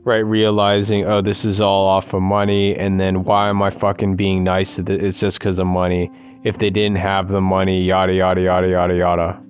Right, 0.04 0.18
realizing, 0.18 1.04
oh, 1.04 1.20
this 1.20 1.44
is 1.44 1.60
all 1.60 1.86
off 1.86 2.12
of 2.12 2.22
money, 2.22 2.76
and 2.76 2.98
then 3.00 3.24
why 3.24 3.48
am 3.48 3.62
I 3.62 3.70
fucking 3.70 4.16
being 4.16 4.44
nice 4.44 4.76
to 4.76 4.82
this? 4.82 5.02
It's 5.02 5.20
just 5.20 5.38
because 5.38 5.58
of 5.58 5.66
money. 5.66 6.10
If 6.44 6.58
they 6.58 6.70
didn't 6.70 6.98
have 6.98 7.28
the 7.28 7.40
money, 7.40 7.82
yada, 7.82 8.12
yada, 8.12 8.40
yada, 8.40 8.68
yada, 8.68 8.96
yada. 8.96 9.40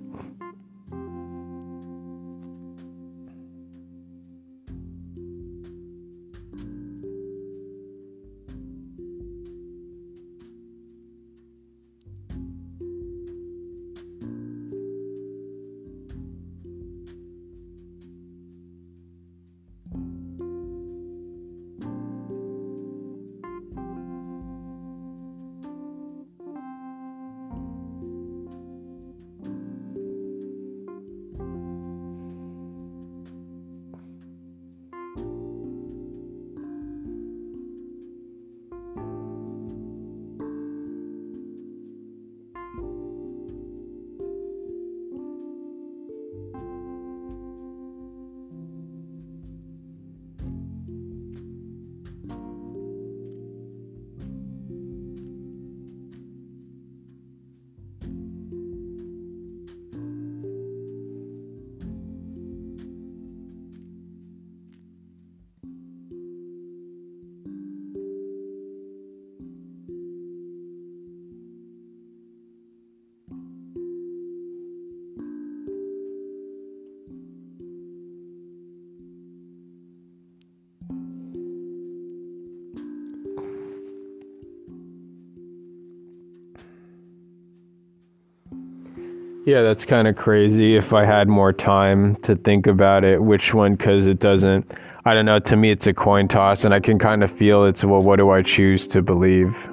Yeah, 89.45 89.61
that's 89.61 89.83
kind 89.83 90.07
of 90.07 90.15
crazy. 90.15 90.77
If 90.77 90.93
I 90.93 91.03
had 91.03 91.27
more 91.27 91.51
time 91.51 92.15
to 92.17 92.35
think 92.35 92.65
about 92.65 93.03
it, 93.03 93.21
which 93.21 93.53
one, 93.53 93.75
because 93.75 94.07
it 94.07 94.19
doesn't, 94.19 94.71
I 95.03 95.13
don't 95.13 95.25
know, 95.25 95.39
to 95.39 95.57
me 95.57 95.71
it's 95.71 95.85
a 95.85 95.93
coin 95.93 96.29
toss, 96.29 96.63
and 96.63 96.73
I 96.73 96.79
can 96.79 96.97
kind 96.97 97.23
of 97.25 97.31
feel 97.31 97.65
it's, 97.65 97.83
well, 97.83 97.99
what 97.99 98.15
do 98.15 98.29
I 98.29 98.41
choose 98.41 98.87
to 98.87 99.01
believe? 99.01 99.69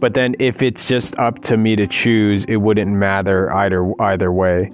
But 0.00 0.14
then 0.14 0.34
if 0.40 0.62
it's 0.62 0.88
just 0.88 1.16
up 1.16 1.40
to 1.42 1.56
me 1.56 1.76
to 1.76 1.86
choose, 1.86 2.44
it 2.46 2.56
wouldn't 2.56 2.90
matter 2.90 3.52
either 3.52 3.92
either 4.02 4.32
way. 4.32 4.72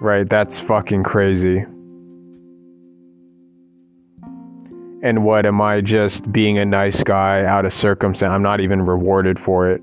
Right? 0.00 0.26
That's 0.26 0.58
fucking 0.58 1.02
crazy. 1.02 1.66
And 5.02 5.24
what 5.24 5.44
am 5.44 5.60
I 5.60 5.82
just 5.82 6.32
being 6.32 6.58
a 6.58 6.64
nice 6.64 7.02
guy 7.02 7.44
out 7.44 7.66
of 7.66 7.74
circumstance? 7.74 8.30
I'm 8.30 8.42
not 8.42 8.60
even 8.60 8.80
rewarded 8.82 9.38
for 9.38 9.68
it. 9.68 9.82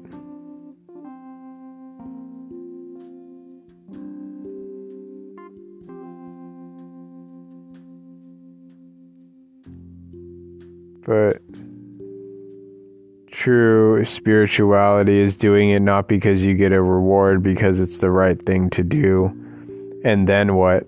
Spirituality 14.30 15.18
is 15.18 15.36
doing 15.36 15.72
it 15.72 15.80
not 15.80 16.08
because 16.08 16.46
you 16.46 16.54
get 16.54 16.72
a 16.72 16.80
reward, 16.80 17.42
because 17.42 17.80
it's 17.80 17.98
the 17.98 18.12
right 18.12 18.40
thing 18.46 18.70
to 18.70 18.84
do. 18.84 19.26
And 20.06 20.30
then 20.30 20.54
what? 20.54 20.86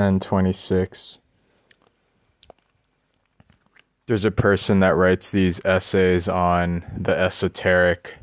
1026. 0.00 1.18
There's 4.06 4.24
a 4.24 4.30
person 4.30 4.80
that 4.80 4.96
writes 4.96 5.30
these 5.30 5.64
essays 5.64 6.26
on 6.28 6.84
the 6.96 7.16
esoteric, 7.16 8.14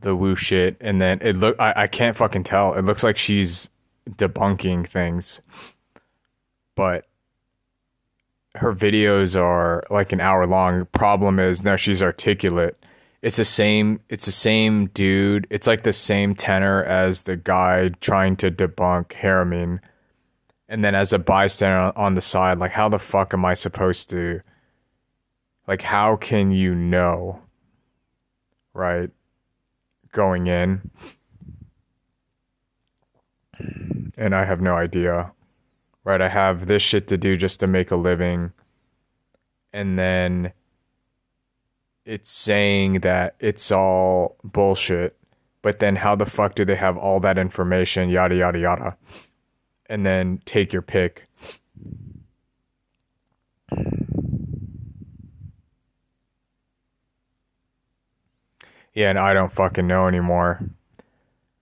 the 0.00 0.16
woo 0.16 0.36
shit, 0.36 0.76
and 0.80 1.00
then 1.02 1.18
it 1.20 1.36
look 1.36 1.56
I, 1.58 1.74
I 1.76 1.86
can't 1.86 2.16
fucking 2.16 2.44
tell. 2.44 2.74
It 2.74 2.82
looks 2.82 3.02
like 3.02 3.18
she's 3.18 3.68
debunking 4.08 4.88
things. 4.88 5.40
But 6.74 7.06
her 8.54 8.72
videos 8.72 9.38
are 9.38 9.82
like 9.90 10.12
an 10.12 10.20
hour 10.20 10.46
long. 10.46 10.86
Problem 10.86 11.38
is 11.38 11.62
now 11.62 11.76
she's 11.76 12.00
articulate. 12.00 12.82
It's 13.20 13.36
the 13.36 13.44
same 13.44 14.00
it's 14.08 14.26
the 14.26 14.32
same 14.32 14.86
dude. 14.86 15.46
It's 15.50 15.66
like 15.66 15.82
the 15.82 15.92
same 15.92 16.34
tenor 16.34 16.84
as 16.84 17.24
the 17.24 17.36
guy 17.36 17.90
trying 18.00 18.36
to 18.36 18.50
debunk 18.50 19.08
Haramein. 19.08 19.80
And 20.68 20.84
then 20.84 20.94
as 20.94 21.12
a 21.12 21.18
bystander 21.18 21.96
on 21.96 22.14
the 22.14 22.20
side, 22.20 22.58
like 22.58 22.72
how 22.72 22.88
the 22.88 22.98
fuck 22.98 23.32
am 23.32 23.44
I 23.44 23.54
supposed 23.54 24.10
to 24.10 24.40
like 25.66 25.82
how 25.82 26.16
can 26.16 26.50
you 26.50 26.74
know? 26.74 27.40
Right? 28.74 29.10
Going 30.12 30.46
in. 30.46 30.90
And 34.16 34.34
I 34.34 34.44
have 34.44 34.60
no 34.60 34.74
idea 34.74 35.32
right? 36.08 36.22
I 36.22 36.28
have 36.30 36.68
this 36.68 36.82
shit 36.82 37.06
to 37.08 37.18
do 37.18 37.36
just 37.36 37.60
to 37.60 37.66
make 37.66 37.90
a 37.90 37.96
living. 37.96 38.52
And 39.74 39.98
then 39.98 40.54
it's 42.06 42.30
saying 42.30 43.00
that 43.00 43.34
it's 43.40 43.70
all 43.70 44.38
bullshit. 44.42 45.18
But 45.60 45.80
then 45.80 45.96
how 45.96 46.16
the 46.16 46.24
fuck 46.24 46.54
do 46.54 46.64
they 46.64 46.76
have 46.76 46.96
all 46.96 47.20
that 47.20 47.36
information? 47.36 48.08
Yada, 48.08 48.36
yada, 48.36 48.58
yada. 48.58 48.96
And 49.88 50.04
then 50.04 50.42
take 50.44 50.72
your 50.72 50.82
pick. 50.82 51.24
Yeah, 58.94 59.10
and 59.10 59.18
I 59.18 59.32
don't 59.32 59.52
fucking 59.52 59.86
know 59.86 60.08
anymore. 60.08 60.60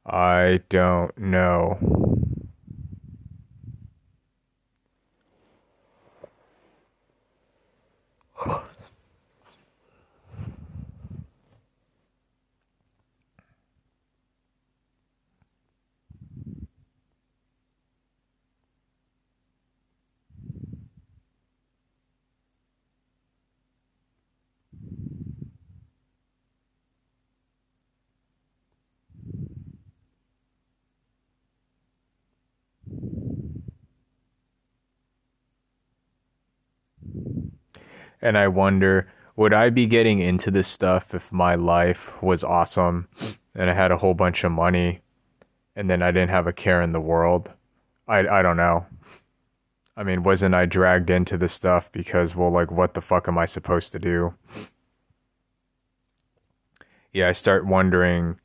I 0.07 0.61
don't 0.69 1.17
know. 1.19 2.06
And 38.27 38.37
I 38.37 38.49
wonder 38.49 39.07
would 39.37 39.53
I 39.53 39.71
be 39.71 39.87
getting 39.87 40.19
into 40.19 40.51
this 40.51 40.67
stuff 40.67 41.15
if 41.15 41.31
my 41.31 41.55
life 41.55 42.11
was 42.21 42.43
awesome 42.43 43.07
and 43.55 43.71
I 43.71 43.73
had 43.73 43.93
a 43.93 43.99
whole 43.99 44.15
bunch 44.15 44.43
of 44.43 44.51
money 44.51 45.01
and 45.77 45.89
then 45.89 46.03
I 46.03 46.11
didn't 46.11 46.31
have 46.31 46.49
a 46.49 46.53
care 46.53 46.83
in 46.83 46.91
the 46.91 47.01
world. 47.01 47.51
I 48.09 48.27
I 48.27 48.43
don't 48.43 48.57
know. 48.57 48.85
I 49.97 50.03
mean, 50.03 50.25
wasn't 50.25 50.57
I 50.57 50.67
dragged 50.67 51.09
into 51.09 51.39
this 51.39 51.53
stuff 51.53 51.93
because 51.93 52.35
well 52.35 52.51
like 52.51 52.73
what 52.73 52.95
the 52.95 53.01
fuck 53.01 53.29
am 53.29 53.39
I 53.39 53.47
supposed 53.47 53.93
to 53.93 54.01
do? 54.01 54.35
Yeah, 57.13 57.29
I 57.29 57.33
start 57.33 57.65
wondering 57.65 58.41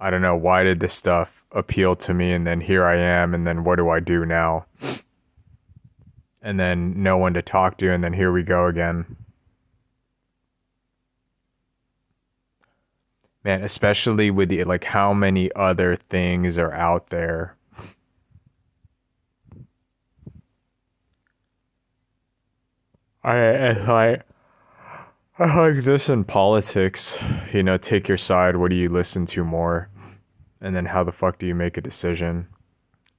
I 0.00 0.10
don't 0.10 0.22
know, 0.22 0.36
why 0.36 0.64
did 0.64 0.80
this 0.80 0.94
stuff 0.94 1.44
appeal 1.52 1.94
to 1.94 2.12
me 2.12 2.32
and 2.32 2.44
then 2.44 2.60
here 2.60 2.84
I 2.84 2.96
am 2.96 3.32
and 3.32 3.46
then 3.46 3.62
what 3.62 3.76
do 3.76 3.88
I 3.90 4.00
do 4.00 4.26
now? 4.26 4.64
And 6.44 6.60
then 6.60 7.02
no 7.02 7.16
one 7.16 7.34
to 7.34 7.42
talk 7.42 7.78
to 7.78 7.90
and 7.90 8.04
then 8.04 8.12
here 8.12 8.30
we 8.30 8.44
go 8.44 8.66
again. 8.66 9.16
man 13.44 13.62
especially 13.62 14.30
with 14.30 14.48
the 14.48 14.64
like 14.64 14.84
how 14.84 15.12
many 15.12 15.52
other 15.54 15.96
things 15.96 16.58
are 16.58 16.72
out 16.72 17.10
there. 17.10 17.54
I 23.22 23.36
i 23.36 24.22
i 25.38 25.56
like 25.56 25.84
this 25.84 26.08
in 26.08 26.24
politics. 26.24 27.18
You 27.52 27.62
know 27.62 27.76
take 27.76 28.08
your 28.08 28.18
side. 28.18 28.56
What 28.56 28.70
do 28.70 28.76
you 28.76 28.88
listen 28.88 29.26
to 29.26 29.44
more? 29.44 29.90
And 30.60 30.74
then 30.74 30.86
how 30.86 31.04
the 31.04 31.12
fuck 31.12 31.38
do 31.38 31.46
you 31.46 31.54
make 31.54 31.76
a 31.76 31.82
decision? 31.82 32.48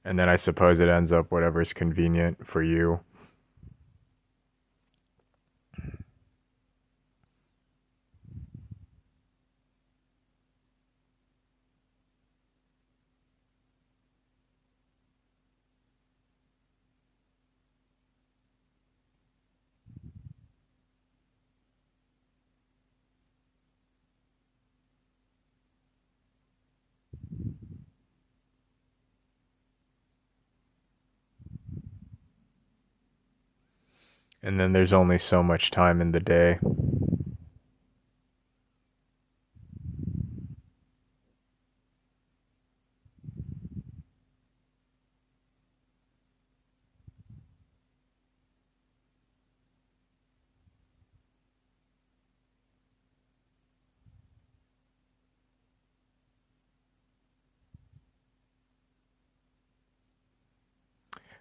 And 0.04 0.18
then 0.18 0.28
i 0.28 0.36
suppose 0.36 0.80
it 0.80 0.88
ends 0.88 1.12
up 1.12 1.30
whatever's 1.30 1.72
convenient 1.72 2.46
for 2.46 2.62
you 2.62 3.00
and 34.46 34.60
then 34.60 34.72
there's 34.72 34.92
only 34.92 35.18
so 35.18 35.42
much 35.42 35.72
time 35.72 36.00
in 36.00 36.12
the 36.12 36.20
day. 36.20 36.60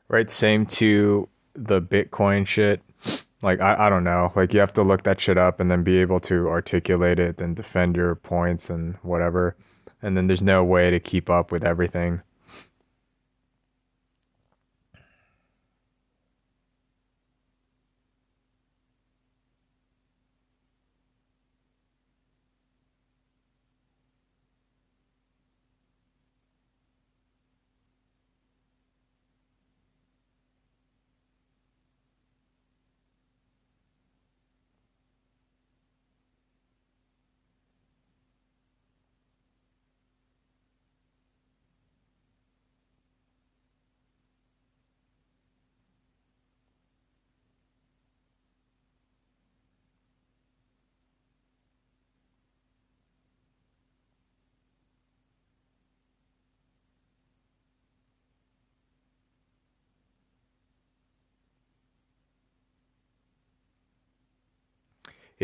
Right, 0.08 0.30
same 0.32 0.66
to 0.68 1.28
the 1.54 1.82
Bitcoin 1.82 2.48
shit. 2.48 2.82
Like 3.42 3.62
I, 3.62 3.88
I 3.88 3.90
don't 3.90 4.04
know. 4.04 4.32
Like 4.36 4.54
you 4.54 4.60
have 4.60 4.74
to 4.74 4.84
look 4.84 5.04
that 5.04 5.20
shit 5.20 5.38
up 5.38 5.60
and 5.60 5.70
then 5.70 5.84
be 5.84 5.98
able 5.98 6.20
to 6.22 6.48
articulate 6.48 7.20
it 7.20 7.40
and 7.40 7.56
defend 7.56 7.96
your 7.96 8.16
points 8.16 8.70
and 8.70 8.96
whatever. 9.02 9.56
And 10.02 10.16
then 10.16 10.28
there's 10.28 10.42
no 10.42 10.64
way 10.64 10.90
to 10.92 11.00
keep 11.00 11.30
up 11.30 11.52
with 11.52 11.64
everything. 11.64 12.22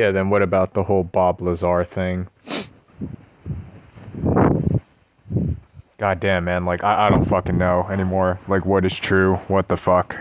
Yeah, 0.01 0.09
then 0.09 0.31
what 0.31 0.41
about 0.41 0.73
the 0.73 0.85
whole 0.85 1.03
Bob 1.03 1.41
Lazar 1.41 1.83
thing? 1.83 2.27
God 5.99 6.19
damn, 6.19 6.43
man. 6.43 6.65
Like, 6.65 6.83
I, 6.83 7.05
I 7.05 7.09
don't 7.11 7.23
fucking 7.23 7.55
know 7.55 7.87
anymore. 7.87 8.39
Like, 8.47 8.65
what 8.65 8.83
is 8.83 8.97
true? 8.97 9.35
What 9.47 9.67
the 9.67 9.77
fuck? 9.77 10.17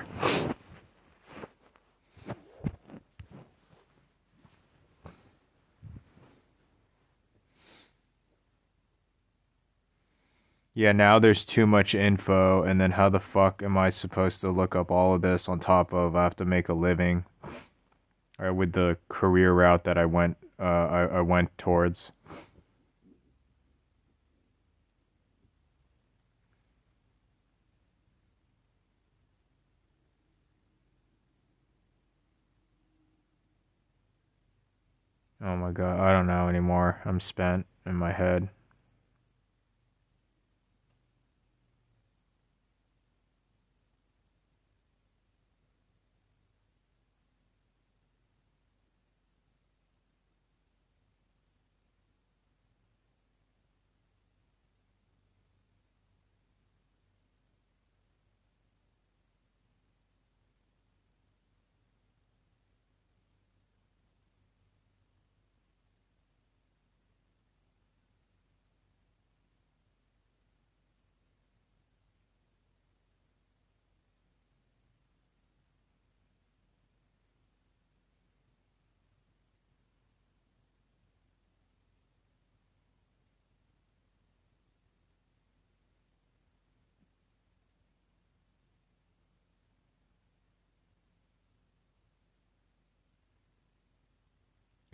Yeah, 10.74 10.92
now 10.92 11.18
there's 11.18 11.46
too 11.46 11.66
much 11.66 11.94
info, 11.94 12.64
and 12.64 12.78
then 12.78 12.90
how 12.90 13.08
the 13.08 13.18
fuck 13.18 13.62
am 13.62 13.78
I 13.78 13.88
supposed 13.88 14.42
to 14.42 14.50
look 14.50 14.76
up 14.76 14.90
all 14.90 15.14
of 15.14 15.22
this 15.22 15.48
on 15.48 15.58
top 15.58 15.94
of 15.94 16.14
I 16.14 16.24
have 16.24 16.36
to 16.36 16.44
make 16.44 16.68
a 16.68 16.74
living? 16.74 17.24
Or 18.40 18.52
with 18.52 18.72
the 18.72 18.96
career 19.08 19.52
route 19.52 19.84
that 19.84 19.98
I 19.98 20.06
went 20.06 20.36
uh, 20.58 20.62
I, 20.62 21.02
I 21.04 21.20
went 21.22 21.56
towards. 21.56 22.12
Oh 35.42 35.56
my 35.56 35.70
god, 35.72 35.98
I 35.98 36.12
don't 36.12 36.26
know 36.26 36.48
anymore. 36.48 37.00
I'm 37.06 37.20
spent 37.20 37.64
in 37.86 37.94
my 37.94 38.12
head. 38.12 38.50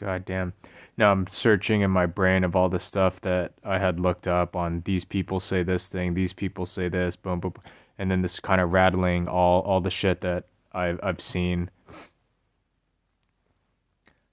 God 0.06 0.24
damn. 0.24 0.52
Now 0.96 1.10
I'm 1.10 1.26
searching 1.26 1.80
in 1.80 1.90
my 1.90 2.06
brain 2.06 2.44
of 2.44 2.54
all 2.54 2.68
the 2.68 2.78
stuff 2.78 3.20
that 3.22 3.54
I 3.64 3.80
had 3.80 3.98
looked 3.98 4.28
up 4.28 4.54
on 4.54 4.82
these 4.84 5.04
people 5.04 5.40
say 5.40 5.64
this 5.64 5.88
thing, 5.88 6.14
these 6.14 6.32
people 6.32 6.64
say 6.64 6.88
this, 6.88 7.16
boom, 7.16 7.40
boom, 7.40 7.50
boom. 7.50 7.64
and 7.98 8.08
then 8.08 8.22
this 8.22 8.38
kind 8.38 8.60
of 8.60 8.70
rattling 8.70 9.26
all 9.26 9.62
all 9.62 9.80
the 9.80 9.90
shit 9.90 10.20
that 10.20 10.44
I've 10.72 11.00
I've 11.02 11.20
seen, 11.20 11.70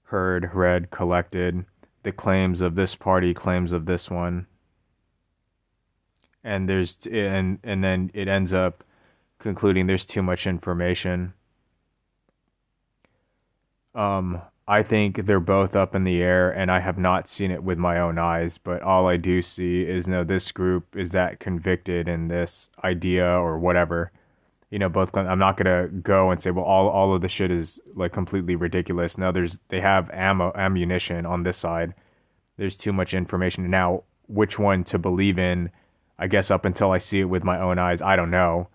heard, 0.04 0.54
read, 0.54 0.92
collected, 0.92 1.64
the 2.04 2.12
claims 2.12 2.60
of 2.60 2.76
this 2.76 2.94
party, 2.94 3.34
claims 3.34 3.72
of 3.72 3.86
this 3.86 4.08
one, 4.08 4.46
and 6.44 6.68
there's 6.68 7.04
and 7.10 7.58
and 7.64 7.82
then 7.82 8.12
it 8.14 8.28
ends 8.28 8.52
up 8.52 8.84
concluding 9.40 9.88
there's 9.88 10.06
too 10.06 10.22
much 10.22 10.46
information. 10.46 11.34
Um, 13.96 14.40
I 14.66 14.82
think 14.82 15.26
they're 15.26 15.40
both 15.40 15.76
up 15.76 15.94
in 15.94 16.04
the 16.04 16.22
air, 16.22 16.50
and 16.50 16.70
I 16.70 16.80
have 16.80 16.96
not 16.96 17.28
seen 17.28 17.50
it 17.50 17.62
with 17.62 17.76
my 17.76 18.00
own 18.00 18.18
eyes. 18.18 18.56
But 18.56 18.82
all 18.82 19.06
I 19.08 19.18
do 19.18 19.42
see 19.42 19.82
is, 19.82 20.08
no, 20.08 20.24
this 20.24 20.52
group 20.52 20.96
is 20.96 21.12
that 21.12 21.38
convicted 21.38 22.08
in 22.08 22.28
this 22.28 22.70
idea 22.82 23.26
or 23.26 23.58
whatever. 23.58 24.10
You 24.70 24.78
know, 24.78 24.88
both. 24.88 25.16
I'm 25.16 25.38
not 25.38 25.56
gonna 25.58 25.88
go 25.88 26.30
and 26.30 26.40
say, 26.40 26.50
well, 26.50 26.64
all 26.64 26.88
all 26.88 27.14
of 27.14 27.20
the 27.20 27.28
shit 27.28 27.50
is 27.50 27.78
like 27.94 28.12
completely 28.12 28.56
ridiculous. 28.56 29.18
No, 29.18 29.32
there's 29.32 29.60
they 29.68 29.80
have 29.80 30.10
ammo 30.10 30.52
ammunition 30.54 31.26
on 31.26 31.42
this 31.42 31.58
side. 31.58 31.94
There's 32.56 32.78
too 32.78 32.92
much 32.92 33.14
information 33.14 33.70
now. 33.70 34.04
Which 34.26 34.58
one 34.58 34.84
to 34.84 34.98
believe 34.98 35.38
in? 35.38 35.70
I 36.18 36.26
guess 36.28 36.50
up 36.50 36.64
until 36.64 36.90
I 36.92 36.98
see 36.98 37.20
it 37.20 37.24
with 37.24 37.44
my 37.44 37.60
own 37.60 37.78
eyes, 37.78 38.00
I 38.02 38.16
don't 38.16 38.30
know. 38.30 38.68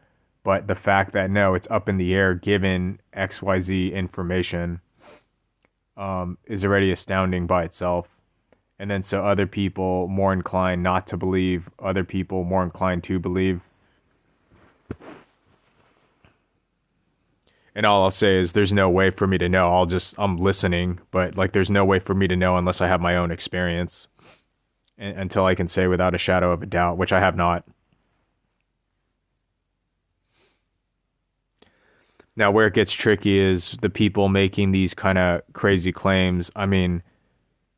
But 0.43 0.67
the 0.67 0.75
fact 0.75 1.13
that 1.13 1.29
no, 1.31 1.53
it's 1.55 1.67
up 1.71 1.89
in 1.89 1.97
the 1.97 2.13
air 2.13 2.33
given 2.35 2.99
X 3.13 3.41
Y 3.41 3.59
Z 3.59 3.91
information 3.93 4.81
um, 5.99 6.37
is 6.45 6.65
already 6.65 6.91
astounding 6.91 7.45
by 7.45 7.63
itself. 7.65 8.07
And 8.79 8.89
then 8.89 9.03
so 9.03 9.23
other 9.25 9.45
people 9.45 10.07
more 10.07 10.31
inclined 10.31 10.81
not 10.81 11.05
to 11.07 11.17
believe, 11.17 11.69
other 11.79 12.05
people 12.05 12.45
more 12.45 12.63
inclined 12.63 13.03
to 13.03 13.19
believe. 13.19 13.61
And 17.75 17.85
all 17.85 18.03
I'll 18.03 18.11
say 18.11 18.39
is 18.39 18.53
there's 18.53 18.73
no 18.73 18.89
way 18.89 19.09
for 19.11 19.27
me 19.27 19.37
to 19.37 19.49
know. 19.49 19.69
I'll 19.69 19.85
just 19.85 20.15
I'm 20.17 20.37
listening, 20.37 20.99
but 21.11 21.37
like 21.37 21.51
there's 21.51 21.69
no 21.69 21.85
way 21.85 21.99
for 21.99 22.15
me 22.15 22.27
to 22.27 22.35
know 22.35 22.57
unless 22.57 22.81
I 22.81 22.87
have 22.87 23.01
my 23.01 23.15
own 23.17 23.31
experience. 23.31 24.07
And, 24.97 25.17
until 25.17 25.45
I 25.45 25.55
can 25.55 25.67
say 25.67 25.87
without 25.87 26.15
a 26.15 26.17
shadow 26.17 26.51
of 26.51 26.63
a 26.63 26.65
doubt, 26.65 26.97
which 26.97 27.11
I 27.11 27.19
have 27.19 27.35
not. 27.35 27.65
Now, 32.39 32.51
where 32.51 32.67
it 32.67 32.73
gets 32.73 32.93
tricky 32.93 33.37
is 33.37 33.71
the 33.81 33.89
people 33.89 34.29
making 34.29 34.71
these 34.71 34.93
kind 34.93 35.17
of 35.17 35.41
crazy 35.51 35.91
claims. 35.91 36.49
I 36.55 36.67
mean, 36.67 37.03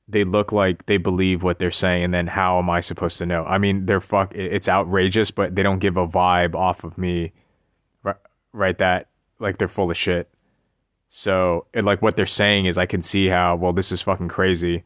they 0.08 0.24
look 0.24 0.52
like 0.52 0.86
they 0.86 0.98
believe 0.98 1.42
what 1.42 1.58
they're 1.58 1.72
saying, 1.72 2.04
and 2.04 2.14
then 2.14 2.28
how 2.28 2.60
am 2.60 2.70
I 2.70 2.80
supposed 2.80 3.18
to 3.18 3.26
know? 3.26 3.44
I 3.46 3.58
mean, 3.58 3.88
they're 3.88 4.00
fuck. 4.00 4.36
It's 4.36 4.70
outrageous, 4.70 5.32
but 5.32 5.56
they 5.56 5.64
don't 5.64 5.80
give 5.80 5.98
a 5.98 6.08
vibe 6.08 6.54
off 6.54 6.84
of 6.84 7.00
me, 7.00 7.34
right? 8.04 8.18
right 8.54 8.78
that 8.78 9.08
like 9.40 9.58
they're 9.58 9.68
full 9.68 9.90
of 9.90 9.98
shit. 9.98 10.30
So, 11.10 11.66
it, 11.74 11.84
like 11.84 12.04
what 12.04 12.16
they're 12.16 12.28
saying 12.28 12.68
is, 12.68 12.78
I 12.78 12.86
can 12.86 13.02
see 13.02 13.26
how 13.26 13.56
well 13.56 13.74
this 13.74 13.92
is 13.92 14.04
fucking 14.04 14.30
crazy, 14.30 14.84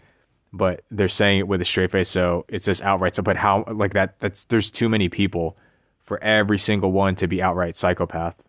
but 0.53 0.85
they're 0.89 1.09
saying 1.09 1.39
it 1.39 1.47
with 1.49 1.59
a 1.59 1.65
straight 1.65 1.91
face, 1.91 2.07
so 2.07 2.45
it's 2.47 2.63
just 2.63 2.81
outright. 2.81 3.15
So, 3.15 3.23
but 3.23 3.35
how 3.35 3.65
like 3.69 3.91
that? 3.91 4.21
That's 4.21 4.45
there's 4.45 4.71
too 4.71 4.87
many 4.87 5.09
people 5.09 5.57
for 6.01 6.23
every 6.23 6.59
single 6.59 6.93
one 6.93 7.15
to 7.15 7.27
be 7.27 7.41
outright 7.41 7.75
psychopath 7.75 8.44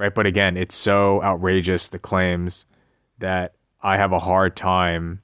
right? 0.00 0.14
But 0.14 0.26
again, 0.26 0.56
it's 0.56 0.74
so 0.74 1.22
outrageous 1.22 1.90
the 1.90 1.98
claims 1.98 2.64
that 3.18 3.52
I 3.82 3.98
have 3.98 4.12
a 4.12 4.18
hard 4.18 4.56
time 4.56 5.20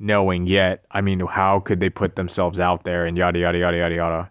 knowing 0.00 0.46
yet. 0.46 0.84
I 0.90 1.00
mean, 1.00 1.20
how 1.20 1.60
could 1.60 1.78
they 1.78 1.90
put 1.90 2.16
themselves 2.16 2.58
out 2.58 2.82
there 2.82 3.06
and 3.06 3.16
yada 3.16 3.38
yada 3.38 3.58
yada 3.58 3.76
yada 3.76 3.94
yada. 3.94 4.30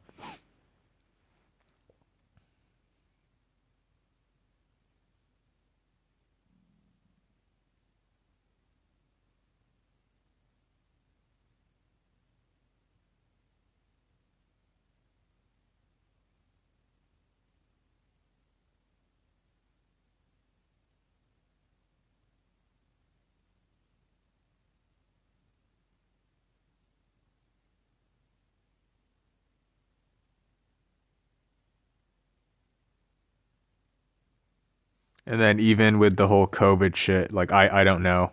And 35.30 35.40
then 35.40 35.60
even 35.60 36.00
with 36.00 36.18
the 36.18 36.28
whole 36.28 36.48
COVID 36.48 36.96
shit, 36.96 37.32
like 37.32 37.52
I 37.52 37.82
I 37.82 37.84
don't 37.84 38.02
know. 38.02 38.32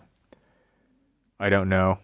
I 1.39 1.51
don't 1.51 1.69
know. 1.69 1.99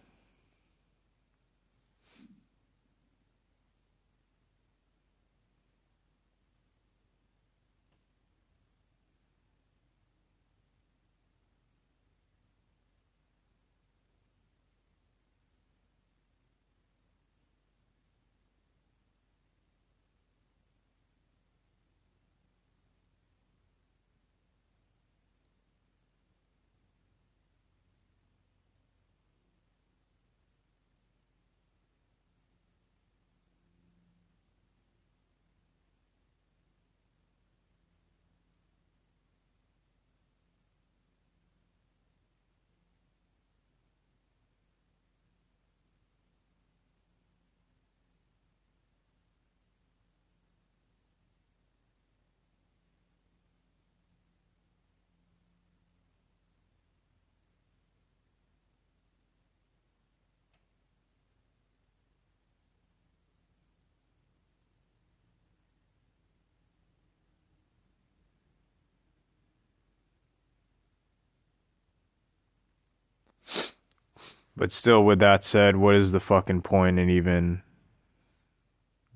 But 74.63 74.71
still, 74.71 75.05
with 75.05 75.19
that 75.19 75.43
said, 75.43 75.75
what 75.75 75.97
is 75.97 76.13
the 76.13 76.21
fucking 76.21 76.63
point 76.63 77.01
in 77.01 77.11
even 77.11 77.63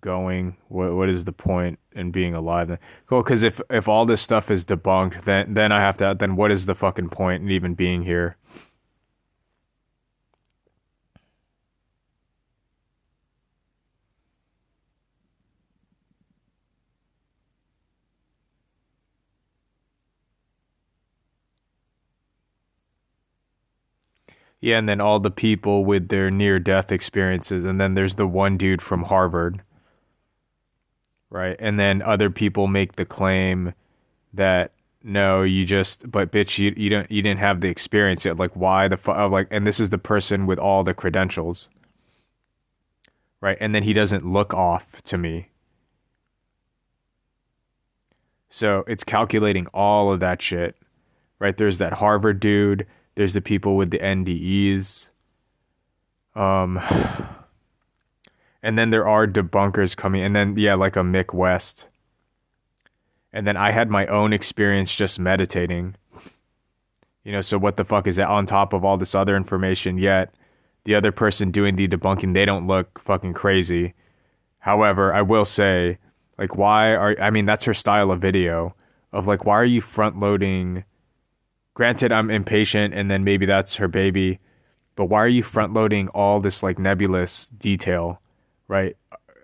going? 0.01 0.57
What 0.67 0.97
what 0.97 1.09
is 1.09 1.25
the 1.25 1.31
point 1.31 1.79
in 1.93 2.11
being 2.11 2.35
alive? 2.35 2.77
Well, 3.09 3.23
because 3.23 3.45
if 3.45 3.61
if 3.71 3.87
all 3.87 4.07
this 4.07 4.21
stuff 4.21 4.51
is 4.51 4.67
debunked, 4.67 5.23
then 5.23 5.55
then 5.55 5.71
I 5.71 5.79
have 5.79 5.99
to. 5.99 6.17
Then 6.19 6.35
what 6.35 6.51
is 6.51 6.67
the 6.67 6.75
fucking 6.75 7.11
point 7.11 7.45
in 7.45 7.51
even 7.53 7.75
being 7.75 8.03
here? 8.03 8.37
Yeah, 24.61 24.79
and 24.79 24.89
then 24.89 25.01
all 25.01 25.21
the 25.21 25.31
people 25.31 25.85
with 25.85 26.09
their 26.09 26.31
near 26.31 26.59
death 26.59 26.91
experiences, 26.91 27.65
and 27.65 27.81
then 27.81 27.95
there's 27.95 28.15
the 28.17 28.27
one 28.27 28.57
dude 28.57 28.83
from 28.83 29.05
Harvard, 29.05 29.63
right? 31.31 31.57
And 31.59 31.79
then 31.79 32.03
other 32.03 32.31
people 32.31 32.67
make 32.67 32.97
the 32.97 33.05
claim 33.05 33.75
that 34.33 34.73
no, 35.03 35.43
you 35.43 35.65
just 35.65 36.11
but 36.11 36.33
bitch, 36.33 36.59
you 36.59 36.75
you 36.77 36.91
don't 36.91 37.11
you 37.11 37.23
didn't 37.23 37.39
have 37.41 37.61
the 37.61 37.69
experience 37.69 38.25
yet. 38.25 38.39
Like 38.39 38.57
why 38.57 38.89
the 38.89 38.97
fuck? 38.97 39.31
Like, 39.31 39.49
and 39.51 39.67
this 39.67 39.79
is 39.79 39.91
the 39.91 39.99
person 39.99 40.47
with 40.47 40.59
all 40.59 40.83
the 40.83 40.95
credentials, 40.95 41.69
right? 43.41 43.57
And 43.61 43.75
then 43.75 43.83
he 43.85 43.93
doesn't 43.93 44.27
look 44.27 44.53
off 44.55 45.03
to 45.03 45.19
me. 45.19 45.51
So 48.49 48.85
it's 48.89 49.05
calculating 49.05 49.67
all 49.75 50.11
of 50.13 50.21
that 50.21 50.41
shit, 50.43 50.77
right? 51.39 51.57
There's 51.57 51.79
that 51.79 51.93
Harvard 51.95 52.41
dude 52.41 52.87
there's 53.17 53.35
the 53.35 53.41
people 53.41 53.77
with 53.77 53.91
the 53.91 53.99
NDEs. 53.99 55.09
Um, 56.35 56.81
and 58.63 58.79
then 58.79 58.91
there 58.91 59.09
are 59.09 59.27
debunkers 59.27 59.97
coming, 59.97 60.23
and 60.23 60.37
then 60.37 60.57
yeah, 60.57 60.75
like 60.75 60.97
a 60.97 61.01
Mick 61.01 61.35
West. 61.35 61.87
And 63.33 63.47
then 63.47 63.57
I 63.57 63.71
had 63.71 63.91
my 63.91 64.07
own 64.07 64.33
experience 64.33 64.95
just 64.95 65.19
meditating. 65.19 65.97
You 67.25 67.33
know, 67.33 67.43
so 67.43 67.59
what 67.59 67.77
the 67.77 67.85
fuck 67.85 68.07
is 68.07 68.17
that 68.17 68.29
on 68.29 68.47
top 68.47 68.73
of 68.73 68.85
all 68.85 68.97
this 68.97 69.15
other 69.15 69.37
information? 69.37 69.99
Yet 69.99 70.33
the 70.85 70.95
other 70.95 71.11
person 71.11 71.51
doing 71.51 71.75
the 71.77 71.89
debunking, 71.89 72.35
they 72.35 72.45
don't 72.45 72.67
look 72.67 73.01
fucking 73.01 73.35
crazy. 73.35 73.95
However, 74.59 75.13
I 75.13 75.23
will 75.23 75.45
say, 75.45 75.99
like, 76.39 76.57
why 76.57 76.95
are 76.95 77.21
I 77.21 77.31
mean, 77.31 77.47
that's 77.47 77.65
her 77.65 77.75
style 77.75 78.11
of 78.11 78.21
video 78.21 78.75
of 79.13 79.27
like, 79.27 79.45
why 79.45 79.55
are 79.55 79.65
you 79.65 79.81
front 79.81 80.21
loading? 80.21 80.85
Granted, 81.77 82.11
I'm 82.11 82.31
impatient, 82.31 82.95
and 82.95 83.11
then 83.11 83.23
maybe 83.23 83.45
that's 83.45 83.77
her 83.77 83.87
baby, 83.87 84.41
but 84.95 85.05
why 85.11 85.19
are 85.19 85.29
you 85.29 85.43
front 85.43 85.75
loading 85.75 86.09
all 86.09 86.41
this 86.41 86.63
like 86.63 86.79
nebulous 86.79 87.51
detail, 87.51 88.19
right? 88.67 88.97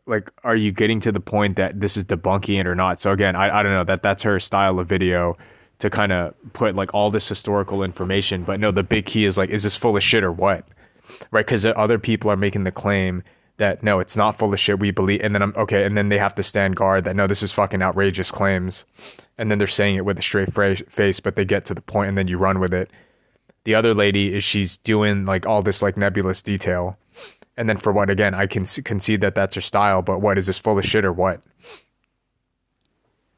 Like, 0.07 0.31
are 0.43 0.57
you 0.57 0.73
getting 0.73 0.99
to 1.03 1.13
the 1.13 1.21
point 1.21 1.57
that 1.57 1.79
this 1.79 1.95
is 1.95 2.07
debunking 2.07 2.59
it 2.59 2.67
or 2.67 2.75
not? 2.75 3.01
So 3.01 3.13
again, 3.13 3.37
I, 3.37 3.59
I 3.59 3.63
don't 3.63 3.73
know 3.73 3.85
that 3.85 4.03
that's 4.03 4.23
her 4.23 4.41
style 4.41 4.79
of 4.79 4.89
video 4.89 5.37
to 5.81 5.91
kind 5.91 6.11
of 6.11 6.33
put 6.55 6.75
like 6.75 6.95
all 6.95 7.11
this 7.11 7.29
historical 7.29 7.83
information. 7.83 8.45
But 8.45 8.61
no, 8.61 8.71
the 8.71 8.83
big 8.83 9.05
key 9.05 9.27
is 9.27 9.37
like, 9.37 9.51
is 9.51 9.63
this 9.63 9.77
full 9.77 9.95
of 9.95 10.03
shit 10.03 10.25
or 10.25 10.33
what? 10.33 10.67
Right? 11.33 11.45
Because 11.45 11.67
other 11.67 11.99
people 11.99 12.31
are 12.31 12.37
making 12.39 12.65
the 12.65 12.73
claim 12.73 13.23
that 13.63 13.83
no, 13.83 14.01
it's 14.01 14.17
not 14.17 14.37
full 14.37 14.53
of 14.53 14.59
shit. 14.59 14.81
We 14.81 14.91
believe, 14.91 15.21
and 15.23 15.35
then 15.35 15.41
I'm 15.41 15.55
okay, 15.57 15.85
and 15.85 15.97
then 15.97 16.09
they 16.09 16.19
have 16.19 16.35
to 16.35 16.43
stand 16.43 16.75
guard 16.75 17.05
that 17.05 17.15
no, 17.15 17.27
this 17.27 17.43
is 17.43 17.53
fucking 17.53 17.81
outrageous 17.81 18.31
claims, 18.31 18.85
and 19.39 19.51
then 19.51 19.59
they're 19.59 19.69
saying 19.69 19.97
it 19.97 20.05
with 20.05 20.19
a 20.19 20.23
straight 20.23 20.53
face, 20.53 21.21
but 21.21 21.37
they 21.37 21.45
get 21.45 21.65
to 21.67 21.75
the 21.75 21.81
point, 21.81 22.09
and 22.09 22.19
then 22.19 22.29
you 22.29 22.39
run 22.39 22.59
with 22.59 22.75
it. 22.75 22.91
The 23.65 23.77
other 23.77 23.95
lady 23.95 24.35
is 24.35 24.43
she's 24.43 24.77
doing 24.79 25.25
like 25.25 25.47
all 25.47 25.63
this 25.63 25.81
like 25.81 25.97
nebulous 25.97 26.43
detail, 26.43 26.99
and 27.57 27.69
then 27.69 27.77
for 27.77 27.93
what 27.93 28.11
again? 28.11 28.35
I 28.35 28.47
can 28.47 28.65
concede 28.65 29.21
that 29.21 29.37
that's 29.37 29.55
her 29.55 29.61
style, 29.61 30.03
but 30.03 30.21
what 30.21 30.39
is 30.39 30.47
this 30.47 30.59
full 30.59 30.79
of 30.79 30.85
shit 30.85 31.05
or 31.05 31.13
what? 31.13 31.41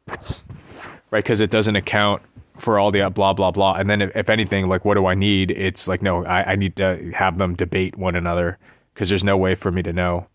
Right? 0.09 1.23
Because 1.23 1.41
it 1.41 1.51
doesn't 1.51 1.77
account 1.77 2.23
for 2.57 2.79
all 2.79 2.91
the 2.91 3.03
uh, 3.03 3.11
blah 3.11 3.35
blah 3.35 3.51
blah. 3.51 3.75
And 3.75 3.91
then 3.91 4.01
if, 4.01 4.17
if, 4.17 4.31
anything, 4.31 4.69
like 4.69 4.87
what 4.87 4.95
do 4.95 5.05
I 5.05 5.15
need? 5.15 5.51
It's 5.51 5.87
like 5.87 6.01
no, 6.01 6.25
I, 6.25 6.53
I 6.53 6.57
need 6.57 6.77
to 6.77 7.13
have 7.15 7.37
them 7.37 7.55
debate 7.55 7.97
one 7.99 8.17
another 8.17 8.59
because 8.95 9.09
there's 9.09 9.25
no 9.25 9.37
way 9.37 9.55
for 9.55 9.71
me 9.71 9.83
to 9.83 9.93
know. 9.93 10.29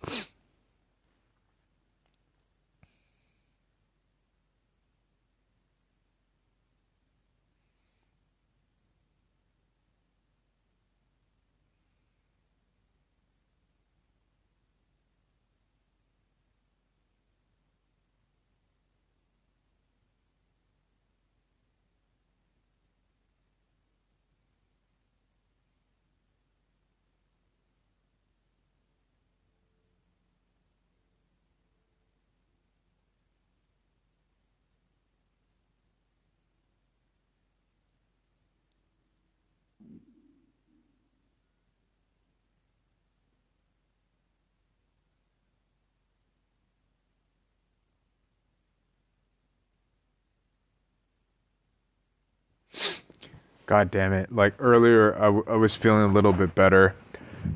God 53.69 53.91
damn 53.91 54.13
it. 54.13 54.33
Like 54.33 54.55
earlier, 54.57 55.15
I, 55.17 55.25
w- 55.25 55.45
I 55.47 55.55
was 55.55 55.75
feeling 55.75 56.01
a 56.01 56.11
little 56.11 56.33
bit 56.33 56.55
better. 56.55 56.95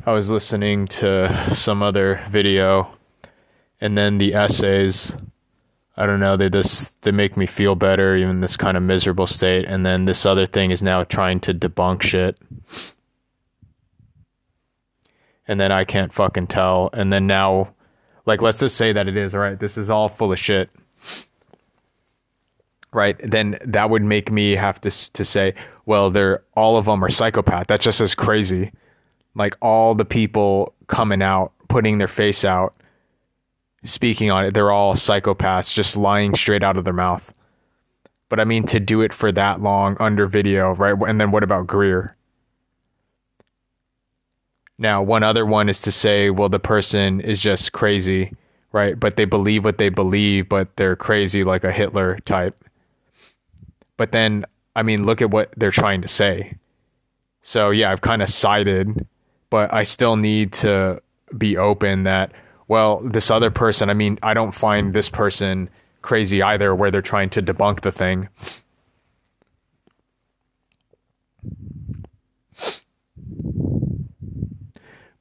I 0.05 0.13
was 0.13 0.29
listening 0.29 0.85
to 0.89 1.35
some 1.51 1.81
other 1.81 2.21
video, 2.29 2.95
and 3.81 3.97
then 3.97 4.19
the 4.19 4.35
essays. 4.35 5.15
I 5.97 6.05
don't 6.05 6.19
know. 6.19 6.37
They 6.37 6.51
just 6.51 7.01
they 7.01 7.11
make 7.11 7.35
me 7.35 7.47
feel 7.47 7.73
better, 7.73 8.15
even 8.15 8.29
in 8.29 8.41
this 8.41 8.55
kind 8.55 8.77
of 8.77 8.83
miserable 8.83 9.25
state. 9.25 9.65
And 9.65 9.83
then 9.83 10.05
this 10.05 10.23
other 10.23 10.45
thing 10.45 10.69
is 10.69 10.83
now 10.83 11.03
trying 11.03 11.39
to 11.41 11.53
debunk 11.53 12.03
shit. 12.03 12.37
And 15.47 15.59
then 15.59 15.71
I 15.71 15.83
can't 15.83 16.13
fucking 16.13 16.45
tell. 16.45 16.91
And 16.93 17.11
then 17.11 17.25
now, 17.25 17.73
like, 18.27 18.43
let's 18.43 18.59
just 18.59 18.77
say 18.77 18.93
that 18.93 19.07
it 19.07 19.17
is 19.17 19.33
all 19.33 19.41
right. 19.41 19.59
This 19.59 19.79
is 19.79 19.89
all 19.89 20.09
full 20.09 20.31
of 20.31 20.37
shit 20.37 20.69
right? 22.93 23.19
Then 23.23 23.57
that 23.65 23.89
would 23.89 24.03
make 24.03 24.31
me 24.31 24.51
have 24.51 24.79
to 24.81 25.11
to 25.13 25.25
say, 25.25 25.55
well, 25.85 26.09
they're 26.09 26.43
all 26.55 26.77
of 26.77 26.85
them 26.85 27.03
are 27.03 27.09
psychopath. 27.09 27.67
That's 27.67 27.83
just 27.83 28.01
as 28.01 28.15
crazy. 28.15 28.71
Like 29.35 29.57
all 29.61 29.95
the 29.95 30.05
people 30.05 30.73
coming 30.87 31.21
out, 31.21 31.51
putting 31.67 31.97
their 31.97 32.07
face 32.07 32.45
out, 32.45 32.75
speaking 33.83 34.31
on 34.31 34.45
it, 34.45 34.53
they're 34.53 34.71
all 34.71 34.95
psychopaths, 34.95 35.73
just 35.73 35.97
lying 35.97 36.35
straight 36.35 36.63
out 36.63 36.77
of 36.77 36.85
their 36.85 36.93
mouth. 36.93 37.33
But 38.29 38.39
I 38.39 38.45
mean, 38.45 38.63
to 38.67 38.79
do 38.79 39.01
it 39.01 39.13
for 39.13 39.31
that 39.31 39.61
long 39.61 39.97
under 39.99 40.27
video, 40.27 40.73
right? 40.73 40.95
And 41.07 41.19
then 41.19 41.31
what 41.31 41.43
about 41.43 41.67
Greer? 41.67 42.15
Now, 44.77 45.03
one 45.03 45.23
other 45.23 45.45
one 45.45 45.69
is 45.69 45.81
to 45.81 45.91
say, 45.91 46.29
well, 46.29 46.49
the 46.49 46.59
person 46.59 47.21
is 47.21 47.39
just 47.39 47.73
crazy, 47.73 48.31
right? 48.71 48.99
But 48.99 49.17
they 49.17 49.25
believe 49.25 49.63
what 49.63 49.77
they 49.77 49.89
believe, 49.89 50.49
but 50.49 50.75
they're 50.77 50.95
crazy 50.95 51.43
like 51.43 51.63
a 51.63 51.71
Hitler 51.71 52.17
type. 52.25 52.59
But 53.97 54.11
then, 54.11 54.45
I 54.75 54.83
mean, 54.83 55.03
look 55.03 55.21
at 55.21 55.31
what 55.31 55.53
they're 55.55 55.71
trying 55.71 56.01
to 56.01 56.07
say. 56.07 56.57
So 57.41 57.69
yeah, 57.69 57.91
I've 57.91 58.01
kind 58.01 58.21
of 58.21 58.29
sided, 58.29 59.05
but 59.49 59.73
I 59.73 59.83
still 59.83 60.15
need 60.15 60.53
to 60.53 61.01
be 61.37 61.57
open 61.57 62.03
that, 62.03 62.31
well, 62.67 63.01
this 63.01 63.29
other 63.29 63.51
person, 63.51 63.89
I 63.89 63.93
mean, 63.93 64.17
I 64.23 64.33
don't 64.33 64.53
find 64.53 64.93
this 64.93 65.09
person 65.09 65.69
crazy 66.01 66.41
either, 66.41 66.73
where 66.73 66.91
they're 66.91 67.01
trying 67.01 67.29
to 67.31 67.41
debunk 67.41 67.81
the 67.81 67.91
thing. 67.91 68.29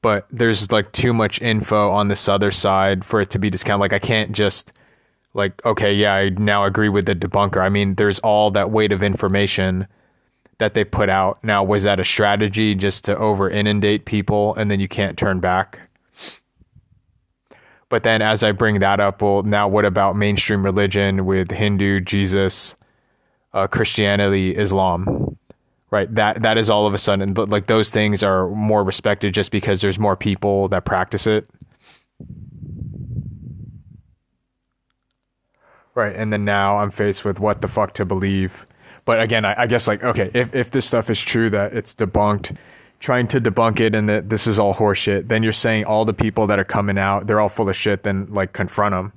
But 0.01 0.27
there's 0.29 0.71
like 0.71 0.91
too 0.91 1.13
much 1.13 1.41
info 1.41 1.89
on 1.89 2.09
this 2.09 2.27
other 2.27 2.51
side 2.51 3.05
for 3.05 3.21
it 3.21 3.29
to 3.29 3.39
be 3.39 3.49
discounted. 3.49 3.79
Like 3.79 3.93
I 3.93 3.99
can't 3.99 4.33
just 4.33 4.73
like 5.33 5.63
okay 5.65 5.93
yeah 5.93 6.13
i 6.13 6.29
now 6.29 6.63
agree 6.63 6.89
with 6.89 7.05
the 7.05 7.15
debunker. 7.15 7.61
I 7.61 7.69
mean 7.69 7.95
there's 7.95 8.19
all 8.19 8.51
that 8.51 8.71
weight 8.71 8.91
of 8.91 9.01
information 9.03 9.87
that 10.59 10.73
they 10.75 10.85
put 10.85 11.09
out. 11.09 11.43
Now 11.43 11.63
was 11.63 11.83
that 11.83 11.99
a 11.99 12.05
strategy 12.05 12.75
just 12.75 13.05
to 13.05 13.17
over 13.17 13.49
inundate 13.49 14.05
people 14.05 14.55
and 14.55 14.69
then 14.69 14.79
you 14.79 14.87
can't 14.87 15.17
turn 15.17 15.39
back? 15.39 15.79
But 17.89 18.03
then 18.03 18.21
as 18.21 18.43
i 18.43 18.51
bring 18.51 18.79
that 18.79 18.99
up 18.99 19.21
well 19.21 19.43
now 19.43 19.67
what 19.67 19.85
about 19.85 20.15
mainstream 20.15 20.63
religion 20.63 21.25
with 21.25 21.51
hindu 21.51 21.99
jesus 22.01 22.75
uh, 23.53 23.67
christianity 23.67 24.55
islam? 24.55 25.37
Right 25.91 26.13
that 26.15 26.41
that 26.41 26.57
is 26.57 26.71
all 26.71 26.87
of 26.87 26.95
a 26.95 26.97
sudden 26.97 27.35
like 27.35 27.67
those 27.67 27.91
things 27.91 28.23
are 28.23 28.49
more 28.49 28.83
respected 28.83 29.33
just 29.35 29.51
because 29.51 29.81
there's 29.81 29.99
more 29.99 30.15
people 30.15 30.67
that 30.69 30.85
practice 30.85 31.27
it 31.27 31.47
Right. 35.95 36.15
And 36.15 36.33
then 36.33 36.43
now 36.43 36.79
I'm 36.79 36.91
faced 36.91 37.23
with 37.23 37.39
what 37.39 37.61
the 37.61 37.67
fuck 37.67 37.93
to 37.95 38.05
believe. 38.05 38.65
But 39.05 39.21
again, 39.21 39.45
I, 39.45 39.63
I 39.63 39.67
guess 39.67 39.87
like, 39.87 40.03
okay, 40.03 40.31
if, 40.33 40.55
if 40.55 40.71
this 40.71 40.85
stuff 40.85 41.09
is 41.09 41.19
true 41.19 41.49
that 41.51 41.73
it's 41.73 41.93
debunked, 41.93 42.55
trying 42.99 43.27
to 43.27 43.41
debunk 43.41 43.79
it 43.79 43.93
and 43.93 44.07
that 44.07 44.29
this 44.29 44.47
is 44.47 44.57
all 44.57 44.73
horseshit, 44.73 45.27
then 45.27 45.43
you're 45.43 45.51
saying 45.51 45.83
all 45.83 46.05
the 46.05 46.13
people 46.13 46.47
that 46.47 46.57
are 46.57 46.63
coming 46.63 46.97
out, 46.97 47.27
they're 47.27 47.39
all 47.39 47.49
full 47.49 47.69
of 47.69 47.75
shit, 47.75 48.03
then 48.03 48.27
like 48.31 48.53
confront 48.53 48.93
them. 48.93 49.13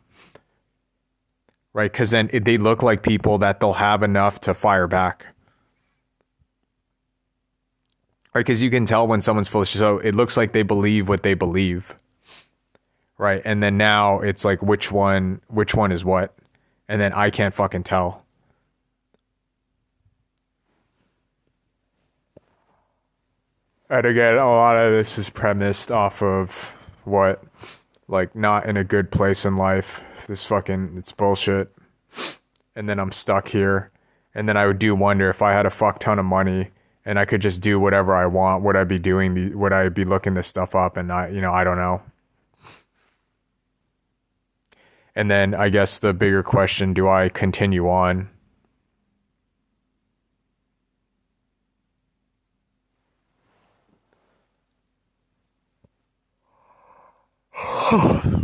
Right. 1.72 1.92
Cause 1.92 2.10
then 2.10 2.28
it, 2.32 2.44
they 2.44 2.58
look 2.58 2.82
like 2.82 3.02
people 3.02 3.38
that 3.38 3.60
they'll 3.60 3.74
have 3.74 4.02
enough 4.02 4.40
to 4.40 4.54
fire 4.54 4.86
back. 4.86 5.26
Right. 8.34 8.44
Cause 8.44 8.60
you 8.60 8.70
can 8.70 8.86
tell 8.86 9.06
when 9.06 9.22
someone's 9.22 9.48
full 9.48 9.62
of 9.62 9.68
shit. 9.68 9.78
So 9.78 9.98
it 9.98 10.14
looks 10.14 10.36
like 10.36 10.52
they 10.52 10.62
believe 10.62 11.08
what 11.08 11.22
they 11.22 11.34
believe. 11.34 11.94
Right. 13.18 13.40
And 13.44 13.62
then 13.62 13.78
now 13.78 14.20
it's 14.20 14.44
like, 14.44 14.62
which 14.62 14.90
one, 14.90 15.40
which 15.48 15.74
one 15.74 15.92
is 15.92 16.04
what? 16.04 16.34
And 16.88 17.00
then 17.00 17.12
I 17.12 17.30
can't 17.30 17.54
fucking 17.54 17.84
tell. 17.84 18.24
And 23.88 24.04
again, 24.04 24.36
a 24.36 24.46
lot 24.46 24.76
of 24.76 24.92
this 24.92 25.16
is 25.16 25.30
premised 25.30 25.92
off 25.92 26.22
of 26.22 26.76
what, 27.04 27.44
like, 28.08 28.34
not 28.34 28.66
in 28.66 28.76
a 28.76 28.82
good 28.82 29.12
place 29.12 29.44
in 29.44 29.56
life. 29.56 30.02
This 30.26 30.44
fucking, 30.44 30.94
it's 30.98 31.12
bullshit. 31.12 31.72
And 32.74 32.88
then 32.88 32.98
I'm 32.98 33.12
stuck 33.12 33.48
here. 33.48 33.88
And 34.34 34.48
then 34.48 34.56
I 34.56 34.66
would 34.66 34.80
do 34.80 34.94
wonder 34.96 35.30
if 35.30 35.40
I 35.40 35.52
had 35.52 35.66
a 35.66 35.70
fuck 35.70 36.00
ton 36.00 36.18
of 36.18 36.24
money 36.24 36.70
and 37.06 37.20
I 37.20 37.24
could 37.24 37.40
just 37.40 37.62
do 37.62 37.78
whatever 37.78 38.14
I 38.14 38.26
want, 38.26 38.64
would 38.64 38.74
I 38.74 38.82
be 38.82 38.98
doing 38.98 39.34
the, 39.34 39.54
would 39.54 39.72
I 39.72 39.88
be 39.88 40.02
looking 40.02 40.34
this 40.34 40.48
stuff 40.48 40.74
up? 40.74 40.96
And 40.96 41.12
I, 41.12 41.28
you 41.28 41.40
know, 41.40 41.52
I 41.52 41.62
don't 41.62 41.78
know. 41.78 42.02
And 45.16 45.30
then 45.30 45.54
I 45.54 45.70
guess 45.70 45.98
the 45.98 46.12
bigger 46.12 46.42
question 46.42 46.92
do 46.92 47.08
I 47.08 47.30
continue 47.30 47.88
on? 47.88 48.28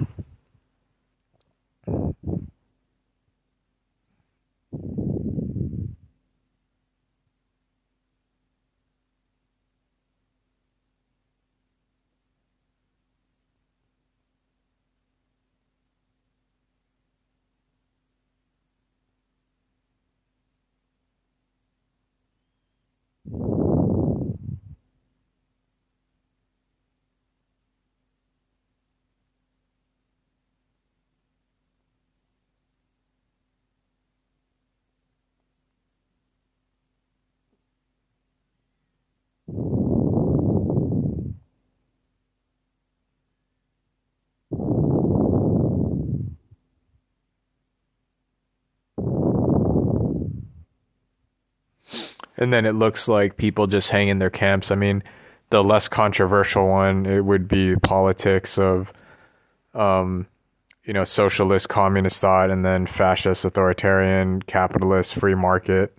and 52.42 52.52
then 52.52 52.66
it 52.66 52.74
looks 52.74 53.08
like 53.08 53.36
people 53.36 53.66
just 53.66 53.90
hang 53.90 54.08
in 54.08 54.18
their 54.18 54.30
camps. 54.30 54.70
I 54.70 54.74
mean, 54.74 55.02
the 55.50 55.62
less 55.62 55.88
controversial 55.88 56.66
one 56.66 57.06
it 57.06 57.24
would 57.24 57.48
be 57.48 57.76
politics 57.76 58.58
of, 58.58 58.92
um, 59.74 60.26
you 60.84 60.92
know, 60.92 61.04
socialist, 61.04 61.68
communist 61.68 62.20
thought, 62.20 62.50
and 62.50 62.64
then 62.64 62.86
fascist, 62.86 63.44
authoritarian, 63.44 64.42
capitalist, 64.42 65.14
free 65.14 65.34
market. 65.34 65.96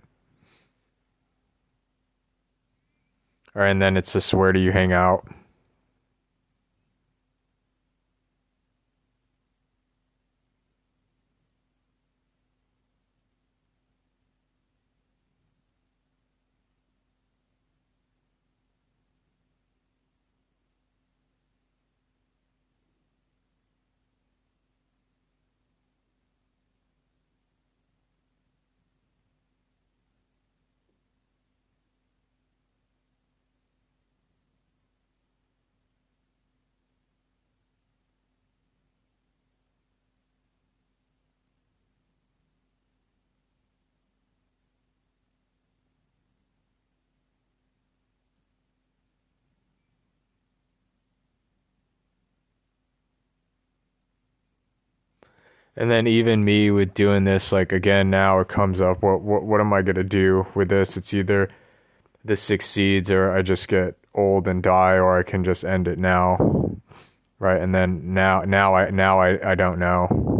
Or 3.54 3.62
and 3.62 3.80
then 3.80 3.96
it's 3.96 4.12
just 4.12 4.34
where 4.34 4.52
do 4.52 4.60
you 4.60 4.72
hang 4.72 4.92
out? 4.92 5.26
And 55.76 55.90
then 55.90 56.06
even 56.06 56.44
me 56.44 56.70
with 56.70 56.94
doing 56.94 57.24
this, 57.24 57.50
like 57.50 57.72
again 57.72 58.08
now 58.10 58.40
it 58.40 58.48
comes 58.48 58.80
up. 58.80 59.02
What 59.02 59.22
what 59.22 59.42
what 59.42 59.60
am 59.60 59.72
I 59.72 59.82
gonna 59.82 60.04
do 60.04 60.46
with 60.54 60.68
this? 60.68 60.96
It's 60.96 61.12
either 61.12 61.50
this 62.24 62.42
succeeds 62.42 63.10
or 63.10 63.32
I 63.32 63.42
just 63.42 63.68
get 63.68 63.96
old 64.14 64.46
and 64.46 64.62
die, 64.62 64.94
or 64.94 65.18
I 65.18 65.24
can 65.24 65.42
just 65.44 65.64
end 65.64 65.88
it 65.88 65.98
now, 65.98 66.76
right? 67.38 67.60
And 67.60 67.74
then 67.74 68.14
now 68.14 68.42
now 68.42 68.74
I 68.74 68.90
now 68.90 69.20
I 69.20 69.52
I 69.52 69.54
don't 69.56 69.78
know. 69.78 70.33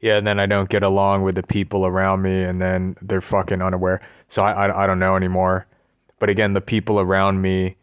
Yeah, 0.00 0.16
and 0.16 0.26
then 0.26 0.38
I 0.38 0.46
don't 0.46 0.68
get 0.68 0.82
along 0.82 1.22
with 1.22 1.34
the 1.34 1.42
people 1.42 1.84
around 1.84 2.22
me, 2.22 2.42
and 2.42 2.62
then 2.62 2.96
they're 3.02 3.20
fucking 3.20 3.60
unaware. 3.60 4.00
So 4.28 4.42
I, 4.42 4.66
I, 4.66 4.84
I 4.84 4.86
don't 4.86 5.00
know 5.00 5.16
anymore. 5.16 5.66
But 6.20 6.30
again, 6.30 6.52
the 6.52 6.60
people 6.60 7.00
around 7.00 7.42
me, 7.42 7.76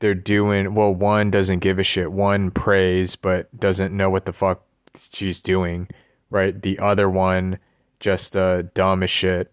they're 0.00 0.14
doing 0.14 0.74
well. 0.74 0.94
One 0.94 1.30
doesn't 1.30 1.60
give 1.60 1.78
a 1.78 1.82
shit. 1.82 2.12
One 2.12 2.50
prays, 2.50 3.16
but 3.16 3.54
doesn't 3.58 3.96
know 3.96 4.10
what 4.10 4.26
the 4.26 4.32
fuck 4.32 4.62
she's 5.10 5.40
doing. 5.40 5.88
Right. 6.30 6.60
The 6.60 6.78
other 6.78 7.08
one, 7.08 7.58
just 8.00 8.36
uh, 8.36 8.62
dumb 8.74 9.02
as 9.02 9.10
shit. 9.10 9.52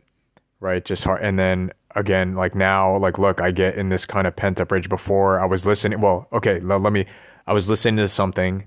Right. 0.60 0.84
Just 0.84 1.04
hard. 1.04 1.22
And 1.24 1.40
then 1.40 1.72
again, 1.96 2.36
like 2.36 2.56
now, 2.56 2.98
like 2.98 3.18
look, 3.18 3.40
I 3.40 3.52
get 3.52 3.76
in 3.76 3.90
this 3.90 4.06
kind 4.06 4.28
of 4.28 4.36
pent 4.36 4.60
up 4.60 4.72
rage. 4.72 4.90
Before 4.90 5.40
I 5.40 5.46
was 5.46 5.66
listening. 5.66 6.02
Well, 6.02 6.28
okay, 6.34 6.60
let, 6.60 6.82
let 6.82 6.92
me. 6.92 7.06
I 7.48 7.54
was 7.54 7.70
listening 7.70 7.98
to 7.98 8.08
something, 8.08 8.66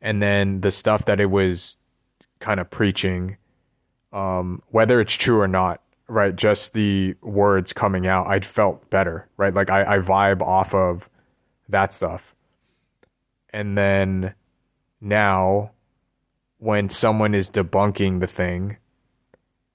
and 0.00 0.22
then 0.22 0.60
the 0.60 0.70
stuff 0.70 1.04
that 1.06 1.20
it 1.20 1.30
was 1.30 1.76
kind 2.40 2.58
of 2.60 2.70
preaching, 2.70 3.36
um, 4.12 4.62
whether 4.68 5.00
it's 5.00 5.14
true 5.14 5.40
or 5.40 5.48
not, 5.48 5.80
right? 6.08 6.34
Just 6.34 6.72
the 6.72 7.14
words 7.22 7.72
coming 7.72 8.06
out, 8.06 8.26
I 8.26 8.40
felt 8.40 8.90
better, 8.90 9.28
right? 9.36 9.54
Like 9.54 9.70
I, 9.70 9.96
I 9.96 9.98
vibe 10.00 10.42
off 10.42 10.74
of 10.74 11.08
that 11.68 11.94
stuff. 11.94 12.34
And 13.52 13.76
then 13.76 14.34
now, 15.00 15.70
when 16.58 16.88
someone 16.88 17.34
is 17.34 17.50
debunking 17.50 18.20
the 18.20 18.26
thing, 18.26 18.76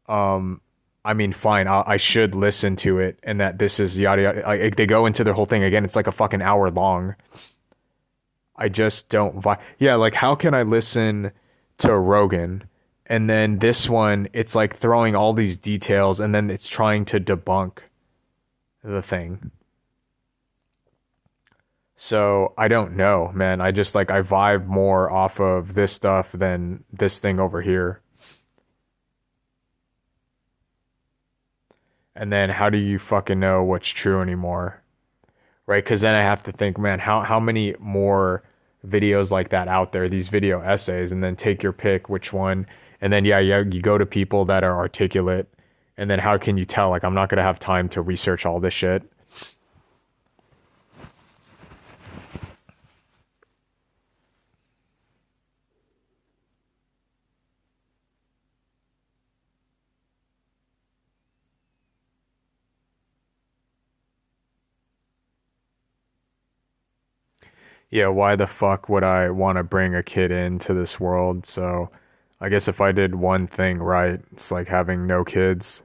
um, 0.08 0.62
I 1.04 1.14
mean, 1.14 1.34
fine, 1.34 1.68
I, 1.68 1.84
I 1.86 1.98
should 1.98 2.36
listen 2.36 2.76
to 2.78 3.00
it, 3.00 3.20
and 3.24 3.40
that 3.40 3.60
this 3.60 3.80
is 3.80 4.00
yada 4.00 4.22
yada. 4.22 4.48
I, 4.50 4.70
they 4.70 4.88
go 4.88 5.06
into 5.06 5.24
their 5.24 5.34
whole 5.34 5.46
thing 5.46 5.64
again. 5.64 5.86
It's 5.86 5.96
like 5.96 6.08
a 6.08 6.12
fucking 6.12 6.42
hour 6.42 6.70
long. 6.70 7.16
I 8.56 8.70
just 8.70 9.10
don't 9.10 9.40
vibe. 9.42 9.60
Yeah, 9.78 9.96
like 9.96 10.16
how 10.16 10.36
can 10.36 10.54
I 10.54 10.64
listen? 10.64 11.32
To 11.80 11.98
Rogan. 11.98 12.64
And 13.06 13.30
then 13.30 13.60
this 13.60 13.88
one, 13.90 14.28
it's 14.34 14.56
like 14.56 14.76
throwing 14.76 15.16
all 15.16 15.34
these 15.34 15.58
details 15.58 16.20
and 16.20 16.34
then 16.34 16.50
it's 16.50 16.68
trying 16.68 17.06
to 17.06 17.20
debunk 17.20 17.80
the 18.84 19.02
thing. 19.02 19.52
So 21.96 22.54
I 22.58 22.68
don't 22.68 22.96
know, 22.96 23.32
man. 23.34 23.62
I 23.62 23.72
just 23.72 23.96
like 23.96 24.12
I 24.12 24.22
vibe 24.22 24.66
more 24.66 25.10
off 25.10 25.40
of 25.40 25.76
this 25.76 25.94
stuff 25.94 26.32
than 26.32 26.84
this 26.92 27.20
thing 27.20 27.40
over 27.40 27.62
here. 27.62 28.02
And 32.16 32.32
then 32.32 32.50
how 32.50 32.70
do 32.70 32.78
you 32.78 32.98
fucking 33.00 33.40
know 33.40 33.64
what's 33.64 33.90
true 33.90 34.22
anymore? 34.22 34.82
Right? 35.68 35.86
Cuz 35.86 36.02
then 36.02 36.16
I 36.16 36.22
have 36.22 36.44
to 36.44 36.52
think, 36.52 36.78
man, 36.78 37.00
how 37.00 37.22
how 37.22 37.40
many 37.40 37.76
more 37.80 38.44
videos 38.88 39.32
like 39.32 39.50
that 39.50 39.68
out 39.68 39.92
there, 39.92 40.10
these 40.10 40.28
video 40.28 40.62
essays, 40.62 41.12
and 41.12 41.24
then 41.24 41.36
take 41.36 41.64
your 41.64 41.74
pick 41.74 42.10
which 42.10 42.34
one. 42.34 42.68
And 43.02 43.12
then 43.12 43.26
yeah, 43.26 43.40
yeah, 43.40 43.64
you 43.70 43.82
go 43.82 43.98
to 43.98 44.06
people 44.06 44.46
that 44.46 44.64
are 44.64 44.76
articulate, 44.78 45.48
and 45.98 46.10
then 46.10 46.20
how 46.20 46.38
can 46.38 46.58
you 46.58 46.66
tell? 46.66 46.90
Like 46.90 47.04
I'm 47.04 47.14
not 47.14 47.30
gonna 47.30 47.44
have 47.44 47.60
time 47.60 47.90
to 47.90 48.02
research 48.02 48.46
all 48.46 48.60
this 48.60 48.74
shit. 48.74 49.04
Yeah, 67.90 68.08
why 68.08 68.36
the 68.36 68.48
fuck 68.48 68.90
would 68.90 69.04
I 69.04 69.30
want 69.30 69.58
to 69.58 69.64
bring 69.64 69.96
a 69.96 70.04
kid 70.04 70.32
into 70.32 70.74
this 70.74 71.00
world? 71.00 71.46
So 71.46 71.90
I 72.42 72.50
guess 72.50 72.68
if 72.68 72.82
I 72.82 72.92
did 72.92 73.16
one 73.16 73.48
thing 73.48 73.80
right, 73.80 74.20
it's 74.32 74.52
like 74.52 74.68
having 74.68 75.08
no 75.08 75.24
kids. 75.24 75.82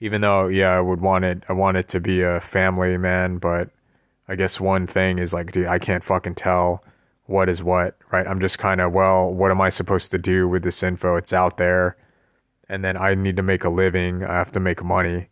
Even 0.00 0.20
though, 0.20 0.48
yeah, 0.48 0.70
I 0.70 0.80
would 0.80 1.00
want 1.00 1.24
it, 1.24 1.44
I 1.48 1.52
want 1.52 1.76
it 1.76 1.88
to 1.88 2.00
be 2.00 2.22
a 2.22 2.40
family 2.40 2.96
man, 2.96 3.38
but 3.38 3.70
I 4.28 4.34
guess 4.34 4.60
one 4.60 4.86
thing 4.86 5.18
is 5.18 5.32
like, 5.32 5.52
dude, 5.52 5.66
I 5.66 5.78
can't 5.78 6.04
fucking 6.04 6.34
tell 6.34 6.82
what 7.26 7.48
is 7.48 7.62
what, 7.62 7.96
right? 8.12 8.26
I'm 8.26 8.40
just 8.40 8.58
kind 8.58 8.80
of, 8.80 8.92
well, 8.92 9.32
what 9.32 9.50
am 9.50 9.60
I 9.60 9.68
supposed 9.68 10.10
to 10.10 10.18
do 10.18 10.48
with 10.48 10.62
this 10.62 10.82
info? 10.82 11.16
It's 11.16 11.32
out 11.32 11.56
there. 11.56 11.96
And 12.68 12.84
then 12.84 12.96
I 12.96 13.14
need 13.14 13.36
to 13.36 13.42
make 13.42 13.64
a 13.64 13.70
living. 13.70 14.24
I 14.24 14.34
have 14.34 14.52
to 14.52 14.60
make 14.60 14.82
money. 14.82 15.28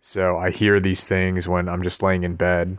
So 0.00 0.36
I 0.38 0.50
hear 0.50 0.78
these 0.80 1.06
things 1.06 1.48
when 1.48 1.68
I'm 1.68 1.82
just 1.82 2.02
laying 2.02 2.22
in 2.22 2.36
bed. 2.36 2.78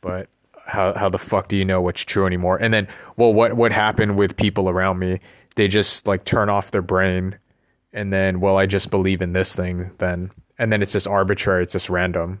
But 0.00 0.28
how 0.66 0.94
how 0.94 1.08
the 1.08 1.18
fuck 1.18 1.48
do 1.48 1.56
you 1.56 1.64
know 1.64 1.80
what's 1.80 2.02
true 2.02 2.26
anymore? 2.26 2.56
And 2.56 2.72
then, 2.72 2.88
well, 3.16 3.34
what 3.34 3.54
what 3.54 3.72
happened 3.72 4.16
with 4.16 4.36
people 4.36 4.68
around 4.68 4.98
me? 4.98 5.20
They 5.56 5.68
just 5.68 6.06
like 6.06 6.24
turn 6.24 6.48
off 6.48 6.70
their 6.70 6.82
brain, 6.82 7.38
and 7.92 8.12
then, 8.12 8.40
well, 8.40 8.56
I 8.56 8.66
just 8.66 8.90
believe 8.90 9.20
in 9.20 9.32
this 9.32 9.54
thing. 9.54 9.90
Then, 9.98 10.30
and 10.58 10.72
then 10.72 10.80
it's 10.80 10.92
just 10.92 11.06
arbitrary. 11.06 11.64
It's 11.64 11.72
just 11.72 11.90
random. 11.90 12.40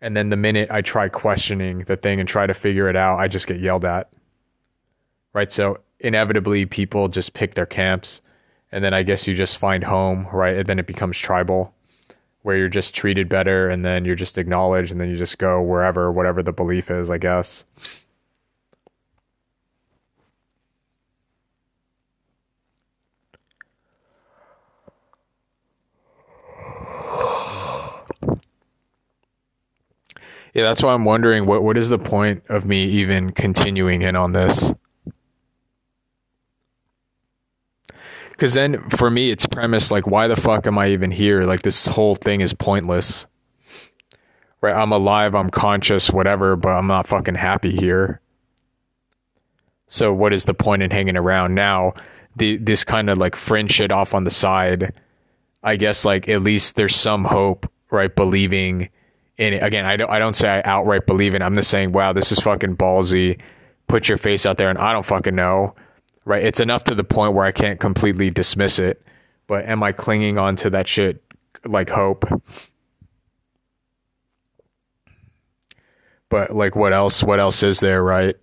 And 0.00 0.16
then 0.16 0.30
the 0.30 0.36
minute 0.36 0.68
I 0.70 0.82
try 0.82 1.08
questioning 1.08 1.84
the 1.84 1.96
thing 1.96 2.18
and 2.18 2.28
try 2.28 2.46
to 2.46 2.54
figure 2.54 2.88
it 2.88 2.96
out, 2.96 3.20
I 3.20 3.28
just 3.28 3.46
get 3.46 3.60
yelled 3.60 3.84
at. 3.84 4.12
Right. 5.32 5.52
So 5.52 5.78
inevitably, 6.00 6.66
people 6.66 7.08
just 7.08 7.34
pick 7.34 7.54
their 7.54 7.66
camps, 7.66 8.20
and 8.72 8.84
then 8.84 8.92
I 8.92 9.04
guess 9.04 9.28
you 9.28 9.34
just 9.36 9.58
find 9.58 9.84
home. 9.84 10.26
Right. 10.32 10.56
And 10.56 10.66
then 10.66 10.80
it 10.80 10.88
becomes 10.88 11.18
tribal 11.18 11.72
where 12.42 12.56
you're 12.56 12.68
just 12.68 12.94
treated 12.94 13.28
better 13.28 13.68
and 13.68 13.84
then 13.84 14.04
you're 14.04 14.14
just 14.16 14.38
acknowledged 14.38 14.92
and 14.92 15.00
then 15.00 15.08
you 15.08 15.16
just 15.16 15.38
go 15.38 15.62
wherever, 15.62 16.10
whatever 16.12 16.42
the 16.42 16.52
belief 16.52 16.90
is, 16.90 17.10
I 17.10 17.18
guess. 17.18 17.64
Yeah, 30.54 30.64
that's 30.64 30.82
why 30.82 30.92
I'm 30.92 31.04
wondering 31.04 31.46
what 31.46 31.62
what 31.62 31.78
is 31.78 31.88
the 31.88 31.98
point 31.98 32.42
of 32.48 32.66
me 32.66 32.84
even 32.84 33.32
continuing 33.32 34.02
in 34.02 34.16
on 34.16 34.32
this? 34.32 34.74
Because 38.42 38.54
then 38.54 38.88
for 38.88 39.08
me, 39.08 39.30
it's 39.30 39.46
premise 39.46 39.92
like, 39.92 40.08
why 40.08 40.26
the 40.26 40.34
fuck 40.34 40.66
am 40.66 40.76
I 40.76 40.88
even 40.88 41.12
here? 41.12 41.44
Like, 41.44 41.62
this 41.62 41.86
whole 41.86 42.16
thing 42.16 42.40
is 42.40 42.52
pointless. 42.52 43.28
Right? 44.60 44.74
I'm 44.74 44.90
alive, 44.90 45.36
I'm 45.36 45.48
conscious, 45.48 46.10
whatever, 46.10 46.56
but 46.56 46.70
I'm 46.70 46.88
not 46.88 47.06
fucking 47.06 47.36
happy 47.36 47.70
here. 47.70 48.20
So, 49.86 50.12
what 50.12 50.32
is 50.32 50.44
the 50.44 50.54
point 50.54 50.82
in 50.82 50.90
hanging 50.90 51.16
around 51.16 51.54
now? 51.54 51.94
The, 52.34 52.56
this 52.56 52.82
kind 52.82 53.10
of 53.10 53.16
like 53.16 53.36
fringe 53.36 53.70
shit 53.70 53.92
off 53.92 54.12
on 54.12 54.24
the 54.24 54.30
side. 54.30 54.92
I 55.62 55.76
guess 55.76 56.04
like 56.04 56.28
at 56.28 56.42
least 56.42 56.74
there's 56.74 56.96
some 56.96 57.26
hope, 57.26 57.70
right? 57.92 58.12
Believing 58.12 58.88
in 59.38 59.52
it. 59.52 59.62
Again, 59.62 59.86
I 59.86 59.96
don't 59.96 60.10
I 60.10 60.18
don't 60.18 60.34
say 60.34 60.48
I 60.48 60.62
outright 60.68 61.06
believe 61.06 61.34
it. 61.34 61.42
I'm 61.42 61.54
just 61.54 61.70
saying, 61.70 61.92
wow, 61.92 62.12
this 62.12 62.32
is 62.32 62.40
fucking 62.40 62.76
ballsy. 62.76 63.40
Put 63.86 64.08
your 64.08 64.18
face 64.18 64.44
out 64.44 64.58
there, 64.58 64.68
and 64.68 64.80
I 64.80 64.92
don't 64.92 65.06
fucking 65.06 65.36
know 65.36 65.76
right? 66.24 66.42
It's 66.42 66.60
enough 66.60 66.84
to 66.84 66.94
the 66.94 67.04
point 67.04 67.34
where 67.34 67.44
I 67.44 67.52
can't 67.52 67.80
completely 67.80 68.30
dismiss 68.30 68.78
it, 68.78 69.04
but 69.46 69.66
am 69.66 69.82
I 69.82 69.92
clinging 69.92 70.38
on 70.38 70.56
to 70.56 70.70
that 70.70 70.88
shit 70.88 71.22
like 71.64 71.90
hope? 71.90 72.24
But 76.28 76.50
like 76.50 76.74
what 76.74 76.92
else 76.92 77.22
what 77.22 77.40
else 77.40 77.62
is 77.62 77.80
there, 77.80 78.02
right? 78.02 78.34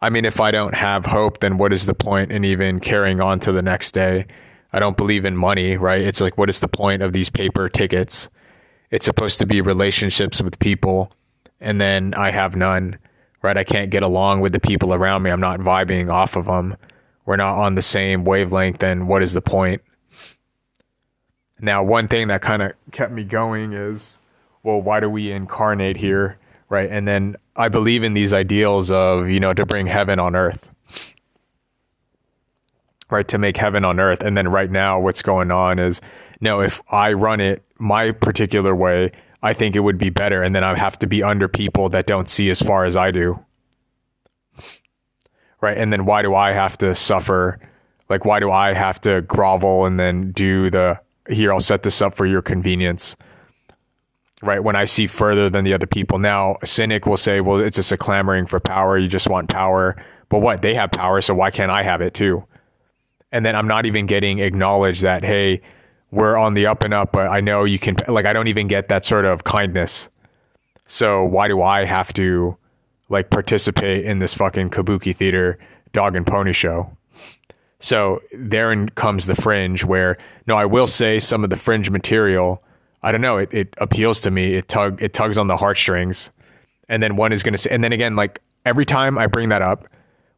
I 0.00 0.10
mean, 0.10 0.24
if 0.24 0.40
I 0.40 0.50
don't 0.50 0.74
have 0.74 1.06
hope, 1.06 1.40
then 1.40 1.58
what 1.58 1.72
is 1.72 1.86
the 1.86 1.94
point 1.94 2.30
in 2.30 2.44
even 2.44 2.78
carrying 2.80 3.20
on 3.20 3.40
to 3.40 3.52
the 3.52 3.62
next 3.62 3.92
day? 3.92 4.26
I 4.72 4.80
don't 4.80 4.96
believe 4.96 5.24
in 5.24 5.36
money, 5.36 5.76
right? 5.76 6.00
It's 6.00 6.20
like, 6.20 6.38
what 6.38 6.48
is 6.48 6.60
the 6.60 6.68
point 6.68 7.02
of 7.02 7.12
these 7.12 7.30
paper 7.30 7.68
tickets? 7.68 8.28
It's 8.90 9.06
supposed 9.06 9.38
to 9.40 9.46
be 9.46 9.60
relationships 9.60 10.40
with 10.40 10.58
people, 10.58 11.12
and 11.60 11.80
then 11.80 12.14
I 12.14 12.30
have 12.30 12.54
none 12.54 12.98
right? 13.42 13.56
I 13.56 13.64
can't 13.64 13.90
get 13.90 14.02
along 14.02 14.40
with 14.40 14.52
the 14.52 14.60
people 14.60 14.94
around 14.94 15.22
me. 15.22 15.30
I'm 15.30 15.40
not 15.40 15.60
vibing 15.60 16.12
off 16.12 16.36
of 16.36 16.46
them. 16.46 16.76
We're 17.24 17.36
not 17.36 17.58
on 17.58 17.74
the 17.74 17.82
same 17.82 18.24
wavelength. 18.24 18.78
Then 18.78 19.06
what 19.06 19.22
is 19.22 19.34
the 19.34 19.42
point? 19.42 19.82
Now, 21.60 21.82
one 21.82 22.08
thing 22.08 22.28
that 22.28 22.40
kind 22.40 22.62
of 22.62 22.72
kept 22.92 23.12
me 23.12 23.24
going 23.24 23.72
is, 23.72 24.18
well, 24.62 24.80
why 24.80 25.00
do 25.00 25.10
we 25.10 25.32
incarnate 25.32 25.96
here, 25.96 26.38
right? 26.68 26.88
And 26.90 27.06
then 27.06 27.36
I 27.56 27.68
believe 27.68 28.02
in 28.02 28.14
these 28.14 28.32
ideals 28.32 28.90
of, 28.90 29.28
you 29.28 29.40
know, 29.40 29.52
to 29.52 29.66
bring 29.66 29.86
heaven 29.86 30.18
on 30.18 30.36
earth, 30.36 30.70
right? 33.10 33.26
To 33.28 33.38
make 33.38 33.56
heaven 33.56 33.84
on 33.84 33.98
earth. 33.98 34.22
And 34.22 34.36
then 34.36 34.48
right 34.48 34.70
now, 34.70 35.00
what's 35.00 35.22
going 35.22 35.50
on 35.50 35.78
is, 35.78 36.00
no, 36.40 36.60
if 36.60 36.80
I 36.90 37.12
run 37.12 37.40
it 37.40 37.64
my 37.78 38.12
particular 38.12 38.74
way, 38.74 39.10
I 39.42 39.52
think 39.52 39.76
it 39.76 39.80
would 39.80 39.98
be 39.98 40.10
better. 40.10 40.42
And 40.42 40.54
then 40.54 40.64
I 40.64 40.76
have 40.76 40.98
to 41.00 41.06
be 41.06 41.22
under 41.22 41.48
people 41.48 41.88
that 41.90 42.06
don't 42.06 42.28
see 42.28 42.50
as 42.50 42.60
far 42.60 42.84
as 42.84 42.96
I 42.96 43.10
do. 43.10 43.44
Right. 45.60 45.76
And 45.76 45.92
then 45.92 46.04
why 46.04 46.22
do 46.22 46.34
I 46.34 46.52
have 46.52 46.78
to 46.78 46.94
suffer? 46.94 47.58
Like, 48.08 48.24
why 48.24 48.40
do 48.40 48.50
I 48.50 48.72
have 48.72 49.00
to 49.02 49.22
grovel 49.22 49.86
and 49.86 49.98
then 49.98 50.32
do 50.32 50.70
the 50.70 51.00
here, 51.28 51.52
I'll 51.52 51.60
set 51.60 51.82
this 51.82 52.00
up 52.00 52.16
for 52.16 52.26
your 52.26 52.42
convenience? 52.42 53.16
Right. 54.40 54.62
When 54.62 54.76
I 54.76 54.84
see 54.84 55.06
further 55.06 55.50
than 55.50 55.64
the 55.64 55.74
other 55.74 55.86
people. 55.86 56.18
Now, 56.18 56.56
a 56.62 56.66
cynic 56.66 57.06
will 57.06 57.16
say, 57.16 57.40
well, 57.40 57.58
it's 57.58 57.76
just 57.76 57.92
a 57.92 57.96
clamoring 57.96 58.46
for 58.46 58.60
power. 58.60 58.96
You 58.96 59.08
just 59.08 59.28
want 59.28 59.48
power. 59.48 59.96
But 60.28 60.40
what? 60.40 60.62
They 60.62 60.74
have 60.74 60.92
power. 60.92 61.20
So 61.20 61.34
why 61.34 61.50
can't 61.50 61.70
I 61.70 61.82
have 61.82 62.00
it 62.00 62.14
too? 62.14 62.44
And 63.32 63.44
then 63.44 63.56
I'm 63.56 63.66
not 63.66 63.84
even 63.84 64.06
getting 64.06 64.38
acknowledged 64.38 65.02
that, 65.02 65.24
hey, 65.24 65.60
we're 66.10 66.36
on 66.36 66.54
the 66.54 66.66
up 66.66 66.82
and 66.82 66.94
up, 66.94 67.12
but 67.12 67.28
I 67.28 67.40
know 67.40 67.64
you 67.64 67.78
can, 67.78 67.96
like, 68.08 68.24
I 68.24 68.32
don't 68.32 68.48
even 68.48 68.66
get 68.66 68.88
that 68.88 69.04
sort 69.04 69.24
of 69.24 69.44
kindness. 69.44 70.08
So 70.86 71.22
why 71.22 71.48
do 71.48 71.60
I 71.60 71.84
have 71.84 72.12
to, 72.14 72.56
like, 73.08 73.30
participate 73.30 74.04
in 74.04 74.18
this 74.18 74.34
fucking 74.34 74.70
kabuki 74.70 75.14
theater 75.14 75.58
dog 75.92 76.16
and 76.16 76.26
pony 76.26 76.52
show? 76.52 76.90
So 77.80 78.22
therein 78.32 78.88
comes 78.90 79.26
the 79.26 79.34
fringe 79.34 79.84
where, 79.84 80.18
no, 80.46 80.56
I 80.56 80.64
will 80.64 80.86
say 80.86 81.18
some 81.18 81.44
of 81.44 81.50
the 81.50 81.56
fringe 81.56 81.90
material, 81.90 82.62
I 83.02 83.12
don't 83.12 83.20
know, 83.20 83.38
it, 83.38 83.52
it 83.52 83.74
appeals 83.78 84.20
to 84.22 84.30
me. 84.30 84.54
It 84.54 84.68
tug, 84.68 85.00
it 85.02 85.12
tugs 85.12 85.38
on 85.38 85.46
the 85.46 85.56
heartstrings. 85.56 86.30
And 86.88 87.02
then 87.02 87.16
one 87.16 87.32
is 87.32 87.42
going 87.42 87.52
to 87.52 87.58
say, 87.58 87.70
and 87.70 87.84
then 87.84 87.92
again, 87.92 88.16
like 88.16 88.40
every 88.64 88.84
time 88.84 89.18
I 89.18 89.26
bring 89.26 89.50
that 89.50 89.62
up 89.62 89.86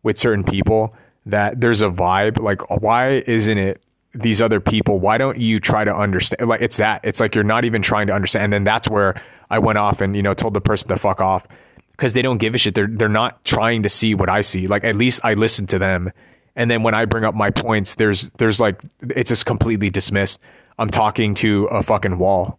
with 0.02 0.18
certain 0.18 0.44
people, 0.44 0.94
that 1.26 1.60
there's 1.60 1.80
a 1.80 1.90
vibe, 1.90 2.38
like, 2.40 2.68
why 2.82 3.22
isn't 3.26 3.58
it 3.58 3.82
these 4.12 4.40
other 4.40 4.60
people 4.60 4.98
why 4.98 5.18
don't 5.18 5.38
you 5.38 5.60
try 5.60 5.84
to 5.84 5.94
understand 5.94 6.48
like 6.48 6.60
it's 6.60 6.78
that 6.78 7.00
it's 7.04 7.20
like 7.20 7.34
you're 7.34 7.44
not 7.44 7.64
even 7.64 7.80
trying 7.80 8.06
to 8.06 8.12
understand 8.12 8.44
and 8.44 8.52
then 8.52 8.64
that's 8.64 8.88
where 8.88 9.20
i 9.50 9.58
went 9.58 9.78
off 9.78 10.00
and 10.00 10.16
you 10.16 10.22
know 10.22 10.34
told 10.34 10.52
the 10.52 10.60
person 10.60 10.88
to 10.88 10.96
fuck 10.96 11.20
off 11.20 11.46
because 11.92 12.12
they 12.14 12.22
don't 12.22 12.38
give 12.38 12.54
a 12.54 12.58
shit 12.58 12.74
they're 12.74 12.88
they're 12.88 13.08
not 13.08 13.44
trying 13.44 13.82
to 13.82 13.88
see 13.88 14.14
what 14.14 14.28
i 14.28 14.40
see 14.40 14.66
like 14.66 14.82
at 14.82 14.96
least 14.96 15.20
i 15.22 15.34
listen 15.34 15.66
to 15.66 15.78
them 15.78 16.10
and 16.56 16.70
then 16.70 16.82
when 16.82 16.92
i 16.92 17.04
bring 17.04 17.24
up 17.24 17.34
my 17.36 17.50
points 17.50 17.94
there's 17.94 18.30
there's 18.38 18.58
like 18.58 18.80
it's 19.10 19.28
just 19.28 19.46
completely 19.46 19.90
dismissed 19.90 20.40
i'm 20.78 20.90
talking 20.90 21.34
to 21.34 21.66
a 21.66 21.82
fucking 21.82 22.18
wall 22.18 22.58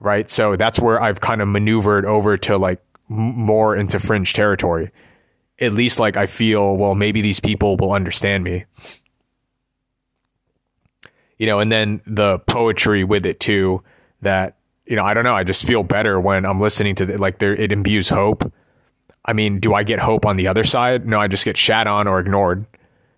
right? 0.00 0.30
So 0.30 0.54
that's 0.54 0.78
where 0.78 1.02
i've 1.02 1.20
kind 1.20 1.42
of 1.42 1.48
maneuvered 1.48 2.04
over 2.04 2.36
to 2.38 2.56
like 2.56 2.80
more 3.08 3.74
into 3.74 3.98
fringe 3.98 4.32
territory 4.32 4.90
at 5.58 5.72
least 5.72 5.98
like 5.98 6.16
i 6.16 6.26
feel 6.26 6.76
well 6.76 6.94
maybe 6.94 7.22
these 7.22 7.40
people 7.40 7.76
will 7.78 7.92
understand 7.92 8.44
me 8.44 8.64
you 11.38 11.46
know, 11.46 11.60
and 11.60 11.70
then 11.72 12.00
the 12.06 12.38
poetry 12.40 13.04
with 13.04 13.24
it 13.26 13.40
too. 13.40 13.82
That 14.20 14.56
you 14.86 14.96
know, 14.96 15.04
I 15.04 15.14
don't 15.14 15.24
know. 15.24 15.34
I 15.34 15.44
just 15.44 15.66
feel 15.66 15.82
better 15.82 16.20
when 16.20 16.44
I'm 16.44 16.60
listening 16.60 16.94
to 16.96 17.06
the, 17.06 17.18
like 17.18 17.38
there. 17.38 17.54
It 17.54 17.72
imbues 17.72 18.08
hope. 18.08 18.52
I 19.24 19.32
mean, 19.32 19.60
do 19.60 19.74
I 19.74 19.82
get 19.82 20.00
hope 20.00 20.24
on 20.24 20.36
the 20.36 20.48
other 20.48 20.64
side? 20.64 21.06
No, 21.06 21.20
I 21.20 21.28
just 21.28 21.44
get 21.44 21.56
shat 21.56 21.86
on 21.86 22.08
or 22.08 22.18
ignored. 22.18 22.66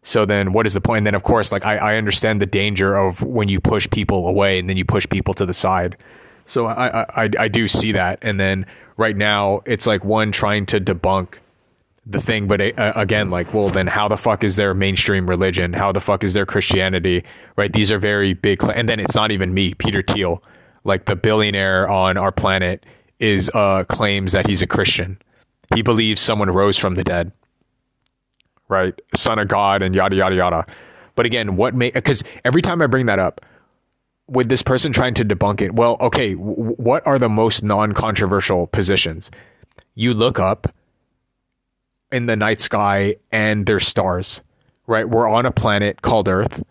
So 0.02 0.24
then, 0.24 0.52
what 0.52 0.66
is 0.66 0.74
the 0.74 0.80
point? 0.80 0.98
And 0.98 1.06
then, 1.06 1.14
of 1.14 1.22
course, 1.22 1.52
like 1.52 1.64
I, 1.64 1.76
I 1.76 1.96
understand 1.96 2.40
the 2.40 2.46
danger 2.46 2.96
of 2.96 3.22
when 3.22 3.48
you 3.48 3.60
push 3.60 3.88
people 3.90 4.26
away 4.26 4.58
and 4.58 4.68
then 4.68 4.76
you 4.76 4.84
push 4.84 5.08
people 5.08 5.34
to 5.34 5.46
the 5.46 5.54
side. 5.54 5.96
So 6.46 6.66
I, 6.66 7.02
I, 7.02 7.30
I 7.38 7.48
do 7.48 7.68
see 7.68 7.92
that. 7.92 8.18
And 8.22 8.40
then 8.40 8.66
right 8.96 9.16
now, 9.16 9.62
it's 9.66 9.86
like 9.86 10.04
one 10.04 10.32
trying 10.32 10.66
to 10.66 10.80
debunk 10.80 11.34
the 12.10 12.20
thing. 12.20 12.46
But 12.46 12.60
uh, 12.78 12.92
again, 12.96 13.30
like, 13.30 13.52
well, 13.54 13.70
then 13.70 13.86
how 13.86 14.08
the 14.08 14.16
fuck 14.16 14.44
is 14.44 14.56
there 14.56 14.74
mainstream 14.74 15.28
religion? 15.28 15.72
How 15.72 15.92
the 15.92 16.00
fuck 16.00 16.24
is 16.24 16.34
there 16.34 16.46
Christianity? 16.46 17.24
Right? 17.56 17.72
These 17.72 17.90
are 17.90 17.98
very 17.98 18.34
big. 18.34 18.60
Cl- 18.60 18.72
and 18.74 18.88
then 18.88 19.00
it's 19.00 19.14
not 19.14 19.30
even 19.30 19.54
me, 19.54 19.74
Peter 19.74 20.02
Thiel, 20.02 20.42
like 20.84 21.06
the 21.06 21.16
billionaire 21.16 21.88
on 21.88 22.16
our 22.16 22.32
planet, 22.32 22.84
is 23.18 23.50
uh, 23.54 23.84
claims 23.84 24.32
that 24.32 24.46
he's 24.46 24.62
a 24.62 24.66
Christian. 24.66 25.18
He 25.74 25.82
believes 25.82 26.20
someone 26.20 26.50
rose 26.50 26.78
from 26.78 26.94
the 26.94 27.04
dead. 27.04 27.32
Right, 28.68 28.98
son 29.16 29.38
of 29.38 29.48
God, 29.48 29.82
and 29.82 29.94
yada 29.94 30.14
yada 30.14 30.36
yada. 30.36 30.66
But 31.16 31.26
again, 31.26 31.56
what 31.56 31.74
may 31.74 31.90
because 31.90 32.22
every 32.44 32.62
time 32.62 32.80
I 32.80 32.86
bring 32.86 33.06
that 33.06 33.18
up, 33.18 33.40
with 34.28 34.48
this 34.48 34.62
person 34.62 34.92
trying 34.92 35.14
to 35.14 35.24
debunk 35.24 35.60
it, 35.60 35.74
well, 35.74 35.96
okay, 36.00 36.34
w- 36.34 36.74
what 36.76 37.04
are 37.04 37.18
the 37.18 37.28
most 37.28 37.64
non-controversial 37.64 38.68
positions? 38.68 39.28
You 39.96 40.14
look 40.14 40.38
up 40.38 40.72
in 42.12 42.26
the 42.26 42.36
night 42.36 42.60
sky 42.60 43.16
and 43.30 43.66
there's 43.66 43.86
stars, 43.86 44.40
right? 44.86 45.08
We're 45.08 45.28
on 45.28 45.46
a 45.46 45.52
planet 45.52 46.02
called 46.02 46.28
Earth. 46.28 46.62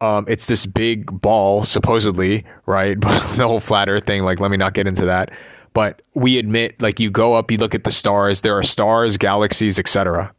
Um, 0.00 0.24
it's 0.28 0.46
this 0.46 0.66
big 0.66 1.20
ball, 1.20 1.64
supposedly, 1.64 2.44
right? 2.66 2.98
the 3.00 3.46
whole 3.46 3.60
flat 3.60 3.88
Earth 3.88 4.04
thing, 4.04 4.22
like, 4.22 4.40
let 4.40 4.50
me 4.50 4.56
not 4.56 4.74
get 4.74 4.86
into 4.86 5.04
that. 5.06 5.30
But 5.72 6.02
we 6.14 6.38
admit, 6.38 6.80
like, 6.80 6.98
you 6.98 7.10
go 7.10 7.34
up, 7.34 7.50
you 7.50 7.58
look 7.58 7.74
at 7.74 7.84
the 7.84 7.90
stars, 7.90 8.40
there 8.40 8.54
are 8.54 8.62
stars, 8.62 9.18
galaxies, 9.18 9.78
etc. 9.78 10.34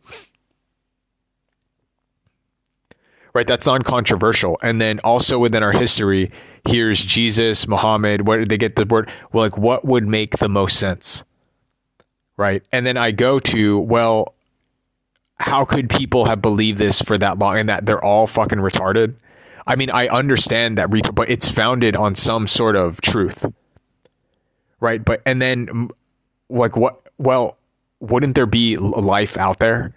Right? 3.34 3.48
That's 3.48 3.66
non-controversial. 3.66 4.58
And 4.62 4.82
then 4.82 5.00
also 5.04 5.40
within 5.40 5.64
our 5.64 5.72
history, 5.72 6.32
here's 6.68 7.04
Jesus, 7.06 7.68
Muhammad. 7.68 8.28
Where 8.28 8.40
did 8.40 8.50
they 8.50 8.58
get 8.58 8.76
the 8.76 8.86
word? 8.86 9.10
Well, 9.32 9.44
like, 9.44 9.58
what 9.58 9.86
would 9.86 10.06
make 10.06 10.38
the 10.38 10.50
most 10.50 10.78
sense? 10.78 11.24
Right? 12.42 12.64
And 12.72 12.88
then 12.88 12.98
I 12.98 13.12
go 13.12 13.40
to, 13.40 13.80
well, 13.80 14.34
how 15.40 15.64
could 15.64 15.92
people 15.92 16.26
have 16.26 16.42
believed 16.42 16.80
this 16.80 17.00
for 17.00 17.16
that 17.20 17.38
long 17.38 17.60
and 17.60 17.70
that 17.70 17.86
they're 17.86 18.04
all 18.04 18.26
fucking 18.26 18.58
retarded? 18.58 19.14
I 19.68 19.76
mean, 19.76 19.92
I 19.92 20.08
understand 20.08 20.80
that, 20.80 20.90
but 21.14 21.30
it's 21.30 21.52
founded 21.52 21.96
on 21.96 22.16
some 22.16 22.48
sort 22.48 22.76
of 22.76 23.00
truth, 23.00 23.46
right? 24.80 25.06
But 25.06 25.22
and 25.24 25.40
then, 25.40 25.90
like, 26.50 26.76
what? 26.76 27.08
Well, 27.20 27.58
wouldn't 28.00 28.34
there 28.34 28.48
be 28.48 28.78
life 28.78 29.38
out 29.38 29.60
there? 29.60 29.94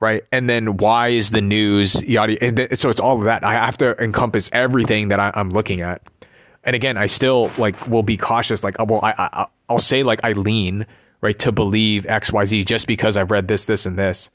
Right. 0.00 0.24
And 0.32 0.50
then 0.50 0.76
why 0.76 1.08
is 1.08 1.30
the 1.30 1.40
news 1.40 2.02
yada? 2.02 2.36
And 2.44 2.78
so 2.78 2.90
it's 2.90 3.00
all 3.00 3.18
of 3.18 3.24
that. 3.24 3.42
I 3.44 3.54
have 3.54 3.78
to 3.78 3.96
encompass 4.02 4.50
everything 4.52 5.08
that 5.08 5.20
I, 5.20 5.32
am 5.34 5.50
looking 5.50 5.80
at. 5.80 6.02
And 6.64 6.76
again, 6.76 6.96
I 6.98 7.06
still 7.06 7.50
like 7.56 7.86
will 7.86 8.02
be 8.02 8.16
cautious. 8.16 8.62
Like, 8.62 8.78
uh, 8.78 8.84
well, 8.86 9.00
I, 9.02 9.14
I 9.16 9.46
I'll 9.68 9.78
say 9.78 10.02
like 10.02 10.20
I 10.24 10.32
lean 10.32 10.86
right, 11.22 11.38
to 11.38 11.52
believe 11.52 12.04
XYZ 12.04 12.66
just 12.66 12.86
because 12.86 13.16
I've 13.16 13.30
read 13.30 13.48
this, 13.48 13.64
this, 13.64 13.86
and 13.86 13.98
this. 13.98 14.28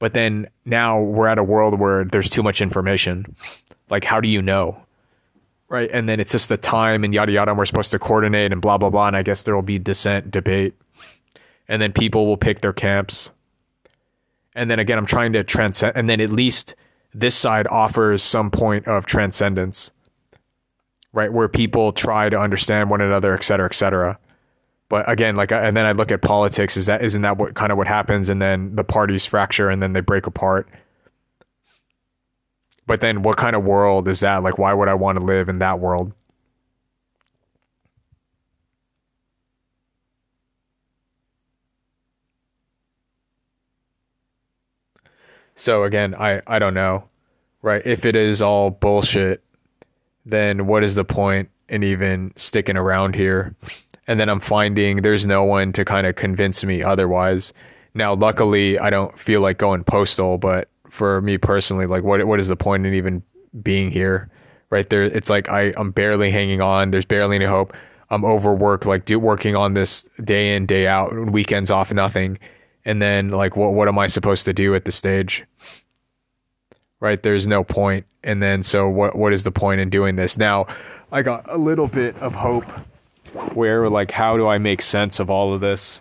But 0.00 0.14
then 0.14 0.48
now 0.64 1.00
we're 1.00 1.28
at 1.28 1.38
a 1.38 1.44
world 1.44 1.78
where 1.78 2.04
there's 2.04 2.28
too 2.28 2.42
much 2.42 2.60
information. 2.60 3.24
Like, 3.88 4.02
how 4.02 4.20
do 4.20 4.28
you 4.28 4.42
know? 4.42 4.82
Right. 5.68 5.88
And 5.92 6.08
then 6.08 6.18
it's 6.18 6.32
just 6.32 6.48
the 6.48 6.56
time 6.56 7.04
and 7.04 7.14
yada 7.14 7.32
yada. 7.32 7.52
And 7.52 7.58
we're 7.58 7.66
supposed 7.66 7.92
to 7.92 7.98
coordinate 7.98 8.52
and 8.52 8.60
blah, 8.60 8.78
blah, 8.78 8.90
blah. 8.90 9.06
And 9.06 9.16
I 9.16 9.22
guess 9.22 9.44
there 9.44 9.54
will 9.54 9.62
be 9.62 9.78
dissent, 9.78 10.30
debate. 10.30 10.74
And 11.68 11.80
then 11.80 11.92
people 11.92 12.26
will 12.26 12.36
pick 12.36 12.60
their 12.60 12.72
camps. 12.72 13.30
And 14.54 14.70
then 14.70 14.78
again, 14.78 14.98
I'm 14.98 15.06
trying 15.06 15.32
to 15.34 15.44
transcend. 15.44 15.96
And 15.96 16.10
then 16.10 16.20
at 16.20 16.30
least 16.30 16.74
this 17.14 17.34
side 17.34 17.66
offers 17.68 18.22
some 18.22 18.50
point 18.50 18.86
of 18.86 19.06
transcendence, 19.06 19.92
right? 21.12 21.32
Where 21.32 21.48
people 21.48 21.92
try 21.92 22.28
to 22.28 22.38
understand 22.38 22.90
one 22.90 23.00
another, 23.00 23.34
et 23.34 23.44
cetera, 23.44 23.66
et 23.66 23.74
cetera. 23.74 24.18
But 24.92 25.10
again, 25.10 25.36
like, 25.36 25.50
and 25.50 25.74
then 25.74 25.86
I 25.86 25.92
look 25.92 26.12
at 26.12 26.20
politics. 26.20 26.76
Is 26.76 26.84
that 26.84 27.02
isn't 27.02 27.22
that 27.22 27.38
what 27.38 27.54
kind 27.54 27.72
of 27.72 27.78
what 27.78 27.86
happens? 27.86 28.28
And 28.28 28.42
then 28.42 28.76
the 28.76 28.84
parties 28.84 29.24
fracture, 29.24 29.70
and 29.70 29.82
then 29.82 29.94
they 29.94 30.02
break 30.02 30.26
apart. 30.26 30.68
But 32.86 33.00
then, 33.00 33.22
what 33.22 33.38
kind 33.38 33.56
of 33.56 33.64
world 33.64 34.06
is 34.06 34.20
that? 34.20 34.42
Like, 34.42 34.58
why 34.58 34.74
would 34.74 34.88
I 34.88 34.94
want 34.94 35.18
to 35.18 35.24
live 35.24 35.48
in 35.48 35.60
that 35.60 35.80
world? 35.80 36.12
So 45.56 45.84
again, 45.84 46.14
I 46.14 46.42
I 46.46 46.58
don't 46.58 46.74
know, 46.74 47.04
right? 47.62 47.80
If 47.86 48.04
it 48.04 48.14
is 48.14 48.42
all 48.42 48.68
bullshit, 48.68 49.42
then 50.26 50.66
what 50.66 50.84
is 50.84 50.96
the 50.96 51.04
point 51.06 51.48
in 51.70 51.82
even 51.82 52.34
sticking 52.36 52.76
around 52.76 53.14
here? 53.14 53.56
And 54.06 54.18
then 54.18 54.28
I'm 54.28 54.40
finding 54.40 54.98
there's 54.98 55.26
no 55.26 55.44
one 55.44 55.72
to 55.74 55.84
kind 55.84 56.06
of 56.06 56.16
convince 56.16 56.64
me 56.64 56.82
otherwise. 56.82 57.52
Now, 57.94 58.14
luckily, 58.14 58.78
I 58.78 58.90
don't 58.90 59.16
feel 59.18 59.40
like 59.40 59.58
going 59.58 59.84
postal, 59.84 60.38
but 60.38 60.68
for 60.88 61.20
me 61.22 61.38
personally, 61.38 61.86
like 61.86 62.02
what 62.02 62.24
what 62.26 62.40
is 62.40 62.48
the 62.48 62.56
point 62.56 62.86
in 62.86 62.94
even 62.94 63.22
being 63.62 63.90
here? 63.90 64.28
Right 64.70 64.88
there, 64.88 65.02
it's 65.02 65.30
like 65.30 65.48
I 65.48 65.72
I'm 65.76 65.90
barely 65.90 66.30
hanging 66.30 66.60
on. 66.60 66.90
There's 66.90 67.04
barely 67.04 67.36
any 67.36 67.44
hope. 67.44 67.74
I'm 68.10 68.24
overworked, 68.24 68.84
like 68.84 69.04
do 69.04 69.18
working 69.18 69.56
on 69.56 69.74
this 69.74 70.08
day 70.22 70.54
in 70.54 70.66
day 70.66 70.86
out, 70.86 71.30
weekends 71.30 71.70
off, 71.70 71.92
nothing 71.92 72.38
and 72.84 73.00
then 73.00 73.30
like 73.30 73.56
what 73.56 73.72
what 73.72 73.88
am 73.88 73.98
I 73.98 74.06
supposed 74.06 74.44
to 74.46 74.52
do 74.52 74.74
at 74.74 74.84
the 74.84 74.92
stage? 74.92 75.44
Right? 77.00 77.22
There's 77.22 77.46
no 77.46 77.64
point. 77.64 78.06
And 78.22 78.42
then 78.42 78.62
so 78.62 78.88
what 78.88 79.16
what 79.16 79.32
is 79.32 79.42
the 79.42 79.52
point 79.52 79.80
in 79.80 79.90
doing 79.90 80.16
this? 80.16 80.36
Now, 80.36 80.66
I 81.10 81.22
got 81.22 81.44
a 81.48 81.58
little 81.58 81.86
bit 81.86 82.16
of 82.18 82.34
hope 82.34 82.70
where 83.54 83.88
like 83.88 84.10
how 84.10 84.36
do 84.36 84.46
I 84.46 84.58
make 84.58 84.82
sense 84.82 85.20
of 85.20 85.30
all 85.30 85.52
of 85.52 85.60
this? 85.60 86.00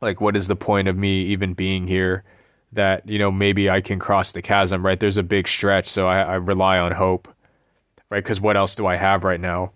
Like 0.00 0.20
what 0.20 0.36
is 0.36 0.48
the 0.48 0.56
point 0.56 0.88
of 0.88 0.96
me 0.96 1.22
even 1.22 1.54
being 1.54 1.86
here? 1.86 2.24
That, 2.72 3.08
you 3.08 3.18
know, 3.18 3.30
maybe 3.32 3.70
I 3.70 3.80
can 3.80 3.98
cross 3.98 4.32
the 4.32 4.42
chasm, 4.42 4.84
right? 4.84 5.00
There's 5.00 5.16
a 5.16 5.22
big 5.22 5.48
stretch, 5.48 5.88
so 5.88 6.06
I, 6.06 6.20
I 6.20 6.34
rely 6.34 6.78
on 6.78 6.92
hope. 6.92 7.26
Right? 8.10 8.22
Because 8.22 8.40
what 8.40 8.56
else 8.56 8.74
do 8.74 8.86
I 8.86 8.96
have 8.96 9.24
right 9.24 9.40
now? 9.40 9.72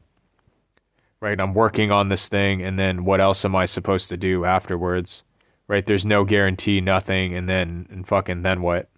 right? 1.22 1.40
I'm 1.40 1.54
working 1.54 1.92
on 1.92 2.08
this 2.08 2.28
thing, 2.28 2.62
and 2.62 2.78
then 2.78 3.04
what 3.04 3.20
else 3.20 3.44
am 3.44 3.54
I 3.54 3.64
supposed 3.64 4.08
to 4.08 4.16
do 4.16 4.44
afterwards? 4.44 5.22
Right? 5.68 5.86
There's 5.86 6.04
no 6.04 6.24
guarantee, 6.24 6.80
nothing, 6.80 7.34
and 7.34 7.48
then 7.48 7.86
and 7.90 8.06
fucking 8.06 8.42
then 8.42 8.60
what? 8.60 8.88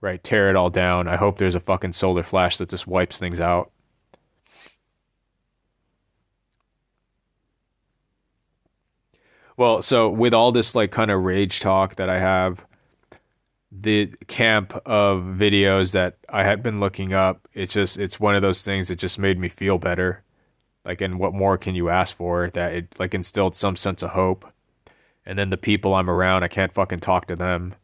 Right? 0.00 0.22
Tear 0.22 0.48
it 0.48 0.56
all 0.56 0.68
down. 0.68 1.06
I 1.06 1.16
hope 1.16 1.38
there's 1.38 1.54
a 1.54 1.60
fucking 1.60 1.92
solar 1.92 2.24
flash 2.24 2.58
that 2.58 2.68
just 2.68 2.88
wipes 2.88 3.18
things 3.18 3.40
out. 3.40 3.70
Well, 9.58 9.82
so 9.82 10.08
with 10.08 10.32
all 10.32 10.52
this 10.52 10.74
like 10.74 10.90
kind 10.92 11.10
of 11.10 11.22
rage 11.24 11.60
talk 11.60 11.96
that 11.96 12.08
I 12.08 12.18
have, 12.18 12.64
the 13.70 14.06
camp 14.28 14.72
of 14.86 15.20
videos 15.22 15.92
that 15.92 16.16
I 16.30 16.44
had 16.44 16.62
been 16.62 16.80
looking 16.80 17.12
up, 17.12 17.46
it 17.52 17.68
just 17.68 17.98
it's 17.98 18.18
one 18.18 18.34
of 18.34 18.40
those 18.40 18.62
things 18.62 18.88
that 18.88 18.96
just 18.96 19.18
made 19.18 19.38
me 19.38 19.50
feel 19.50 19.76
better 19.76 20.24
like, 20.88 21.02
and 21.02 21.18
what 21.18 21.34
more 21.34 21.58
can 21.58 21.74
you 21.74 21.90
ask 21.90 22.16
for? 22.16 22.48
That 22.48 22.72
it 22.72 22.94
like 22.98 23.12
instilled 23.12 23.54
some 23.54 23.76
sense 23.76 24.02
of 24.02 24.10
hope. 24.10 24.50
And 25.26 25.38
then 25.38 25.50
the 25.50 25.58
people 25.58 25.94
I'm 25.94 26.08
around, 26.08 26.44
I 26.44 26.48
can't 26.48 26.72
fucking 26.72 27.00
talk 27.00 27.26
to 27.26 27.36
them. 27.36 27.74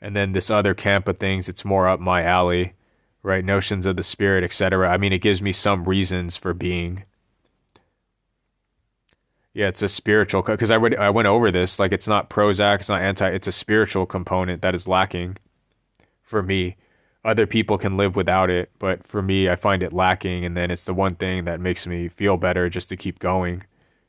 And 0.00 0.16
then 0.16 0.32
this 0.32 0.48
other 0.48 0.72
camp 0.72 1.06
of 1.06 1.18
things, 1.18 1.50
it's 1.50 1.66
more 1.66 1.86
up 1.86 2.00
my 2.00 2.22
alley, 2.22 2.72
right? 3.22 3.44
Notions 3.44 3.84
of 3.84 3.96
the 3.96 4.02
spirit, 4.02 4.42
etc. 4.42 4.88
I 4.88 4.96
mean, 4.96 5.12
it 5.12 5.20
gives 5.20 5.42
me 5.42 5.52
some 5.52 5.84
reasons 5.84 6.38
for 6.38 6.54
being. 6.54 7.04
Yeah, 9.56 9.68
it's 9.68 9.82
a 9.82 9.88
spiritual 9.88 10.42
because 10.42 10.70
I 10.70 10.76
would 10.76 10.96
I 10.96 11.10
went 11.10 11.28
over 11.28 11.50
this 11.50 11.78
like 11.78 11.92
it's 11.92 12.06
not 12.06 12.28
Prozac, 12.30 12.80
it's 12.80 12.88
not 12.88 13.00
anti, 13.00 13.28
it's 13.28 13.46
a 13.46 13.52
spiritual 13.52 14.06
component 14.06 14.62
that 14.62 14.74
is 14.74 14.86
lacking 14.86 15.38
for 16.22 16.42
me 16.42 16.76
other 17.26 17.46
people 17.46 17.76
can 17.76 17.96
live 17.96 18.14
without 18.14 18.50
it, 18.50 18.70
but 18.78 19.04
for 19.04 19.20
me, 19.20 19.50
I 19.50 19.56
find 19.56 19.82
it 19.82 19.92
lacking. 19.92 20.44
And 20.44 20.56
then 20.56 20.70
it's 20.70 20.84
the 20.84 20.94
one 20.94 21.16
thing 21.16 21.44
that 21.44 21.60
makes 21.60 21.86
me 21.86 22.08
feel 22.08 22.36
better 22.36 22.70
just 22.70 22.88
to 22.90 22.96
keep 22.96 23.18
going. 23.18 23.64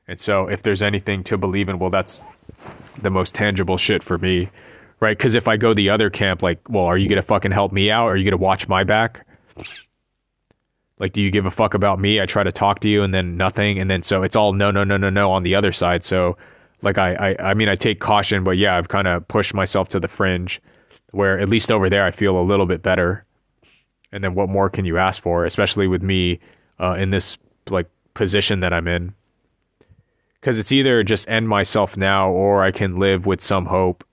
And 0.08 0.22
so, 0.22 0.48
if 0.48 0.62
there's 0.62 0.84
anything 0.84 1.24
to 1.26 1.38
believe 1.38 1.68
in, 1.68 1.80
well, 1.80 1.90
that's 1.90 2.24
the 3.02 3.10
most 3.10 3.34
tangible 3.34 3.76
shit 3.76 4.04
for 4.04 4.20
me, 4.20 4.50
right? 5.00 5.18
Because 5.18 5.34
if 5.34 5.48
I 5.48 5.58
go 5.58 5.74
the 5.74 5.90
other 5.90 6.10
camp, 6.12 6.44
like, 6.44 6.60
well, 6.70 6.86
are 6.86 6.98
you 6.98 7.10
gonna 7.10 7.24
fucking 7.24 7.52
help 7.52 7.72
me 7.74 7.90
out? 7.90 8.06
Are 8.06 8.16
you 8.16 8.24
gonna 8.24 8.38
watch 8.38 8.68
my 8.68 8.84
back? 8.84 9.26
Like, 11.00 11.14
do 11.14 11.22
you 11.22 11.30
give 11.30 11.46
a 11.46 11.52
fuck 11.52 11.74
about 11.74 12.00
me? 12.00 12.20
I 12.20 12.26
try 12.26 12.44
to 12.44 12.52
talk 12.52 12.80
to 12.80 12.88
you, 12.88 13.04
and 13.04 13.14
then 13.14 13.38
nothing, 13.38 13.80
and 13.80 13.90
then 13.90 14.02
so 14.04 14.24
it's 14.24 14.36
all 14.36 14.54
no, 14.54 14.72
no, 14.72 14.84
no, 14.84 14.98
no, 14.98 15.10
no 15.10 15.32
on 15.32 15.44
the 15.44 15.54
other 15.56 15.72
side. 15.72 16.04
So, 16.04 16.38
like, 16.82 16.98
I, 16.98 17.14
I, 17.14 17.50
I 17.50 17.54
mean, 17.54 17.70
I 17.70 17.76
take 17.76 18.00
caution, 18.00 18.44
but 18.44 18.58
yeah, 18.58 18.78
I've 18.78 18.88
kind 18.88 19.08
of 19.08 19.28
pushed 19.28 19.54
myself 19.54 19.90
to 19.90 20.00
the 20.00 20.08
fringe 20.08 20.62
where 21.12 21.40
at 21.40 21.50
least 21.50 21.72
over 21.72 21.90
there 21.90 22.06
I 22.06 22.12
feel 22.12 22.40
a 22.40 22.42
little 22.42 22.66
bit 22.66 22.82
better. 22.82 23.26
And 24.12 24.24
then 24.24 24.36
what 24.36 24.50
more 24.50 24.70
can 24.70 24.86
you 24.86 24.98
ask 24.98 25.22
for, 25.22 25.46
especially 25.46 25.88
with 25.88 26.02
me 26.02 26.40
uh, 26.80 26.94
in 26.94 27.10
this 27.10 27.38
like 27.70 27.90
position 28.14 28.60
that 28.62 28.74
I'm 28.74 28.88
in? 28.88 29.14
Because 30.40 30.60
it's 30.60 30.72
either 30.72 31.04
just 31.04 31.28
end 31.28 31.50
myself 31.50 31.98
now 31.98 32.30
or 32.30 32.64
I 32.64 32.72
can 32.72 33.00
live 33.00 33.26
with 33.26 33.42
some 33.42 33.66
hope. 33.66 34.04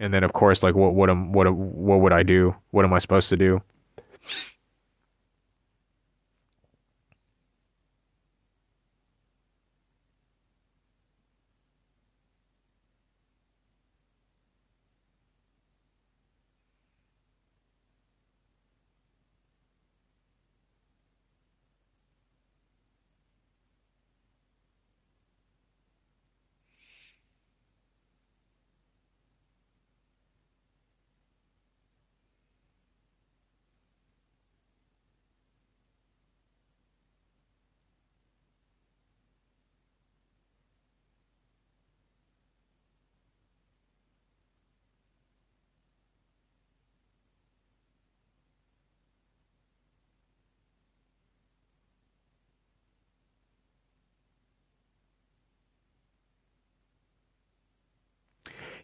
And 0.00 0.14
then 0.14 0.22
of 0.24 0.32
course, 0.32 0.62
like 0.62 0.74
what 0.74 0.94
what 0.94 1.10
am 1.10 1.32
what 1.32 1.52
what 1.52 2.00
would 2.00 2.12
I 2.12 2.22
do? 2.22 2.54
What 2.70 2.84
am 2.84 2.92
I 2.92 2.98
supposed 2.98 3.28
to 3.30 3.36
do? 3.36 3.60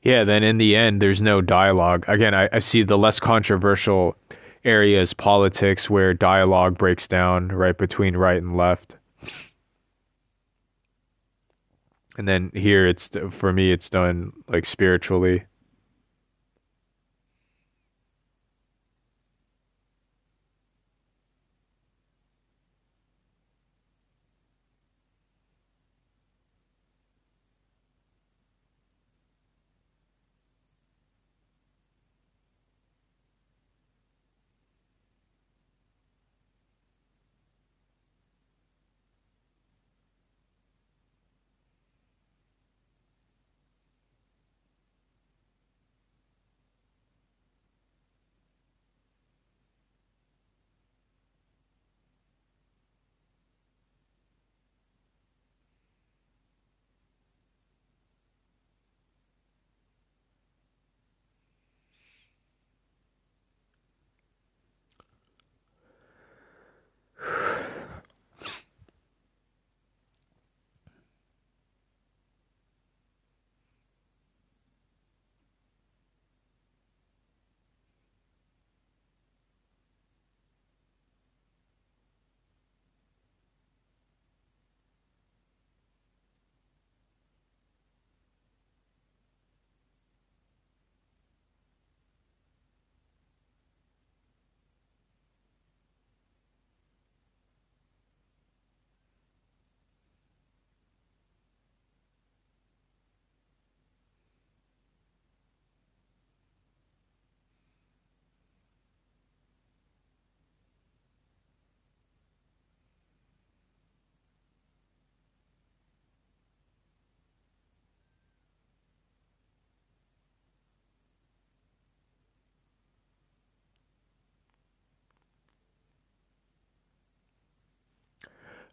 Yeah, 0.05 0.23
then 0.23 0.43
in 0.43 0.59
the 0.59 0.77
end, 0.77 1.01
there's 1.01 1.23
no 1.23 1.41
dialogue. 1.41 2.05
Again, 2.09 2.35
I, 2.35 2.49
I 2.53 2.59
see 2.59 2.83
the 2.83 2.99
less 2.99 3.19
controversial 3.19 4.17
areas, 4.65 5.15
politics, 5.15 5.89
where 5.89 6.13
dialogue 6.13 6.77
breaks 6.77 7.09
down 7.09 7.49
right 7.49 7.77
between 7.77 8.15
right 8.17 8.37
and 8.37 8.57
left. 8.57 8.97
And 12.17 12.29
then 12.29 12.51
here, 12.55 12.87
it's 12.87 13.11
for 13.31 13.53
me, 13.53 13.73
it's 13.73 13.91
done 13.91 14.33
like 14.47 14.67
spiritually. 14.67 15.45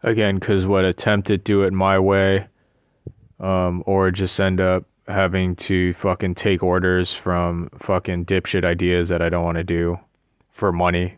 Again 0.03 0.39
because 0.39 0.65
what 0.65 0.85
attempt 0.85 1.27
to 1.27 1.37
do 1.37 1.63
it 1.63 1.73
my 1.73 1.99
way 1.99 2.47
um, 3.39 3.83
or 3.85 4.11
just 4.11 4.39
end 4.39 4.59
up 4.59 4.85
having 5.07 5.55
to 5.55 5.93
fucking 5.93 6.35
take 6.35 6.63
orders 6.63 7.13
from 7.13 7.69
fucking 7.79 8.25
dipshit 8.25 8.63
ideas 8.63 9.09
that 9.09 9.21
I 9.21 9.29
don't 9.29 9.43
want 9.43 9.57
to 9.57 9.63
do 9.63 9.99
for 10.49 10.71
money. 10.71 11.17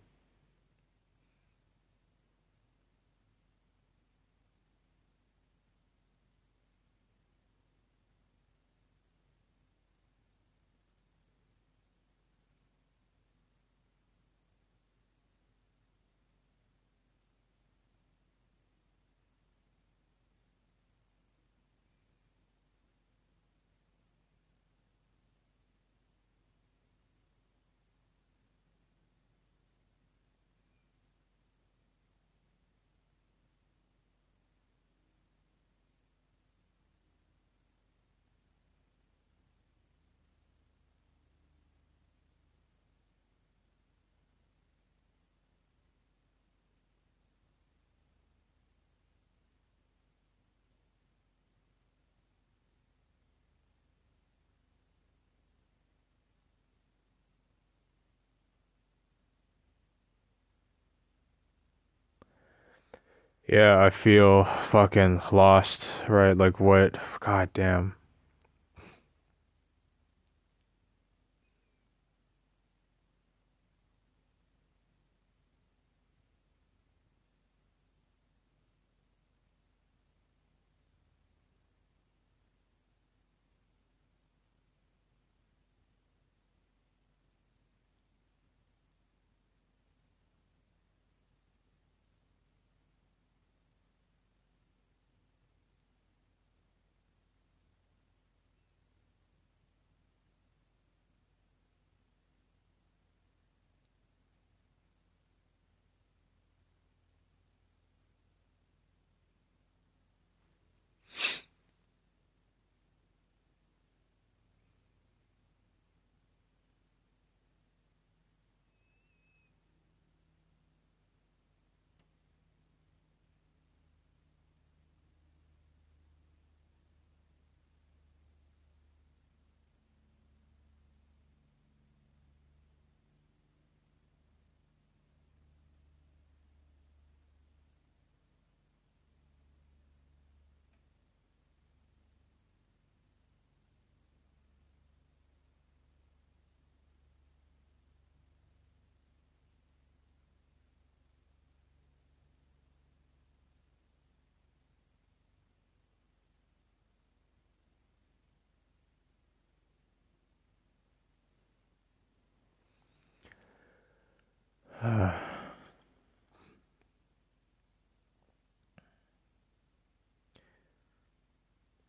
Yeah, 63.53 63.83
I 63.83 63.91
feel 63.91 64.45
fucking 64.71 65.21
lost, 65.31 65.91
right? 66.07 66.35
Like 66.35 66.59
what? 66.59 66.97
God 67.19 67.51
damn. 67.53 67.95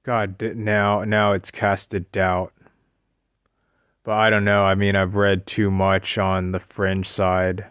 God, 0.04 0.40
now 0.54 1.02
now 1.04 1.32
it's 1.32 1.50
casted 1.50 2.12
doubt. 2.12 2.52
But 4.04 4.12
I 4.12 4.28
don't 4.30 4.44
know. 4.44 4.62
I 4.64 4.74
mean, 4.74 4.96
I've 4.96 5.14
read 5.14 5.46
too 5.46 5.70
much 5.70 6.18
on 6.18 6.52
the 6.52 6.60
fringe 6.60 7.08
side. 7.08 7.66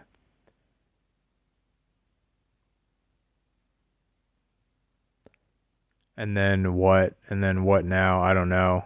And 6.16 6.36
then 6.36 6.74
what? 6.74 7.14
And 7.28 7.42
then 7.42 7.64
what 7.64 7.84
now? 7.84 8.22
I 8.22 8.34
don't 8.34 8.48
know. 8.48 8.84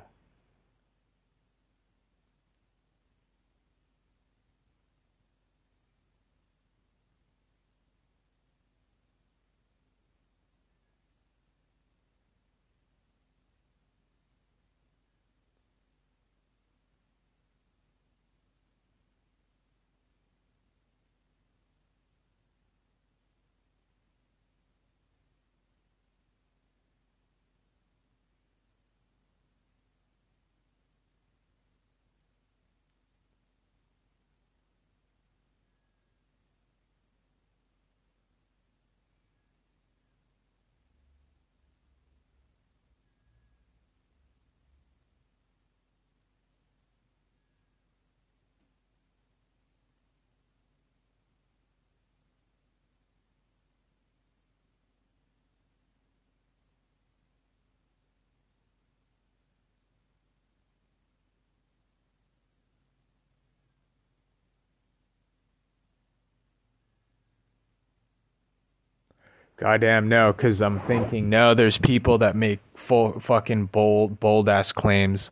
Goddamn 69.68 70.08
no, 70.08 70.32
because 70.32 70.62
I'm 70.62 70.80
thinking 70.80 71.28
no. 71.28 71.52
There's 71.52 71.76
people 71.76 72.16
that 72.18 72.34
make 72.34 72.58
full 72.74 73.20
fucking 73.20 73.66
bold 73.66 74.18
bold 74.18 74.48
ass 74.48 74.72
claims. 74.72 75.30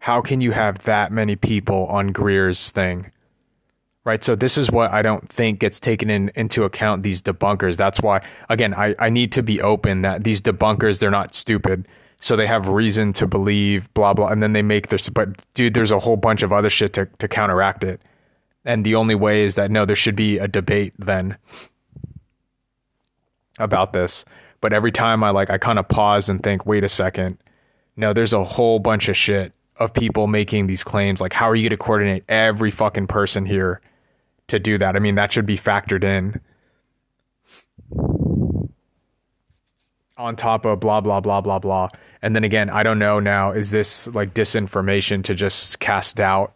How 0.00 0.20
can 0.20 0.42
you 0.42 0.52
have 0.52 0.80
that 0.80 1.10
many 1.10 1.36
people 1.36 1.86
on 1.86 2.08
Greer's 2.08 2.70
thing? 2.70 3.10
Right. 4.04 4.22
So 4.22 4.36
this 4.36 4.58
is 4.58 4.70
what 4.70 4.90
I 4.90 5.00
don't 5.00 5.26
think 5.30 5.60
gets 5.60 5.80
taken 5.80 6.10
in, 6.10 6.30
into 6.34 6.64
account. 6.64 7.02
These 7.02 7.22
debunkers. 7.22 7.78
That's 7.78 8.02
why 8.02 8.20
again 8.50 8.74
I 8.74 8.94
I 8.98 9.08
need 9.08 9.32
to 9.32 9.42
be 9.42 9.62
open 9.62 10.02
that 10.02 10.22
these 10.22 10.42
debunkers 10.42 11.00
they're 11.00 11.10
not 11.10 11.34
stupid. 11.34 11.88
So 12.20 12.36
they 12.36 12.46
have 12.46 12.68
reason 12.68 13.14
to 13.14 13.26
believe 13.26 13.88
blah 13.94 14.12
blah, 14.12 14.26
and 14.26 14.42
then 14.42 14.52
they 14.52 14.60
make 14.60 14.88
this. 14.88 15.08
But 15.08 15.42
dude, 15.54 15.72
there's 15.72 15.90
a 15.90 16.00
whole 16.00 16.18
bunch 16.18 16.42
of 16.42 16.52
other 16.52 16.68
shit 16.68 16.92
to 16.92 17.06
to 17.06 17.26
counteract 17.26 17.84
it. 17.84 18.02
And 18.66 18.84
the 18.84 18.96
only 18.96 19.14
way 19.14 19.44
is 19.44 19.54
that 19.54 19.70
no, 19.70 19.86
there 19.86 19.96
should 19.96 20.16
be 20.16 20.36
a 20.36 20.46
debate 20.46 20.92
then 20.98 21.38
about 23.58 23.92
this. 23.92 24.24
But 24.60 24.72
every 24.72 24.92
time 24.92 25.22
I 25.22 25.30
like, 25.30 25.50
I 25.50 25.58
kind 25.58 25.78
of 25.78 25.88
pause 25.88 26.28
and 26.28 26.42
think, 26.42 26.66
wait 26.66 26.84
a 26.84 26.88
second. 26.88 27.38
No, 27.96 28.12
there's 28.12 28.32
a 28.32 28.44
whole 28.44 28.78
bunch 28.78 29.08
of 29.08 29.16
shit 29.16 29.52
of 29.76 29.92
people 29.92 30.26
making 30.26 30.66
these 30.66 30.82
claims. 30.84 31.20
Like, 31.20 31.32
how 31.32 31.48
are 31.48 31.54
you 31.54 31.68
going 31.68 31.78
to 31.78 31.84
coordinate 31.84 32.24
every 32.28 32.70
fucking 32.70 33.06
person 33.06 33.46
here 33.46 33.80
to 34.48 34.58
do 34.58 34.78
that? 34.78 34.96
I 34.96 34.98
mean, 34.98 35.14
that 35.14 35.32
should 35.32 35.46
be 35.46 35.56
factored 35.56 36.04
in 36.04 36.40
on 40.16 40.34
top 40.34 40.64
of 40.64 40.80
blah, 40.80 41.00
blah, 41.00 41.20
blah, 41.20 41.40
blah, 41.40 41.60
blah. 41.60 41.88
And 42.20 42.34
then 42.34 42.42
again, 42.42 42.68
I 42.68 42.82
don't 42.82 42.98
know 42.98 43.20
now, 43.20 43.52
is 43.52 43.70
this 43.70 44.08
like 44.08 44.34
disinformation 44.34 45.22
to 45.24 45.34
just 45.34 45.78
cast 45.78 46.16
doubt 46.16 46.52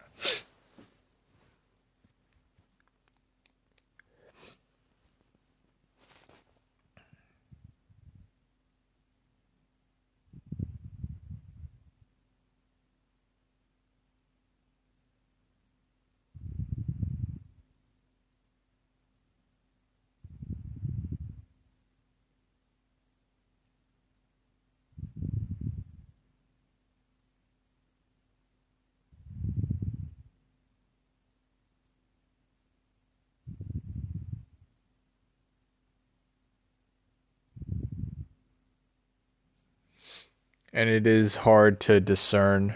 and 40.73 40.89
it 40.89 41.07
is 41.07 41.37
hard 41.37 41.81
to 41.81 42.01
discern. 42.01 42.75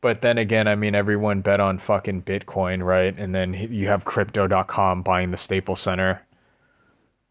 But 0.00 0.22
then 0.22 0.38
again, 0.38 0.68
I 0.68 0.74
mean, 0.74 0.94
everyone 0.94 1.40
bet 1.40 1.60
on 1.60 1.78
fucking 1.78 2.22
Bitcoin, 2.22 2.84
right? 2.84 3.16
And 3.18 3.34
then 3.34 3.54
you 3.54 3.88
have 3.88 4.04
crypto.com 4.04 5.02
buying 5.02 5.30
the 5.30 5.36
Staples 5.36 5.80
Center. 5.80 6.22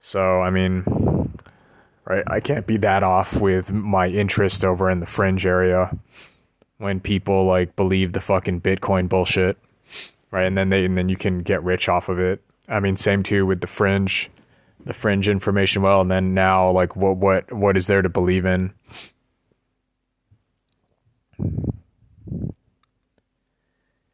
So, 0.02 0.42
I 0.42 0.50
mean, 0.50 0.84
right, 2.06 2.24
I 2.28 2.40
can't 2.40 2.68
be 2.68 2.78
that 2.78 3.04
off 3.04 3.40
with 3.40 3.72
my 3.72 4.08
interest 4.08 4.66
over 4.66 4.90
in 4.90 5.00
the 5.00 5.06
fringe 5.06 5.46
area 5.46 5.96
when 6.78 7.00
people 7.00 7.46
like 7.46 7.76
believe 7.76 8.14
the 8.14 8.22
fucking 8.22 8.62
Bitcoin 8.62 9.08
bullshit, 9.08 9.58
right? 10.32 10.46
And 10.46 10.58
then 10.58 10.70
they 10.70 10.86
and 10.86 10.98
then 10.98 11.10
you 11.10 11.18
can 11.18 11.40
get 11.40 11.64
rich 11.64 11.88
off 11.88 12.10
of 12.10 12.20
it. 12.20 12.42
I 12.68 12.80
mean, 12.80 12.98
same 12.98 13.24
too 13.24 13.46
with 13.46 13.62
the 13.62 13.68
fringe, 13.68 14.30
the 14.86 14.94
fringe 14.94 15.30
information 15.30 15.82
well, 15.82 16.02
and 16.02 16.12
then 16.12 16.34
now 16.34 16.70
like 16.72 16.96
what 16.96 17.18
what 17.18 17.52
what 17.52 17.78
is 17.78 17.88
there 17.88 18.02
to 18.02 18.10
believe 18.10 18.46
in? 18.46 18.74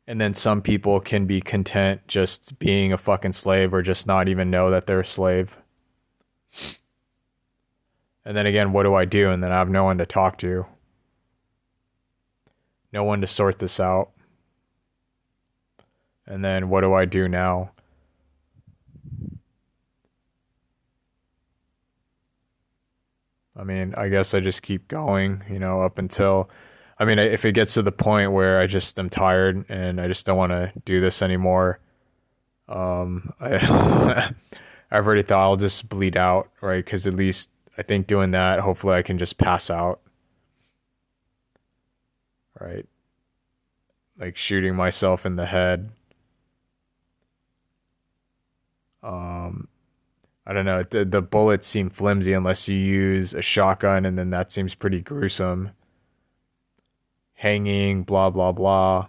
And 0.08 0.20
then 0.20 0.34
some 0.34 0.62
people 0.62 1.00
can 1.00 1.26
be 1.26 1.40
content 1.40 2.08
just 2.08 2.60
being 2.60 2.92
a 2.92 2.98
fucking 2.98 3.34
slave 3.34 3.74
or 3.74 3.82
just 3.82 4.08
not 4.08 4.28
even 4.28 4.50
know 4.50 4.70
that 4.70 4.86
they're 4.86 5.00
a 5.00 5.06
slave. 5.06 5.58
And 8.26 8.36
then 8.36 8.46
again, 8.46 8.74
what 8.74 8.84
do 8.84 8.94
I 8.94 9.06
do? 9.06 9.32
And 9.32 9.42
then 9.42 9.52
I 9.52 9.58
have 9.58 9.70
no 9.70 9.86
one 9.86 9.98
to 10.00 10.06
talk 10.06 10.38
to, 10.40 10.66
no 12.92 13.04
one 13.04 13.22
to 13.22 13.28
sort 13.28 13.60
this 13.60 13.80
out. 13.80 14.12
And 16.26 16.44
then 16.44 16.70
what 16.70 16.82
do 16.82 16.94
I 16.94 17.06
do 17.06 17.28
now? 17.28 17.72
I 23.56 23.64
mean, 23.64 23.94
I 23.96 24.08
guess 24.08 24.34
I 24.34 24.40
just 24.40 24.62
keep 24.62 24.88
going, 24.88 25.44
you 25.50 25.60
know, 25.60 25.82
up 25.82 25.98
until 25.98 26.50
I 27.02 27.06
mean, 27.06 27.18
if 27.18 27.46
it 27.46 27.54
gets 27.54 27.74
to 27.74 27.82
the 27.82 27.92
point 27.92 28.32
where 28.32 28.60
I 28.60 28.68
just 28.68 29.00
am 29.00 29.10
tired 29.10 29.66
and 29.70 30.00
I 30.00 30.08
just 30.08 30.24
don't 30.24 30.38
want 30.38 30.52
to 30.52 30.72
do 30.86 31.02
this 31.02 31.24
anymore, 31.24 31.80
um, 32.70 33.34
I, 33.40 34.30
I've 34.92 35.08
already 35.08 35.24
thought 35.24 35.42
I'll 35.42 35.58
just 35.58 35.90
bleed 35.90 36.16
out, 36.16 36.52
right? 36.62 36.86
Because 36.86 37.08
at 37.08 37.16
least 37.16 37.50
I 37.76 37.82
think 37.82 38.06
doing 38.06 38.30
that, 38.32 38.60
hopefully, 38.60 38.94
I 38.94 39.02
can 39.02 39.18
just 39.18 39.40
pass 39.40 39.72
out, 39.72 40.00
right? 42.60 42.86
Like 44.20 44.38
shooting 44.38 44.76
myself 44.76 45.26
in 45.26 45.38
the 45.38 45.48
head. 45.48 45.90
Um, 49.02 49.70
I 50.46 50.54
don't 50.54 50.66
know. 50.66 50.84
The, 50.88 51.04
the 51.06 51.24
bullets 51.24 51.66
seem 51.66 51.90
flimsy 51.90 52.34
unless 52.34 52.70
you 52.70 52.78
use 52.78 53.34
a 53.34 53.42
shotgun, 53.42 54.06
and 54.06 54.20
then 54.20 54.30
that 54.30 54.52
seems 54.52 54.76
pretty 54.76 55.02
gruesome 55.02 55.72
hanging, 57.42 58.04
blah 58.04 58.30
blah 58.30 58.52
blah, 58.52 59.08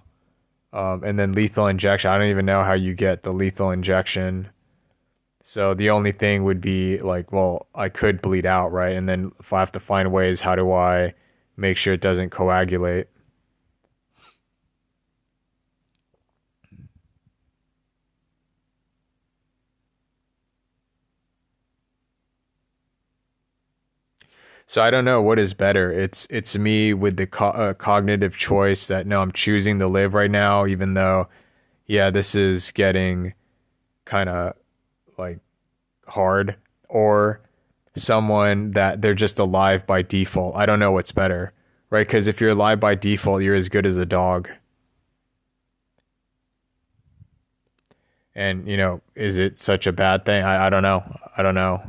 um, 0.73 1.05
and 1.05 1.19
then 1.19 1.35
lethal 1.35 1.67
injection. 1.67 2.11
I 2.11 2.17
don't 2.17 2.31
even 2.31 2.47
know 2.47 2.63
how 2.63 2.73
you 2.73 2.95
get 2.95 3.25
the 3.25 3.33
lethal 3.33 3.71
injection. 3.71 4.49
So 5.45 5.75
the 5.75 5.91
only 5.91 6.13
thing 6.13 6.45
would 6.45 6.61
be 6.61 6.99
like, 7.03 7.31
well, 7.31 7.67
I 7.75 7.91
could 7.91 8.23
bleed 8.23 8.47
out, 8.47 8.73
right? 8.73 8.97
And 8.97 9.07
then 9.07 9.33
if 9.39 9.53
I 9.53 9.61
have 9.61 9.73
to 9.73 9.81
find 9.81 10.13
ways, 10.13 10.41
how 10.41 10.57
do 10.57 10.73
I 10.73 11.13
make 11.59 11.77
sure 11.77 11.93
it 11.93 12.01
doesn't 12.01 12.31
coagulate? 12.31 13.09
So 24.73 24.83
I 24.83 24.91
don't 24.91 25.05
know 25.05 25.21
what 25.21 25.39
is 25.39 25.53
better. 25.53 25.93
It's 25.93 26.27
it's 26.31 26.57
me 26.57 26.95
with 26.95 27.19
the 27.19 27.27
co- 27.27 27.49
uh, 27.49 27.75
cognitive 27.75 28.39
choice 28.39 28.87
that 28.87 29.07
no, 29.07 29.21
I'm 29.21 29.31
choosing 29.31 29.79
to 29.81 29.87
live 29.87 30.15
right 30.15 30.31
now, 30.31 30.65
even 30.65 30.95
though, 30.95 31.29
yeah, 31.85 32.09
this 32.09 32.35
is 32.35 32.71
getting 32.71 33.35
kind 34.07 34.31
of 34.31 34.55
like 35.19 35.41
hard, 36.07 36.57
or 36.89 37.43
someone 37.97 38.71
that 38.71 39.03
they're 39.03 39.13
just 39.13 39.39
alive 39.39 39.87
by 39.87 40.01
default. 40.01 40.57
I 40.57 40.65
don't 40.65 40.79
know 40.81 40.93
what's 40.93 41.13
better, 41.13 41.53
right? 41.91 42.07
Because 42.07 42.27
if 42.27 42.41
you're 42.41 42.53
alive 42.53 42.81
by 42.81 42.95
default, 42.95 43.43
you're 43.43 43.55
as 43.55 43.69
good 43.69 43.85
as 43.85 43.99
a 43.99 44.07
dog. 44.07 44.49
And 48.35 48.67
you 48.67 48.79
know, 48.79 49.03
is 49.15 49.37
it 49.37 49.59
such 49.59 49.87
a 49.87 49.93
bad 49.93 50.25
thing? 50.25 50.43
I, 50.43 50.69
I 50.69 50.71
don't 50.71 50.83
know. 50.83 51.05
I 51.37 51.43
don't 51.43 51.55
know. 51.55 51.83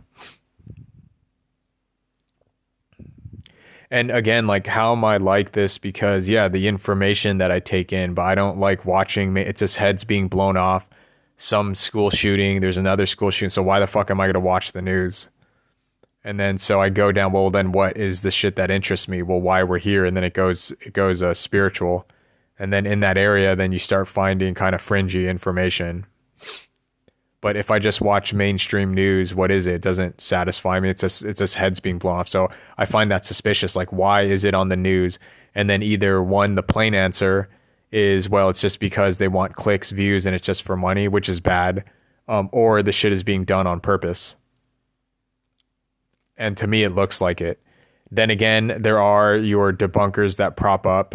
And 3.94 4.10
again 4.10 4.48
like 4.48 4.66
how 4.66 4.92
am 4.92 5.06
i 5.06 5.18
like 5.18 5.52
this? 5.54 5.78
Because 5.78 6.28
yeah 6.28 6.50
the 6.50 6.68
information 6.68 7.38
that 7.38 7.52
i 7.52 7.60
take 7.60 7.94
in 7.94 8.16
but 8.16 8.24
i 8.24 8.36
don't 8.36 8.58
like 8.58 8.84
watching 8.86 9.38
it's 9.38 9.60
just 9.60 9.78
heads 9.78 10.04
being 10.04 10.28
blown 10.28 10.58
off. 10.58 10.86
Some 11.38 11.76
school 11.76 12.10
shooting 12.10 12.60
there's 12.60 12.76
another 12.76 13.06
school 13.06 13.30
shooting 13.30 13.52
so 13.52 13.62
why 13.62 13.80
the 13.80 13.88
fuck 13.88 14.10
am 14.12 14.20
i 14.20 14.26
going 14.26 14.34
to 14.34 14.40
watch 14.42 14.74
the 14.74 14.82
news? 14.82 15.30
And 16.24 16.40
then 16.40 16.58
so 16.58 16.82
i 16.82 16.90
go 16.90 17.12
down 17.12 17.32
well 17.32 17.52
then 17.52 17.72
what 17.72 17.96
is 17.96 18.24
the 18.24 18.32
shit 18.32 18.56
that 18.56 18.72
interests 18.72 19.08
me? 19.08 19.22
Well 19.22 19.40
why 19.40 19.64
we're 19.64 19.78
here 19.78 20.06
and 20.06 20.18
then 20.18 20.24
it 20.24 20.34
goes 20.34 20.72
it 20.82 20.94
goes 20.94 21.22
uh, 21.22 21.36
spiritual. 21.36 22.08
And 22.58 22.74
then 22.74 22.88
in 22.88 23.00
that 23.02 23.18
area 23.18 23.56
then 23.56 23.72
you 23.72 23.80
start 23.80 24.08
finding 24.08 24.56
kind 24.56 24.74
of 24.74 24.82
fringy 24.82 25.28
information 25.28 26.08
but 27.44 27.58
if 27.58 27.70
I 27.70 27.78
just 27.78 28.00
watch 28.00 28.34
mainstream 28.34 28.94
news, 28.94 29.36
what 29.36 29.52
is 29.52 29.68
it? 29.68 29.76
it 29.76 29.82
doesn't 29.82 30.22
satisfy 30.22 30.80
me. 30.80 30.90
It's 30.90 31.02
just 31.02 31.26
it's 31.26 31.40
just 31.40 31.56
heads 31.56 31.82
being 31.82 31.98
blown 31.98 32.20
off. 32.20 32.30
So 32.30 32.50
I 32.78 32.86
find 32.86 33.12
that 33.12 33.26
suspicious. 33.26 33.76
Like, 33.76 33.92
why 33.92 34.22
is 34.22 34.46
it 34.46 34.54
on 34.54 34.70
the 34.70 34.78
news? 34.78 35.20
And 35.54 35.70
then 35.70 35.84
either 35.84 36.24
one, 36.24 36.56
the 36.56 36.64
plain 36.64 36.96
answer 36.96 37.50
is 37.92 38.30
well, 38.30 38.50
it's 38.50 38.62
just 38.62 38.80
because 38.80 39.18
they 39.18 39.28
want 39.28 39.58
clicks, 39.58 39.92
views, 39.92 40.26
and 40.26 40.34
it's 40.34 40.46
just 40.46 40.64
for 40.64 40.78
money, 40.78 41.10
which 41.10 41.28
is 41.28 41.42
bad. 41.42 41.84
Um, 42.30 42.48
or 42.54 42.82
the 42.82 42.94
shit 42.94 43.12
is 43.12 43.24
being 43.24 43.44
done 43.44 43.68
on 43.68 43.82
purpose. 43.82 44.38
And 46.38 46.56
to 46.56 46.66
me, 46.66 46.84
it 46.84 46.92
looks 46.92 47.20
like 47.20 47.42
it. 47.42 47.62
Then 48.10 48.30
again, 48.30 48.78
there 48.80 49.02
are 49.02 49.36
your 49.36 49.74
debunkers 49.74 50.38
that 50.38 50.56
prop 50.56 50.88
up. 50.88 51.14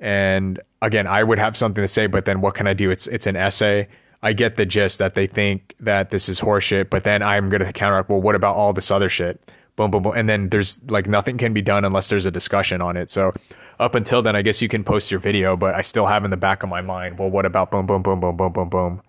And 0.00 0.62
again, 0.80 1.06
I 1.06 1.22
would 1.22 1.38
have 1.38 1.58
something 1.58 1.84
to 1.84 1.88
say, 1.88 2.06
but 2.06 2.24
then 2.24 2.40
what 2.40 2.54
can 2.54 2.66
I 2.66 2.72
do? 2.72 2.90
It's 2.90 3.06
it's 3.06 3.26
an 3.26 3.36
essay 3.36 3.88
I 4.22 4.32
get 4.32 4.56
the 4.56 4.64
gist 4.64 4.98
that 4.98 5.14
they 5.14 5.26
think 5.26 5.74
that 5.80 6.10
this 6.10 6.28
is 6.28 6.40
horseshit, 6.40 6.90
but 6.90 7.04
then 7.04 7.22
I'm 7.22 7.48
going 7.48 7.64
to 7.64 7.72
counteract, 7.72 8.08
well, 8.08 8.20
what 8.20 8.34
about 8.34 8.54
all 8.54 8.72
this 8.72 8.90
other 8.90 9.08
shit? 9.08 9.50
Boom, 9.74 9.90
boom, 9.90 10.02
boom. 10.04 10.12
And 10.14 10.28
then 10.28 10.50
there's 10.50 10.80
like 10.88 11.08
nothing 11.08 11.38
can 11.38 11.52
be 11.52 11.62
done 11.62 11.84
unless 11.84 12.08
there's 12.08 12.26
a 12.26 12.30
discussion 12.30 12.80
on 12.80 12.96
it. 12.96 13.10
So 13.10 13.32
up 13.80 13.94
until 13.94 14.22
then, 14.22 14.36
I 14.36 14.42
guess 14.42 14.62
you 14.62 14.68
can 14.68 14.84
post 14.84 15.10
your 15.10 15.18
video, 15.18 15.56
but 15.56 15.74
I 15.74 15.82
still 15.82 16.06
have 16.06 16.24
in 16.24 16.30
the 16.30 16.36
back 16.36 16.62
of 16.62 16.68
my 16.68 16.82
mind, 16.82 17.18
well, 17.18 17.30
what 17.30 17.46
about 17.46 17.70
boom, 17.72 17.86
boom, 17.86 18.02
boom, 18.02 18.20
boom, 18.20 18.36
boom, 18.36 18.52
boom, 18.52 18.68
boom? 18.68 19.02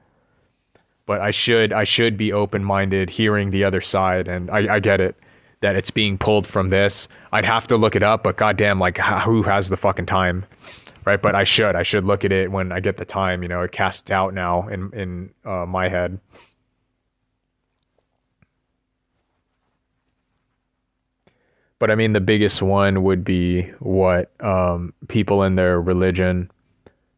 But 1.05 1.21
I 1.21 1.31
should, 1.31 1.73
I 1.73 1.83
should 1.83 2.17
be 2.17 2.33
open 2.33 2.63
minded, 2.63 3.09
hearing 3.09 3.51
the 3.51 3.63
other 3.65 3.81
side. 3.81 4.27
And 4.27 4.49
I, 4.49 4.75
I 4.75 4.79
get 4.79 4.99
it 4.99 5.15
that 5.59 5.75
it's 5.75 5.91
being 5.91 6.17
pulled 6.17 6.47
from 6.47 6.69
this. 6.69 7.07
I'd 7.31 7.45
have 7.45 7.67
to 7.67 7.77
look 7.77 7.95
it 7.95 8.03
up, 8.03 8.23
but 8.23 8.37
goddamn, 8.37 8.79
like 8.79 8.97
who 8.97 9.43
has 9.43 9.69
the 9.69 9.77
fucking 9.77 10.07
time? 10.07 10.45
Right? 11.05 11.21
But 11.21 11.35
I 11.35 11.43
should 11.43 11.75
I 11.75 11.83
should 11.83 12.05
look 12.05 12.25
at 12.25 12.31
it 12.31 12.51
when 12.51 12.71
I 12.71 12.79
get 12.79 12.97
the 12.97 13.05
time. 13.05 13.43
You 13.43 13.49
know, 13.49 13.61
it 13.61 13.71
casts 13.71 14.11
out 14.11 14.33
now 14.33 14.67
in 14.67 14.91
in 14.93 15.29
uh, 15.45 15.65
my 15.65 15.89
head. 15.89 16.19
but 21.83 21.91
I 21.91 21.95
mean 21.95 22.13
the 22.13 22.21
biggest 22.21 22.61
one 22.61 23.03
would 23.03 23.25
be 23.25 23.63
what 23.79 24.31
um, 24.41 24.93
people 25.09 25.43
in 25.43 25.55
their 25.55 25.81
religion. 25.81 26.49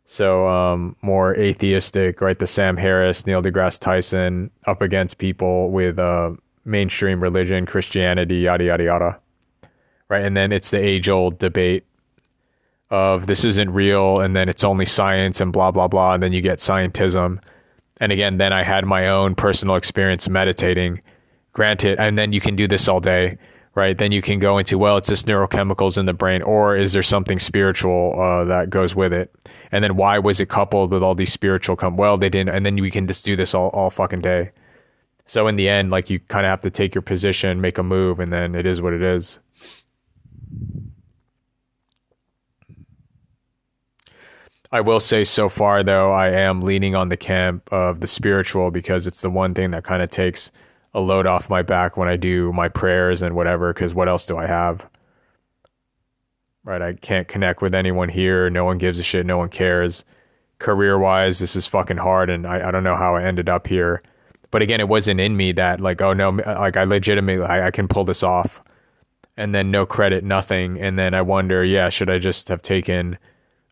So 0.08 0.48
um, 0.48 0.96
more 1.04 1.38
atheistic, 1.38 2.20
right? 2.20 2.40
The 2.40 2.48
Sam 2.48 2.76
Harris, 2.76 3.28
Neil 3.28 3.44
deGrasse 3.44 3.80
Tyson 3.80 4.50
up 4.66 4.82
against 4.82 5.20
people 5.20 5.70
with 5.70 6.00
uh, 6.00 6.32
mainstream 6.64 7.22
religion, 7.22 7.68
Christianity, 7.68 8.38
yada 8.38 8.64
yada 8.64 8.84
yada, 8.86 9.20
right? 10.10 10.26
And 10.26 10.36
then 10.36 10.52
it's 10.52 10.72
the 10.72 10.82
age 10.82 11.10
old 11.10 11.38
debate 11.38 11.86
of 12.90 13.28
this 13.28 13.44
isn't 13.44 13.72
real, 13.72 14.20
and 14.20 14.36
then 14.36 14.50
it's 14.50 14.64
only 14.64 14.86
science 14.86 15.42
and 15.42 15.52
blah 15.52 15.72
blah 15.72 15.88
blah, 15.88 16.14
and 16.14 16.24
then 16.24 16.34
you 16.34 16.42
get 16.42 16.60
scientism. 16.60 17.42
And 17.98 18.12
again, 18.12 18.38
then 18.38 18.52
I 18.54 18.64
had 18.64 18.86
my 18.86 19.08
own 19.08 19.36
personal 19.36 19.76
experience 19.76 20.28
meditating. 20.28 21.00
Granted, 21.54 22.00
and 22.00 22.18
then 22.18 22.34
you 22.34 22.42
can 22.42 22.58
do 22.58 22.68
this 22.68 22.88
all 22.88 23.00
day 23.00 23.38
right? 23.76 23.98
Then 23.98 24.12
you 24.12 24.22
can 24.22 24.40
go 24.40 24.58
into, 24.58 24.78
well, 24.78 24.98
it's 24.98 25.10
just 25.10 25.28
neurochemicals 25.28 25.98
in 25.98 26.06
the 26.06 26.14
brain, 26.14 26.42
or 26.42 26.76
is 26.76 26.94
there 26.94 27.04
something 27.04 27.40
spiritual 27.40 28.20
uh, 28.20 28.46
that 28.46 28.70
goes 28.70 28.96
with 28.96 29.14
it? 29.14 29.36
And 29.72 29.84
then 29.84 29.98
why 29.98 30.18
was 30.18 30.40
it 30.40 30.48
coupled 30.48 30.92
with 30.92 31.04
all 31.04 31.14
these 31.14 31.32
spiritual 31.32 31.76
come? 31.76 31.98
Well, 31.98 32.18
they 32.18 32.30
didn't, 32.30 32.56
and 32.56 32.66
then 32.66 32.76
we 32.78 32.90
can 32.90 33.06
just 33.06 33.26
do 33.26 33.36
this 33.36 33.54
all, 33.54 33.70
all 33.70 33.90
fucking 33.90 34.22
day. 34.22 34.52
So 35.26 35.48
in 35.48 35.58
the 35.58 35.68
end, 35.68 35.92
like 35.92 36.10
you 36.10 36.20
kind 36.20 36.46
of 36.46 36.50
have 36.50 36.62
to 36.62 36.72
take 36.72 36.96
your 36.96 37.02
position, 37.02 37.60
make 37.60 37.78
a 37.78 37.84
move, 37.84 38.20
and 38.20 38.32
then 38.32 38.56
it 38.56 38.66
is 38.66 38.82
what 38.82 38.94
it 38.94 39.04
is. 39.04 39.40
I 44.72 44.82
will 44.82 45.00
say 45.00 45.24
so 45.24 45.50
far 45.50 45.84
though, 45.84 46.12
I 46.12 46.30
am 46.30 46.62
leaning 46.62 46.96
on 46.96 47.10
the 47.10 47.18
camp 47.18 47.72
of 47.72 48.00
the 48.00 48.08
spiritual 48.08 48.72
because 48.72 49.08
it's 49.08 49.22
the 49.22 49.30
one 49.30 49.54
thing 49.54 49.72
that 49.72 49.84
kind 49.84 50.02
of 50.02 50.10
takes 50.10 50.52
a 50.94 51.00
load 51.00 51.26
off 51.26 51.50
my 51.50 51.62
back 51.62 51.98
when 51.98 52.08
I 52.08 52.16
do 52.16 52.54
my 52.54 52.70
prayers 52.70 53.22
and 53.22 53.36
whatever, 53.36 53.74
because 53.74 53.94
what 53.94 54.08
else 54.08 54.26
do 54.26 54.38
I 54.38 54.48
have? 54.48 54.88
Right? 56.64 56.82
I 56.82 56.94
can't 56.94 57.28
connect 57.28 57.62
with 57.62 57.76
anyone 57.76 58.10
here. 58.10 58.50
No 58.50 58.66
one 58.66 58.78
gives 58.78 58.98
a 58.98 59.04
shit. 59.04 59.26
No 59.26 59.38
one 59.38 59.50
cares. 59.50 60.04
Career 60.58 60.98
wise, 60.98 61.40
this 61.40 61.56
is 61.56 61.68
fucking 61.68 61.98
hard. 61.98 62.30
And 62.30 62.48
I, 62.48 62.70
I 62.70 62.72
don't 62.72 62.84
know 62.84 62.96
how 62.96 63.16
I 63.16 63.24
ended 63.24 63.50
up 63.50 63.68
here. 63.68 64.02
But 64.52 64.62
again, 64.62 64.80
it 64.80 64.88
wasn't 64.88 65.20
in 65.20 65.36
me 65.36 65.52
that, 65.52 65.82
like, 65.82 66.02
oh 66.02 66.14
no, 66.14 66.30
like 66.30 66.78
I 66.78 66.86
legitimately, 66.86 67.46
I, 67.46 67.68
I 67.68 67.72
can 67.72 67.90
pull 67.90 68.06
this 68.06 68.24
off. 68.24 68.64
And 69.36 69.54
then 69.54 69.70
no 69.70 69.86
credit, 69.86 70.24
nothing. 70.24 70.80
And 70.80 70.98
then 70.98 71.14
I 71.14 71.22
wonder, 71.22 71.64
yeah, 71.64 71.90
should 71.90 72.10
I 72.10 72.20
just 72.20 72.48
have 72.48 72.62
taken 72.62 73.18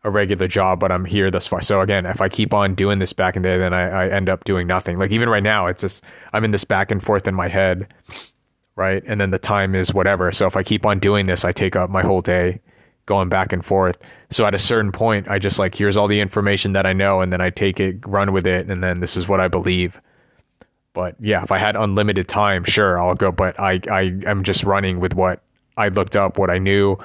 a 0.04 0.10
regular 0.10 0.46
job, 0.46 0.78
but 0.78 0.92
I'm 0.92 1.06
here 1.06 1.30
thus 1.30 1.46
far. 1.46 1.62
So 1.62 1.80
again, 1.80 2.04
if 2.04 2.20
I 2.20 2.28
keep 2.28 2.52
on 2.52 2.74
doing 2.74 2.98
this 2.98 3.14
back 3.14 3.36
and 3.36 3.42
day, 3.42 3.56
then 3.56 3.72
I, 3.72 4.04
I 4.04 4.08
end 4.10 4.28
up 4.28 4.44
doing 4.44 4.66
nothing. 4.66 4.98
Like 4.98 5.10
even 5.10 5.30
right 5.30 5.42
now, 5.42 5.66
it's 5.66 5.80
just 5.80 6.04
I'm 6.32 6.44
in 6.44 6.50
this 6.50 6.64
back 6.64 6.90
and 6.90 7.02
forth 7.02 7.26
in 7.26 7.34
my 7.34 7.48
head, 7.48 7.92
right? 8.76 9.02
And 9.06 9.18
then 9.18 9.30
the 9.30 9.38
time 9.38 9.74
is 9.74 9.94
whatever. 9.94 10.30
So 10.30 10.46
if 10.46 10.56
I 10.56 10.62
keep 10.62 10.84
on 10.84 10.98
doing 10.98 11.24
this, 11.24 11.44
I 11.44 11.52
take 11.52 11.74
up 11.74 11.88
my 11.88 12.02
whole 12.02 12.20
day 12.20 12.60
going 13.06 13.30
back 13.30 13.52
and 13.52 13.64
forth. 13.64 13.96
So 14.30 14.44
at 14.44 14.54
a 14.54 14.58
certain 14.58 14.92
point, 14.92 15.28
I 15.28 15.38
just 15.38 15.58
like 15.58 15.74
here's 15.74 15.96
all 15.96 16.08
the 16.08 16.20
information 16.20 16.74
that 16.74 16.84
I 16.84 16.92
know, 16.92 17.22
and 17.22 17.32
then 17.32 17.40
I 17.40 17.48
take 17.48 17.80
it, 17.80 18.06
run 18.06 18.32
with 18.32 18.46
it, 18.46 18.68
and 18.68 18.82
then 18.82 19.00
this 19.00 19.16
is 19.16 19.26
what 19.26 19.40
I 19.40 19.48
believe. 19.48 20.00
But 20.92 21.16
yeah, 21.18 21.42
if 21.42 21.50
I 21.50 21.58
had 21.58 21.76
unlimited 21.76 22.28
time, 22.28 22.64
sure, 22.64 23.00
I'll 23.00 23.14
go. 23.14 23.32
But 23.32 23.58
I 23.58 23.80
I 23.90 24.20
am 24.26 24.44
just 24.44 24.64
running 24.64 25.00
with 25.00 25.14
what 25.14 25.42
I 25.78 25.88
looked 25.88 26.14
up, 26.14 26.36
what 26.36 26.50
I 26.50 26.58
knew, 26.58 26.98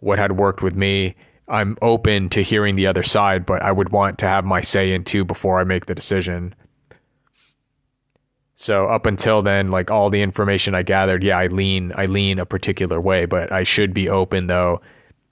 what 0.00 0.18
had 0.18 0.32
worked 0.32 0.62
with 0.62 0.74
me 0.74 1.16
I'm 1.48 1.76
open 1.82 2.30
to 2.30 2.42
hearing 2.42 2.76
the 2.76 2.86
other 2.86 3.02
side, 3.02 3.44
but 3.44 3.62
I 3.62 3.72
would 3.72 3.90
want 3.90 4.18
to 4.18 4.28
have 4.28 4.44
my 4.44 4.60
say 4.60 4.92
in 4.92 5.04
too 5.04 5.24
before 5.24 5.60
I 5.60 5.64
make 5.64 5.86
the 5.86 5.94
decision. 5.94 6.54
So 8.54 8.86
up 8.86 9.04
until 9.04 9.42
then, 9.42 9.70
like 9.70 9.90
all 9.90 10.10
the 10.10 10.22
information 10.22 10.74
I 10.74 10.82
gathered, 10.82 11.22
yeah, 11.22 11.38
I 11.38 11.48
lean 11.48 11.92
I 11.96 12.06
lean 12.06 12.38
a 12.38 12.46
particular 12.46 13.00
way, 13.00 13.26
but 13.26 13.52
I 13.52 13.62
should 13.62 13.92
be 13.92 14.08
open 14.08 14.46
though 14.46 14.80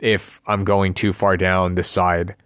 if 0.01 0.41
I'm 0.47 0.65
going 0.65 0.93
too 0.93 1.13
far 1.13 1.37
down 1.37 1.77
this 1.77 1.89
side. 1.89 2.37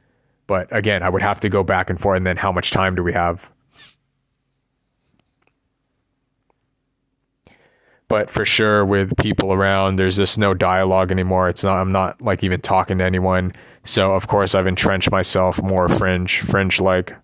But 0.47 0.69
again, 0.71 1.03
I 1.03 1.09
would 1.09 1.23
have 1.23 1.41
to 1.41 1.49
go 1.49 1.65
back 1.65 1.91
and 1.91 2.01
forth 2.01 2.19
and 2.19 2.27
then 2.27 2.37
how 2.37 2.53
much 2.53 2.71
time 2.71 2.95
do 2.95 3.03
we 3.03 3.15
have? 3.15 3.51
But 8.09 8.31
for 8.31 8.45
sure 8.45 8.85
with 8.85 9.17
people 9.17 9.53
around 9.53 9.97
there's 9.97 10.17
just 10.17 10.39
no 10.39 10.55
dialogue 10.55 11.11
anymore. 11.11 11.49
It's 11.49 11.65
not 11.65 11.81
i'm 11.81 11.93
not 11.93 12.21
like 12.21 12.45
even 12.45 12.61
talking 12.61 12.99
to 12.99 13.05
anyone. 13.05 13.53
So 13.85 14.15
of 14.15 14.27
course 14.27 14.55
i've 14.55 14.67
entrenched 14.67 15.11
myself 15.11 15.63
more 15.63 15.89
fringe 15.89 16.41
fringe 16.41 16.81
like 16.81 17.15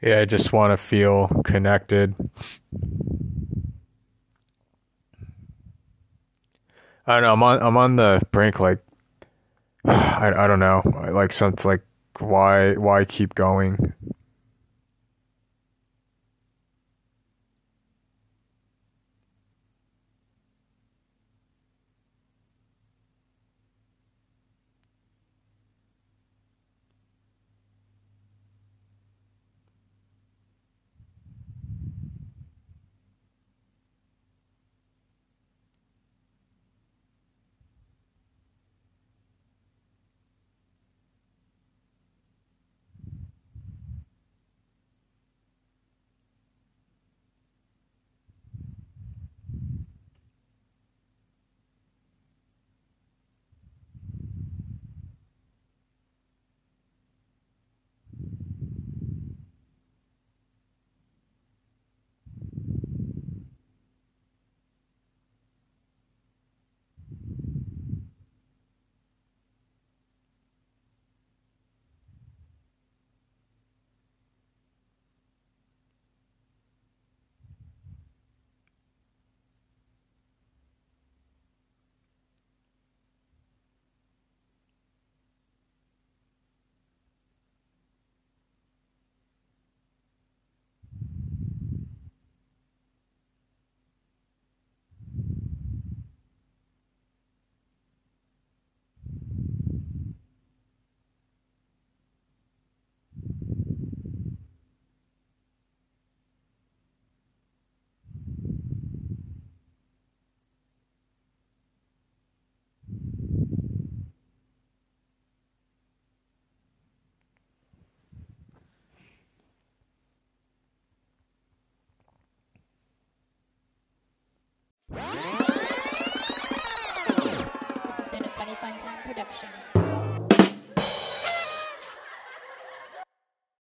Yeah, 0.00 0.20
I 0.20 0.24
just 0.26 0.52
want 0.52 0.72
to 0.72 0.76
feel 0.76 1.26
connected. 1.44 2.14
I 7.06 7.20
don't 7.20 7.22
know. 7.22 7.32
I'm 7.32 7.42
on. 7.42 7.62
I'm 7.62 7.76
on 7.76 7.96
the 7.96 8.20
brink. 8.30 8.60
Like, 8.60 8.78
I. 9.84 10.32
I 10.36 10.46
don't 10.46 10.60
know. 10.60 10.82
Like, 11.10 11.32
something 11.32 11.68
like, 11.68 11.82
why? 12.18 12.74
Why 12.74 13.04
keep 13.04 13.34
going? 13.34 13.92